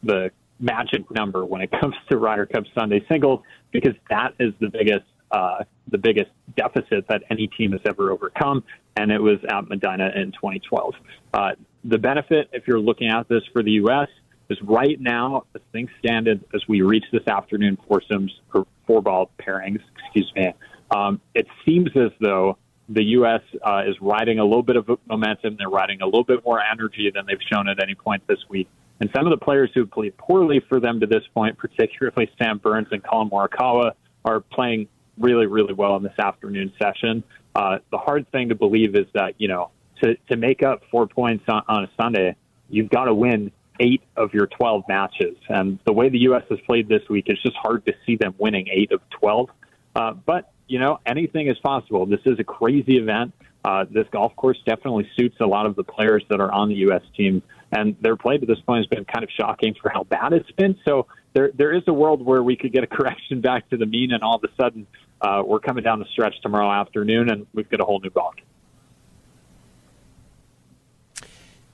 the 0.01 0.31
magic 0.59 1.09
number 1.11 1.45
when 1.45 1.61
it 1.61 1.71
comes 1.79 1.95
to 2.09 2.17
Ryder 2.17 2.47
Cup 2.47 2.63
Sunday 2.73 3.05
singles 3.07 3.41
because 3.71 3.93
that 4.09 4.33
is 4.39 4.53
the 4.59 4.69
biggest 4.69 5.05
uh, 5.31 5.63
the 5.89 5.97
biggest 5.97 6.31
deficit 6.55 7.07
that 7.07 7.23
any 7.29 7.47
team 7.47 7.71
has 7.73 7.81
ever 7.85 8.11
overcome, 8.11 8.63
and 8.95 9.11
it 9.11 9.21
was 9.21 9.37
at 9.47 9.69
Medinah 9.69 10.15
in 10.15 10.31
2012. 10.31 10.93
Uh, 11.33 11.51
the 11.83 11.97
benefit, 11.97 12.49
if 12.51 12.67
you're 12.67 12.79
looking 12.79 13.09
at 13.09 13.27
this 13.29 13.43
for 13.53 13.61
the 13.61 13.71
U.S., 13.71 14.07
is 14.49 14.57
right 14.63 14.99
now, 14.99 15.45
as 15.53 15.61
things 15.71 15.89
stand 15.99 16.27
as 16.27 16.61
we 16.67 16.81
reach 16.81 17.05
this 17.11 17.27
afternoon 17.27 17.77
foursomes 17.87 18.31
or 18.53 18.65
four 18.87 19.01
ball 19.01 19.29
pairings, 19.39 19.79
excuse 20.03 20.31
me, 20.35 20.51
um, 20.89 21.21
it 21.35 21.45
seems 21.65 21.89
as 21.95 22.11
though 22.19 22.57
the 22.89 23.03
U.S. 23.03 23.41
Uh, 23.63 23.83
is 23.87 23.95
riding 24.01 24.39
a 24.39 24.43
little 24.43 24.63
bit 24.63 24.75
of 24.75 24.89
momentum. 25.07 25.55
They're 25.57 25.69
riding 25.69 26.01
a 26.01 26.05
little 26.05 26.23
bit 26.23 26.43
more 26.43 26.59
energy 26.61 27.11
than 27.13 27.25
they've 27.27 27.41
shown 27.51 27.69
at 27.69 27.81
any 27.81 27.95
point 27.95 28.23
this 28.27 28.39
week. 28.49 28.67
And 28.99 29.09
some 29.15 29.25
of 29.25 29.31
the 29.31 29.43
players 29.43 29.69
who 29.73 29.85
played 29.85 30.17
poorly 30.17 30.61
for 30.67 30.79
them 30.79 30.99
to 30.99 31.05
this 31.05 31.23
point, 31.33 31.57
particularly 31.57 32.29
Sam 32.41 32.57
Burns 32.57 32.87
and 32.91 33.03
Collin 33.03 33.29
Morikawa, 33.29 33.91
are 34.25 34.41
playing 34.41 34.87
really, 35.17 35.45
really 35.45 35.73
well 35.73 35.95
in 35.95 36.03
this 36.03 36.17
afternoon 36.17 36.73
session. 36.81 37.23
Uh, 37.55 37.77
the 37.91 37.97
hard 37.97 38.29
thing 38.31 38.49
to 38.49 38.55
believe 38.55 38.95
is 38.95 39.05
that, 39.13 39.35
you 39.37 39.47
know, 39.47 39.69
to, 40.03 40.15
to 40.29 40.37
make 40.37 40.63
up 40.63 40.81
four 40.91 41.07
points 41.07 41.45
on, 41.47 41.63
on 41.67 41.83
a 41.83 41.89
Sunday, 42.01 42.35
you've 42.69 42.89
got 42.89 43.05
to 43.05 43.13
win 43.13 43.51
eight 43.79 44.01
of 44.17 44.33
your 44.33 44.47
12 44.47 44.83
matches. 44.87 45.35
And 45.47 45.79
the 45.85 45.93
way 45.93 46.09
the 46.09 46.19
U.S. 46.19 46.43
has 46.49 46.59
played 46.65 46.89
this 46.89 47.01
week, 47.09 47.25
it's 47.27 47.41
just 47.41 47.55
hard 47.55 47.85
to 47.85 47.93
see 48.05 48.15
them 48.15 48.35
winning 48.37 48.67
eight 48.71 48.91
of 48.91 49.01
12. 49.11 49.49
Uh, 49.95 50.13
but 50.13 50.51
you 50.69 50.79
know, 50.79 50.99
anything 51.05 51.47
is 51.47 51.57
possible. 51.59 52.05
This 52.05 52.21
is 52.25 52.39
a 52.39 52.43
crazy 52.43 52.97
event. 52.97 53.33
Uh, 53.65 53.85
this 53.89 54.05
golf 54.11 54.33
course 54.35 54.57
definitely 54.65 55.09
suits 55.17 55.35
a 55.41 55.45
lot 55.45 55.65
of 55.65 55.75
the 55.75 55.83
players 55.83 56.23
that 56.29 56.39
are 56.39 56.51
on 56.51 56.69
the 56.69 56.75
U.S. 56.75 57.01
team, 57.17 57.41
and 57.71 57.95
their 57.99 58.15
play 58.15 58.37
to 58.37 58.45
this 58.45 58.59
point 58.61 58.85
has 58.85 58.87
been 58.87 59.03
kind 59.03 59.23
of 59.23 59.29
shocking 59.31 59.75
for 59.81 59.89
how 59.89 60.03
bad 60.03 60.31
it's 60.31 60.51
been. 60.51 60.77
So 60.87 61.07
there, 61.33 61.51
there 61.53 61.73
is 61.73 61.83
a 61.87 61.93
world 61.93 62.23
where 62.23 62.41
we 62.41 62.55
could 62.55 62.71
get 62.71 62.83
a 62.83 62.87
correction 62.95 63.41
back 63.41 63.69
to 63.71 63.77
the 63.77 63.85
mean, 63.85 64.13
and 64.13 64.23
all 64.23 64.37
of 64.37 64.43
a 64.43 64.61
sudden 64.61 64.87
uh, 65.21 65.43
we're 65.45 65.59
coming 65.59 65.83
down 65.83 65.99
the 65.99 66.05
stretch 66.13 66.39
tomorrow 66.41 66.71
afternoon, 66.71 67.29
and 67.29 67.47
we've 67.53 67.69
got 67.69 67.81
a 67.81 67.85
whole 67.85 67.99
new 67.99 68.11
ball. 68.11 68.33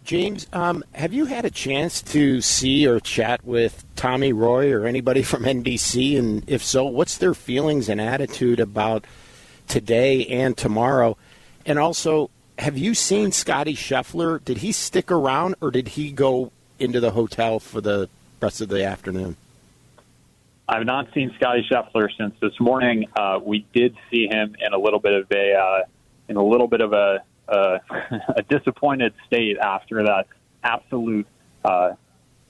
James, 0.05 0.45
um, 0.53 0.83
have 0.93 1.13
you 1.13 1.25
had 1.25 1.45
a 1.45 1.49
chance 1.49 2.03
to 2.03 2.39
see 2.39 2.87
or 2.87 2.99
chat 2.99 3.43
with 3.43 3.83
Tommy 3.95 4.33
Roy 4.33 4.71
or 4.71 4.85
anybody 4.85 5.23
from 5.23 5.43
NBC? 5.43 6.17
And 6.19 6.47
if 6.47 6.63
so, 6.63 6.85
what's 6.85 7.17
their 7.17 7.33
feelings 7.33 7.89
and 7.89 7.99
attitude 7.99 8.59
about 8.59 9.05
today 9.67 10.27
and 10.27 10.55
tomorrow? 10.55 11.17
And 11.65 11.79
also, 11.79 12.29
have 12.59 12.77
you 12.77 12.93
seen 12.93 13.31
Scottie 13.31 13.75
Scheffler? 13.75 14.45
Did 14.45 14.59
he 14.59 14.71
stick 14.71 15.11
around 15.11 15.55
or 15.59 15.71
did 15.71 15.87
he 15.89 16.11
go 16.11 16.51
into 16.77 16.99
the 16.99 17.11
hotel 17.11 17.59
for 17.59 17.81
the 17.81 18.07
rest 18.39 18.61
of 18.61 18.69
the 18.69 18.85
afternoon? 18.85 19.35
I've 20.69 20.85
not 20.85 21.11
seen 21.15 21.33
Scottie 21.35 21.65
Scheffler 21.69 22.09
since 22.15 22.35
this 22.39 22.59
morning. 22.59 23.07
Uh, 23.15 23.39
we 23.43 23.65
did 23.73 23.95
see 24.11 24.27
him 24.27 24.55
in 24.59 24.71
a 24.71 24.77
little 24.77 24.99
bit 24.99 25.13
of 25.13 25.31
a 25.31 25.53
uh, 25.53 25.79
in 26.27 26.37
a 26.37 26.43
little 26.43 26.67
bit 26.67 26.81
of 26.81 26.93
a 26.93 27.23
uh, 27.47 27.79
a 28.35 28.43
disappointed 28.43 29.13
state 29.27 29.57
after 29.57 30.03
that 30.03 30.27
absolute. 30.63 31.27
Uh, 31.63 31.91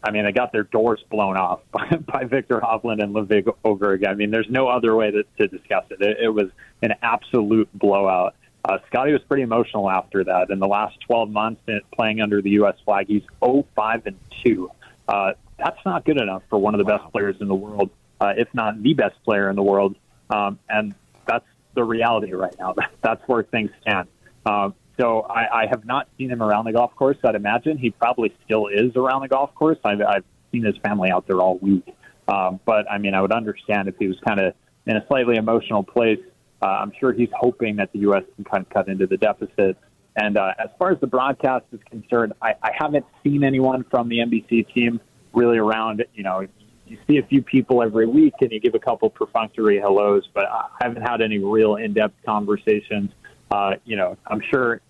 I 0.03 0.11
mean, 0.11 0.25
they 0.25 0.31
got 0.31 0.51
their 0.51 0.63
doors 0.63 1.03
blown 1.09 1.37
off 1.37 1.61
by, 1.71 1.97
by 2.05 2.25
Viktor 2.25 2.59
Hovland 2.59 3.01
and 3.01 3.13
Ludvig 3.13 3.45
Åberg. 3.63 4.07
I 4.07 4.13
mean, 4.13 4.31
there's 4.31 4.49
no 4.49 4.67
other 4.67 4.95
way 4.95 5.11
to, 5.11 5.23
to 5.37 5.47
discuss 5.47 5.85
it. 5.89 6.01
it. 6.01 6.17
It 6.21 6.29
was 6.29 6.49
an 6.81 6.93
absolute 7.01 7.69
blowout. 7.73 8.35
Uh, 8.63 8.79
Scottie 8.87 9.11
was 9.11 9.21
pretty 9.27 9.43
emotional 9.43 9.89
after 9.89 10.23
that. 10.23 10.49
In 10.49 10.59
the 10.59 10.67
last 10.67 10.99
12 11.01 11.29
months 11.29 11.61
playing 11.93 12.21
under 12.21 12.41
the 12.41 12.51
U.S. 12.51 12.75
flag, 12.83 13.07
he's 13.07 13.21
0-5 13.41 14.07
and 14.07 14.17
2. 14.43 14.71
Uh, 15.07 15.33
that's 15.57 15.77
not 15.85 16.03
good 16.03 16.19
enough 16.19 16.41
for 16.49 16.57
one 16.57 16.73
of 16.73 16.79
the 16.79 16.85
wow. 16.85 16.97
best 16.97 17.11
players 17.11 17.35
in 17.39 17.47
the 17.47 17.55
world, 17.55 17.91
uh, 18.19 18.33
if 18.35 18.47
not 18.53 18.81
the 18.81 18.93
best 18.93 19.21
player 19.23 19.49
in 19.49 19.55
the 19.55 19.63
world. 19.63 19.95
Um, 20.31 20.57
and 20.67 20.95
that's 21.27 21.45
the 21.75 21.83
reality 21.83 22.33
right 22.33 22.55
now. 22.57 22.73
That's 23.01 23.21
where 23.27 23.43
things 23.43 23.69
stand. 23.81 24.07
Um, 24.45 24.73
so 24.99 25.21
I, 25.21 25.63
I 25.63 25.67
have 25.69 25.85
not 25.85 26.07
seen 26.17 26.29
him 26.29 26.41
around 26.41 26.65
the 26.65 26.73
golf 26.73 26.95
course. 26.95 27.17
I'd 27.23 27.35
imagine 27.35 27.77
he 27.77 27.91
probably 27.91 28.33
still 28.45 28.67
is 28.67 28.95
around 28.95 29.21
the 29.21 29.27
golf 29.27 29.53
course. 29.55 29.77
I've, 29.83 30.01
I've 30.01 30.23
seen 30.51 30.63
his 30.63 30.75
family 30.77 31.11
out 31.11 31.27
there 31.27 31.41
all 31.41 31.57
week. 31.57 31.85
Um, 32.27 32.59
but 32.65 32.89
I 32.89 32.97
mean, 32.97 33.13
I 33.13 33.21
would 33.21 33.31
understand 33.31 33.87
if 33.87 33.95
he 33.99 34.07
was 34.07 34.17
kind 34.25 34.39
of 34.39 34.53
in 34.85 34.95
a 34.95 35.05
slightly 35.07 35.35
emotional 35.35 35.83
place. 35.83 36.19
Uh, 36.61 36.67
I'm 36.67 36.91
sure 36.99 37.13
he's 37.13 37.29
hoping 37.33 37.75
that 37.77 37.91
the 37.91 37.99
U.S. 37.99 38.23
can 38.35 38.45
kind 38.45 38.65
of 38.65 38.69
cut 38.69 38.87
into 38.87 39.05
the 39.05 39.17
deficit. 39.17 39.77
And 40.15 40.37
uh, 40.37 40.53
as 40.57 40.69
far 40.79 40.91
as 40.91 40.99
the 41.01 41.07
broadcast 41.07 41.65
is 41.73 41.79
concerned, 41.89 42.33
I, 42.41 42.53
I 42.63 42.71
haven't 42.77 43.05
seen 43.23 43.43
anyone 43.43 43.85
from 43.91 44.07
the 44.07 44.19
NBC 44.19 44.73
team 44.73 45.01
really 45.33 45.57
around. 45.57 46.05
You 46.13 46.23
know, 46.23 46.47
you 46.87 46.97
see 47.07 47.17
a 47.17 47.23
few 47.23 47.41
people 47.41 47.83
every 47.83 48.07
week 48.07 48.33
and 48.39 48.51
you 48.51 48.59
give 48.59 48.75
a 48.75 48.79
couple 48.79 49.09
perfunctory 49.09 49.79
hellos, 49.79 50.27
but 50.33 50.45
I 50.45 50.67
haven't 50.81 51.01
had 51.01 51.21
any 51.21 51.39
real 51.39 51.75
in-depth 51.75 52.15
conversations. 52.25 53.11
Uh, 53.51 53.73
you 53.83 53.97
know, 53.97 54.17
I'm 54.27 54.41
sure 54.49 54.81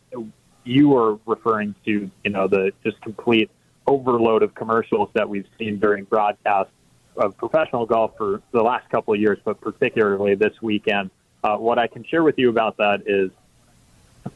you 0.66 0.98
are 0.98 1.18
referring 1.26 1.76
to, 1.86 2.10
you 2.24 2.30
know, 2.30 2.48
the 2.48 2.72
just 2.84 3.00
complete 3.02 3.50
overload 3.88 4.44
of 4.44 4.54
commercials 4.56 5.10
that 5.14 5.30
we've 5.30 5.48
seen 5.58 5.80
during 5.80 6.04
broadcasts 6.06 6.72
of 7.16 7.38
professional 7.38 7.86
golf 7.86 8.12
for 8.18 8.42
the 8.52 8.62
last 8.62 8.90
couple 8.90 9.14
of 9.14 9.20
years, 9.20 9.38
but 9.46 9.62
particularly 9.62 10.36
this 10.36 10.54
weekend. 10.62 11.12
Uh, 11.44 11.56
what 11.58 11.78
I 11.78 11.88
can 11.88 12.04
share 12.04 12.24
with 12.24 12.38
you 12.38 12.50
about 12.50 12.78
that 12.78 13.04
is, 13.06 13.30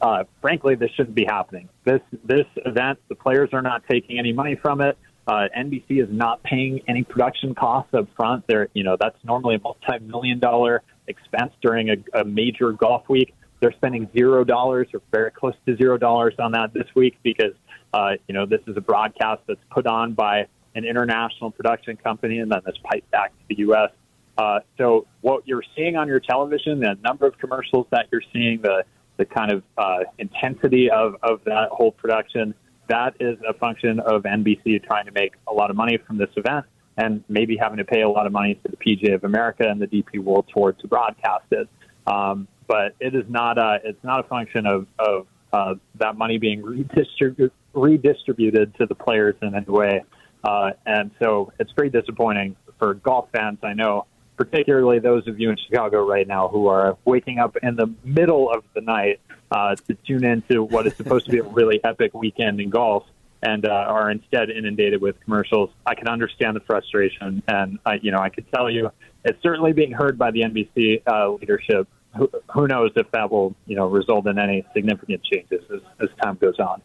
uh, 0.00 0.24
frankly, 0.40 0.76
this 0.76 0.90
shouldn't 0.92 1.16
be 1.16 1.24
happening. 1.24 1.68
This 1.84 2.00
this 2.24 2.46
event, 2.64 3.00
the 3.08 3.16
players 3.16 3.50
are 3.52 3.62
not 3.62 3.82
taking 3.90 4.18
any 4.18 4.32
money 4.32 4.54
from 4.54 4.80
it. 4.80 4.96
Uh, 5.26 5.48
NBC 5.56 6.02
is 6.02 6.08
not 6.10 6.42
paying 6.42 6.80
any 6.88 7.02
production 7.02 7.54
costs 7.54 7.92
up 7.92 8.08
front. 8.16 8.46
They're, 8.46 8.68
you 8.72 8.84
know, 8.84 8.96
that's 8.98 9.18
normally 9.24 9.56
a 9.56 9.60
multi-million 9.60 10.38
dollar 10.38 10.82
expense 11.06 11.52
during 11.60 11.90
a, 11.90 11.96
a 12.14 12.24
major 12.24 12.72
golf 12.72 13.08
week. 13.08 13.34
They're 13.60 13.72
spending 13.72 14.08
zero 14.16 14.44
dollars 14.44 14.88
or 14.94 15.00
very 15.12 15.30
close 15.30 15.54
to 15.66 15.76
zero 15.76 15.98
dollars 15.98 16.34
on 16.38 16.52
that 16.52 16.72
this 16.72 16.86
week 16.94 17.16
because, 17.22 17.52
uh, 17.92 18.12
you 18.26 18.34
know, 18.34 18.46
this 18.46 18.60
is 18.66 18.76
a 18.76 18.80
broadcast 18.80 19.42
that's 19.46 19.60
put 19.70 19.86
on 19.86 20.14
by 20.14 20.46
an 20.74 20.84
international 20.84 21.50
production 21.50 21.96
company 21.96 22.38
and 22.38 22.50
then 22.50 22.60
it's 22.66 22.78
piped 22.78 23.10
back 23.10 23.30
to 23.30 23.44
the 23.48 23.58
U.S. 23.58 23.90
Uh, 24.38 24.60
so 24.78 25.06
what 25.20 25.46
you're 25.46 25.64
seeing 25.76 25.96
on 25.96 26.08
your 26.08 26.20
television, 26.20 26.80
the 26.80 26.96
number 27.04 27.26
of 27.26 27.36
commercials 27.38 27.86
that 27.90 28.06
you're 28.10 28.22
seeing, 28.32 28.60
the 28.62 28.84
the 29.18 29.26
kind 29.26 29.52
of 29.52 29.62
uh, 29.76 29.98
intensity 30.18 30.90
of, 30.90 31.14
of 31.22 31.44
that 31.44 31.68
whole 31.70 31.92
production, 31.92 32.54
that 32.88 33.14
is 33.20 33.36
a 33.46 33.52
function 33.52 34.00
of 34.00 34.22
NBC 34.22 34.82
trying 34.82 35.04
to 35.04 35.12
make 35.12 35.34
a 35.46 35.52
lot 35.52 35.70
of 35.70 35.76
money 35.76 35.98
from 36.06 36.16
this 36.16 36.30
event 36.36 36.64
and 36.96 37.22
maybe 37.28 37.56
having 37.56 37.76
to 37.76 37.84
pay 37.84 38.00
a 38.00 38.08
lot 38.08 38.26
of 38.26 38.32
money 38.32 38.54
to 38.54 38.68
the 38.68 38.76
PGA 38.76 39.14
of 39.14 39.24
America 39.24 39.68
and 39.68 39.80
the 39.80 39.86
DP 39.86 40.18
World 40.18 40.46
Tour 40.54 40.72
to 40.72 40.88
broadcast 40.88 41.44
it. 41.50 41.68
Um, 42.06 42.48
but 42.70 42.94
it 43.00 43.16
is 43.16 43.24
not 43.28 43.58
a 43.58 43.80
it's 43.82 44.02
not 44.04 44.20
a 44.20 44.28
function 44.28 44.64
of 44.64 44.86
of 44.96 45.26
uh, 45.52 45.74
that 45.96 46.16
money 46.16 46.38
being 46.38 46.62
redistributed 46.62 47.50
redistributed 47.74 48.72
to 48.76 48.86
the 48.86 48.94
players 48.94 49.34
in 49.42 49.56
any 49.56 49.66
way. 49.66 50.04
Uh, 50.44 50.70
and 50.86 51.10
so 51.20 51.52
it's 51.58 51.72
pretty 51.72 51.90
disappointing 51.90 52.54
for 52.78 52.94
golf 52.94 53.28
fans. 53.32 53.58
I 53.64 53.74
know, 53.74 54.06
particularly 54.36 55.00
those 55.00 55.26
of 55.26 55.40
you 55.40 55.50
in 55.50 55.56
Chicago 55.56 56.06
right 56.06 56.26
now 56.26 56.46
who 56.46 56.68
are 56.68 56.96
waking 57.04 57.40
up 57.40 57.56
in 57.60 57.74
the 57.74 57.92
middle 58.04 58.48
of 58.50 58.62
the 58.74 58.82
night 58.82 59.18
uh, 59.50 59.74
to 59.74 59.94
tune 60.06 60.24
into 60.24 60.62
what 60.62 60.86
is 60.86 60.94
supposed 60.94 61.26
to 61.26 61.32
be 61.32 61.38
a 61.38 61.42
really 61.42 61.82
epic 61.82 62.14
weekend 62.14 62.60
in 62.60 62.70
golf 62.70 63.04
and 63.42 63.66
uh, 63.66 63.70
are 63.70 64.12
instead 64.12 64.48
inundated 64.48 65.02
with 65.02 65.18
commercials. 65.24 65.70
I 65.84 65.96
can 65.96 66.06
understand 66.06 66.54
the 66.54 66.60
frustration, 66.60 67.42
and 67.48 67.80
I, 67.84 67.94
you 67.94 68.12
know 68.12 68.20
I 68.20 68.28
could 68.28 68.46
tell 68.52 68.70
you 68.70 68.92
it's 69.24 69.42
certainly 69.42 69.72
being 69.72 69.90
heard 69.90 70.16
by 70.16 70.30
the 70.30 70.42
NBC 70.42 71.02
uh, 71.06 71.30
leadership 71.30 71.88
who, 72.16 72.30
who 72.52 72.66
knows 72.66 72.92
if 72.96 73.10
that 73.12 73.30
will 73.30 73.54
you 73.66 73.76
know 73.76 73.86
result 73.86 74.26
in 74.26 74.38
any 74.38 74.64
significant 74.72 75.22
changes 75.22 75.62
as, 75.70 75.80
as 76.00 76.08
time 76.22 76.36
goes 76.36 76.58
on. 76.58 76.82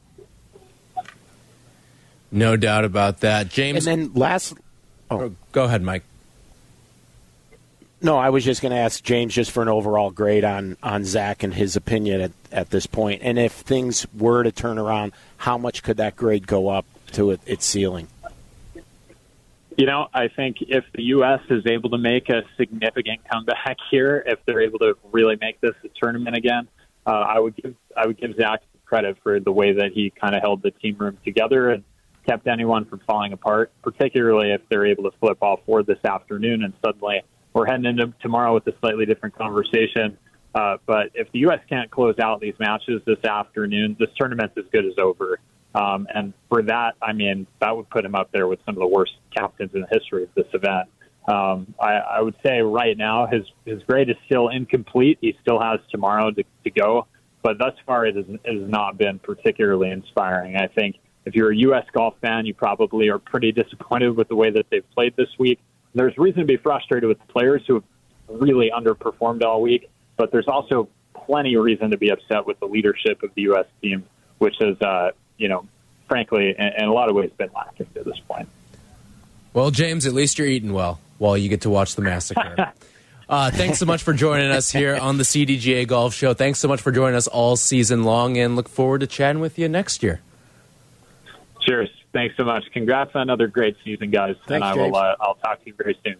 No 2.32 2.58
doubt 2.58 2.86
about 2.86 3.22
that, 3.22 3.50
James. 3.50 3.88
And 3.88 4.12
then 4.12 4.14
last, 4.14 4.54
oh, 5.10 5.22
oh 5.22 5.36
go 5.52 5.64
ahead, 5.64 5.82
Mike. 5.82 6.04
No, 8.02 8.18
I 8.18 8.30
was 8.30 8.44
just 8.44 8.62
going 8.62 8.72
to 8.72 8.78
ask 8.78 9.04
James 9.04 9.34
just 9.34 9.52
for 9.52 9.64
an 9.64 9.70
overall 9.70 10.12
grade 10.12 10.44
on 10.44 10.78
on 10.84 11.06
Zach 11.06 11.44
and 11.44 11.54
his 11.54 11.76
opinion 11.76 12.22
at, 12.22 12.32
at 12.52 12.70
this 12.70 12.86
point, 12.86 13.22
and 13.24 13.40
if 13.40 13.54
things 13.54 14.06
were 14.14 14.44
to 14.44 14.52
turn 14.52 14.78
around, 14.78 15.14
how 15.38 15.58
much 15.58 15.82
could 15.82 15.98
that 15.98 16.16
grade 16.16 16.46
go 16.46 16.70
up 16.70 16.86
to 17.14 17.32
its 17.32 17.66
ceiling? 17.66 18.08
You 19.78 19.86
know, 19.86 20.08
I 20.14 20.30
think 20.30 20.58
if 20.62 20.86
the 20.94 21.04
U.S. 21.04 21.42
is 21.50 21.64
able 21.66 21.90
to 21.90 21.98
make 21.98 22.30
a 22.30 22.44
significant 22.58 23.22
comeback 23.30 23.78
here, 23.92 24.24
if 24.26 24.40
they're 24.46 24.62
able 24.62 24.80
to 24.80 24.96
really 25.12 25.38
make 25.40 25.60
this 25.60 25.74
a 25.84 25.90
tournament 26.02 26.38
again, 26.38 26.68
uh, 27.06 27.10
I 27.10 27.40
would 27.40 27.56
give 27.56 27.76
I 27.96 28.08
would 28.08 28.18
give 28.18 28.36
Zach 28.38 28.62
credit 28.86 29.18
for 29.22 29.40
the 29.40 29.52
way 29.52 29.74
that 29.74 29.92
he 29.94 30.12
kind 30.12 30.36
of 30.36 30.42
held 30.42 30.62
the 30.62 30.72
team 30.72 30.96
room 30.98 31.18
together 31.26 31.70
and 31.70 31.84
kept 32.26 32.48
anyone 32.48 32.86
from 32.86 33.00
falling 33.06 33.34
apart. 33.34 33.72
Particularly 33.84 34.52
if 34.52 34.62
they're 34.70 34.86
able 34.86 35.04
to 35.04 35.18
flip 35.20 35.40
all 35.42 35.60
four 35.66 35.84
this 35.84 36.04
afternoon, 36.06 36.64
and 36.64 36.74
suddenly 36.84 37.22
we're 37.54 37.66
heading 37.66 37.86
into 37.86 38.14
tomorrow 38.22 38.54
with 38.54 38.66
a 38.68 38.74
slightly 38.80 39.06
different 39.06 39.38
conversation. 39.38 40.18
Uh, 40.54 40.78
but 40.86 41.12
if 41.14 41.30
the 41.34 41.40
U.S. 41.40 41.60
can't 41.68 41.92
close 41.92 42.18
out 42.18 42.40
these 42.40 42.58
matches 42.60 43.02
this 43.06 43.22
afternoon, 43.26 43.98
this 44.00 44.10
tournament's 44.18 44.58
as 44.58 44.64
good 44.72 44.86
as 44.86 44.94
over. 44.98 45.40
Um, 45.76 46.08
and 46.14 46.34
for 46.48 46.62
that, 46.64 46.96
I 47.02 47.12
mean, 47.12 47.48
that 47.60 47.76
would 47.76 47.90
put 47.90 48.06
him 48.06 48.16
up 48.16 48.32
there 48.32 48.48
with 48.48 48.60
some 48.66 48.76
of 48.76 48.80
the 48.80 48.88
worst 48.88 49.14
captains 49.36 49.72
in 49.74 49.82
the 49.82 49.88
history 49.92 50.24
of 50.24 50.30
this 50.34 50.48
event. 50.54 50.88
Um, 51.28 51.74
I, 51.80 51.94
I 51.94 52.22
would 52.22 52.36
say 52.46 52.62
right 52.62 52.98
now 52.98 53.28
his 53.28 53.44
his 53.66 53.82
grade 53.84 54.10
is 54.10 54.16
still 54.26 54.50
incomplete. 54.50 55.18
He 55.22 55.36
still 55.42 55.60
has 55.60 55.80
tomorrow 55.90 56.32
to, 56.32 56.44
to 56.64 56.70
go, 56.70 57.08
but 57.42 57.58
thus 57.58 57.74
far 57.86 58.06
it 58.06 58.16
has, 58.16 58.26
it 58.30 58.60
has 58.60 58.70
not 58.70 58.98
been 58.98 59.20
particularly 59.20 59.90
inspiring. 59.90 60.56
I 60.56 60.68
think 60.68 60.98
if 61.26 61.34
you're 61.34 61.52
a 61.52 61.58
U.S. 61.58 61.86
golf 61.92 62.14
fan, 62.22 62.46
you 62.46 62.54
probably 62.54 63.10
are 63.10 63.18
pretty 63.20 63.52
disappointed 63.52 64.16
with 64.16 64.28
the 64.28 64.36
way 64.36 64.52
that 64.52 64.68
they've 64.70 64.90
played 64.92 65.16
this 65.16 65.30
week. 65.40 65.60
There's 65.96 66.16
reason 66.18 66.42
to 66.42 66.46
be 66.46 66.58
frustrated 66.58 67.10
with 67.10 67.20
the 67.20 67.34
players 67.34 67.64
who 67.68 67.76
have 67.76 67.84
really 68.30 68.72
underperformed 68.72 69.44
all 69.44 69.62
week, 69.62 69.90
but 70.18 70.32
there's 70.32 70.48
also 70.48 70.88
plenty 71.26 71.56
of 71.56 71.64
reason 71.64 71.90
to 71.90 71.98
be 71.98 72.10
upset 72.10 72.46
with 72.46 72.60
the 72.60 72.68
leadership 72.68 73.24
of 73.24 73.32
the 73.36 73.44
U.S. 73.44 73.66
team, 73.82 74.06
which 74.38 74.56
has 74.60 74.80
uh, 74.82 75.12
you 75.38 75.48
know, 75.48 75.66
frankly, 76.08 76.56
in, 76.58 76.72
in 76.78 76.86
a 76.86 76.94
lot 76.94 77.10
of 77.10 77.16
ways, 77.16 77.32
been 77.38 77.50
lacking 77.56 77.88
to 77.96 78.04
this 78.04 78.20
point. 78.28 78.48
Well, 79.54 79.72
James, 79.72 80.06
at 80.06 80.14
least 80.14 80.38
you're 80.38 80.48
eating 80.48 80.74
well 80.74 81.00
while 81.18 81.38
you 81.38 81.50
get 81.50 81.62
to 81.62 81.70
watch 81.70 81.96
the 81.96 82.02
massacre. 82.02 82.74
Uh, 83.28 83.50
thanks 83.50 83.80
so 83.80 83.88
much 83.88 84.04
for 84.04 84.14
joining 84.14 84.52
us 84.52 84.72
here 84.72 84.96
on 84.96 85.18
the 85.18 85.24
CDGA 85.24 85.88
Golf 85.88 86.14
Show. 86.14 86.36
Thanks 86.36 86.60
so 86.60 86.68
much 86.68 86.80
for 86.80 86.92
joining 86.92 87.16
us 87.16 87.26
all 87.26 87.56
season 87.56 88.04
long, 88.04 88.38
and 88.38 88.56
look 88.56 88.70
forward 88.70 89.00
to 89.00 89.08
chatting 89.08 89.42
with 89.42 89.58
you 89.58 89.68
next 89.68 90.04
year. 90.04 90.22
Cheers. 91.62 91.90
Thanks 92.14 92.38
so 92.38 92.44
much. 92.44 92.66
Congrats 92.72 93.16
on 93.16 93.24
another 93.24 93.48
great 93.48 93.78
season, 93.84 94.12
guys. 94.12 94.36
Thanks, 94.48 94.54
and 94.54 94.64
I 94.64 94.76
will. 94.76 94.96
Uh, 94.96 95.16
I'll 95.20 95.36
talk 95.36 95.60
to 95.64 95.68
you 95.68 95.74
very 95.74 95.98
soon. 96.06 96.18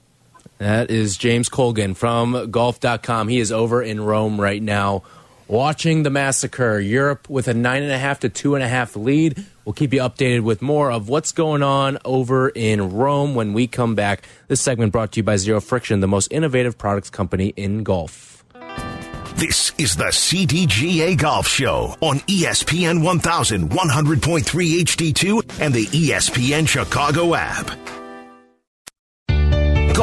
That 0.58 0.90
is 0.90 1.16
James 1.16 1.48
Colgan 1.48 1.94
from 1.94 2.50
Golf.com. 2.50 3.28
He 3.28 3.40
is 3.40 3.52
over 3.52 3.84
in 3.84 4.02
Rome 4.02 4.42
right 4.42 4.62
now 4.62 5.04
watching 5.48 6.04
the 6.04 6.10
massacre. 6.10 6.80
Europe 6.80 7.30
with 7.30 7.48
a 7.48 7.54
nine 7.54 7.84
and 7.84 7.92
a 7.92 7.98
half 7.98 8.20
to 8.22 8.30
two 8.30 8.56
and 8.56 8.64
a 8.64 8.68
half 8.68 8.96
lead. 8.96 9.46
We'll 9.64 9.74
keep 9.74 9.94
you 9.94 10.02
updated 10.02 10.42
with 10.42 10.62
more 10.62 10.92
of 10.92 11.10
what's 11.10 11.32
going 11.32 11.64
on 11.64 11.98
over 12.06 12.50
in 12.50 12.96
Rome 12.96 13.36
when 13.36 13.54
we 13.54 13.68
come 13.68 13.96
back. 13.96 14.24
This 14.48 14.62
segment 14.62 14.92
brought 14.92 15.14
to 15.14 15.20
you 15.20 15.24
by 15.24 15.38
Zero 15.38 15.60
Friction, 15.60 16.00
the 16.00 16.08
most 16.08 16.32
innovative 16.32 16.78
products 16.78 17.10
company 17.10 17.54
in 17.56 17.84
golf. 17.84 18.44
This 19.36 19.74
is 19.78 19.98
the 19.98 20.06
CDGA 20.06 21.18
Golf 21.18 21.48
Show 21.48 21.96
on 22.00 22.20
ESPN 22.20 23.02
1100.3 23.02 24.42
HD2 24.84 25.60
and 25.60 25.74
the 25.74 25.86
ESPN 25.88 26.68
Chicago 26.68 27.36
app. 27.36 28.05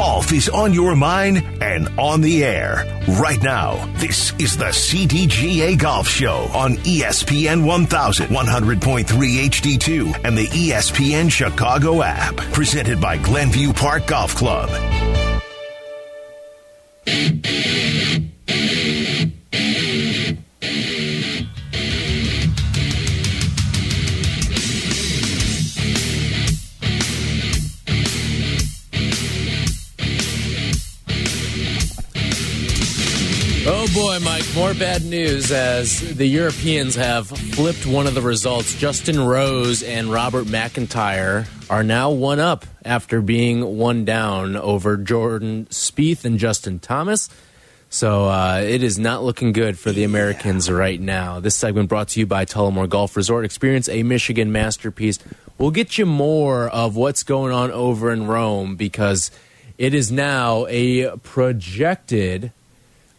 Golf 0.05 0.33
is 0.33 0.49
on 0.49 0.73
your 0.73 0.97
mind 0.97 1.37
and 1.61 1.87
on 1.97 2.19
the 2.19 2.43
air 2.43 2.83
right 3.21 3.41
now. 3.41 3.89
This 3.99 4.33
is 4.37 4.57
the 4.57 4.65
CDGA 4.65 5.79
Golf 5.79 6.09
Show 6.09 6.49
on 6.53 6.75
ESPN 6.79 7.63
1100.3 7.63 9.05
HD2 9.05 10.25
and 10.25 10.37
the 10.37 10.47
ESPN 10.47 11.31
Chicago 11.31 12.03
app. 12.03 12.35
Presented 12.51 12.99
by 12.99 13.15
Glenview 13.15 13.71
Park 13.71 14.07
Golf 14.07 14.35
Club. 14.35 14.69
Boy, 33.93 34.17
Mike, 34.23 34.43
more 34.55 34.73
bad 34.73 35.05
news 35.05 35.51
as 35.51 36.15
the 36.15 36.25
Europeans 36.25 36.95
have 36.95 37.27
flipped 37.27 37.85
one 37.85 38.07
of 38.07 38.15
the 38.15 38.21
results. 38.21 38.73
Justin 38.73 39.23
Rose 39.23 39.83
and 39.83 40.11
Robert 40.11 40.47
McIntyre 40.47 41.47
are 41.69 41.83
now 41.83 42.09
one 42.09 42.39
up 42.39 42.65
after 42.83 43.21
being 43.21 43.77
one 43.77 44.03
down 44.03 44.55
over 44.55 44.97
Jordan 44.97 45.67
Spieth 45.69 46.25
and 46.25 46.39
Justin 46.39 46.79
Thomas. 46.79 47.29
So 47.89 48.25
uh, 48.25 48.63
it 48.65 48.81
is 48.81 48.97
not 48.97 49.23
looking 49.23 49.51
good 49.51 49.77
for 49.77 49.91
the 49.91 50.03
Americans 50.03 50.67
yeah. 50.67 50.73
right 50.73 50.99
now. 50.99 51.39
This 51.39 51.55
segment 51.55 51.87
brought 51.87 52.07
to 52.09 52.19
you 52.19 52.25
by 52.25 52.45
Tullymore 52.45 52.89
Golf 52.89 53.15
Resort. 53.15 53.45
Experience 53.45 53.87
a 53.89 54.01
Michigan 54.01 54.51
masterpiece. 54.51 55.19
We'll 55.59 55.69
get 55.69 55.99
you 55.99 56.07
more 56.07 56.67
of 56.67 56.95
what's 56.95 57.21
going 57.21 57.53
on 57.53 57.69
over 57.69 58.11
in 58.11 58.25
Rome 58.25 58.75
because 58.75 59.29
it 59.77 59.93
is 59.93 60.11
now 60.11 60.65
a 60.67 61.15
projected 61.17 62.53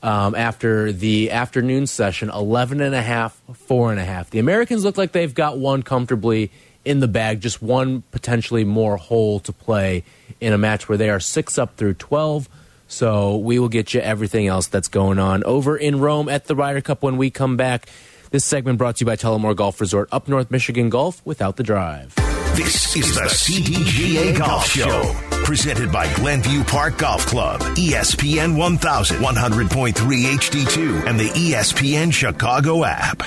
um, 0.04 0.34
after 0.34 0.92
the 0.92 1.30
afternoon 1.30 1.86
session 1.86 2.28
11 2.28 2.82
and 2.82 2.94
a 2.94 3.02
half, 3.02 3.40
four 3.54 3.90
and 3.90 3.98
a 3.98 4.04
half. 4.04 4.28
The 4.28 4.38
Americans 4.38 4.84
look 4.84 4.98
like 4.98 5.12
they've 5.12 5.34
got 5.34 5.58
one 5.58 5.82
comfortably 5.82 6.52
in 6.84 7.00
the 7.00 7.08
bag, 7.08 7.40
just 7.40 7.62
one 7.62 8.02
potentially 8.12 8.64
more 8.64 8.98
hole 8.98 9.40
to 9.40 9.52
play 9.52 10.04
in 10.40 10.52
a 10.52 10.58
match 10.58 10.88
where 10.90 10.98
they 10.98 11.08
are 11.08 11.20
six 11.20 11.56
up 11.56 11.76
through 11.76 11.94
12. 11.94 12.50
So 12.86 13.38
we 13.38 13.58
will 13.58 13.70
get 13.70 13.94
you 13.94 14.00
everything 14.02 14.46
else 14.46 14.66
that's 14.66 14.88
going 14.88 15.18
on 15.18 15.42
over 15.44 15.74
in 15.74 15.98
Rome 15.98 16.28
at 16.28 16.44
the 16.44 16.54
Ryder 16.54 16.82
Cup 16.82 17.02
when 17.02 17.16
we 17.16 17.30
come 17.30 17.56
back. 17.56 17.88
This 18.30 18.44
segment 18.44 18.76
brought 18.76 18.96
to 18.96 19.04
you 19.04 19.06
by 19.06 19.16
Tullymore 19.16 19.56
Golf 19.56 19.80
Resort, 19.80 20.10
up 20.12 20.28
North 20.28 20.50
Michigan 20.50 20.90
Golf 20.90 21.24
without 21.24 21.56
the 21.56 21.62
drive. 21.62 22.14
This 22.56 22.94
is 22.94 23.14
the 23.14 23.22
CDGA 23.22 24.36
Golf 24.36 24.66
Show, 24.66 25.16
presented 25.44 25.92
by 25.92 26.12
Glenview 26.14 26.64
Park 26.64 26.98
Golf 26.98 27.26
Club, 27.26 27.60
ESPN 27.76 28.56
1100.3 28.56 29.92
HD2, 29.92 31.06
and 31.06 31.20
the 31.20 31.28
ESPN 31.28 32.12
Chicago 32.12 32.84
app. 32.84 33.22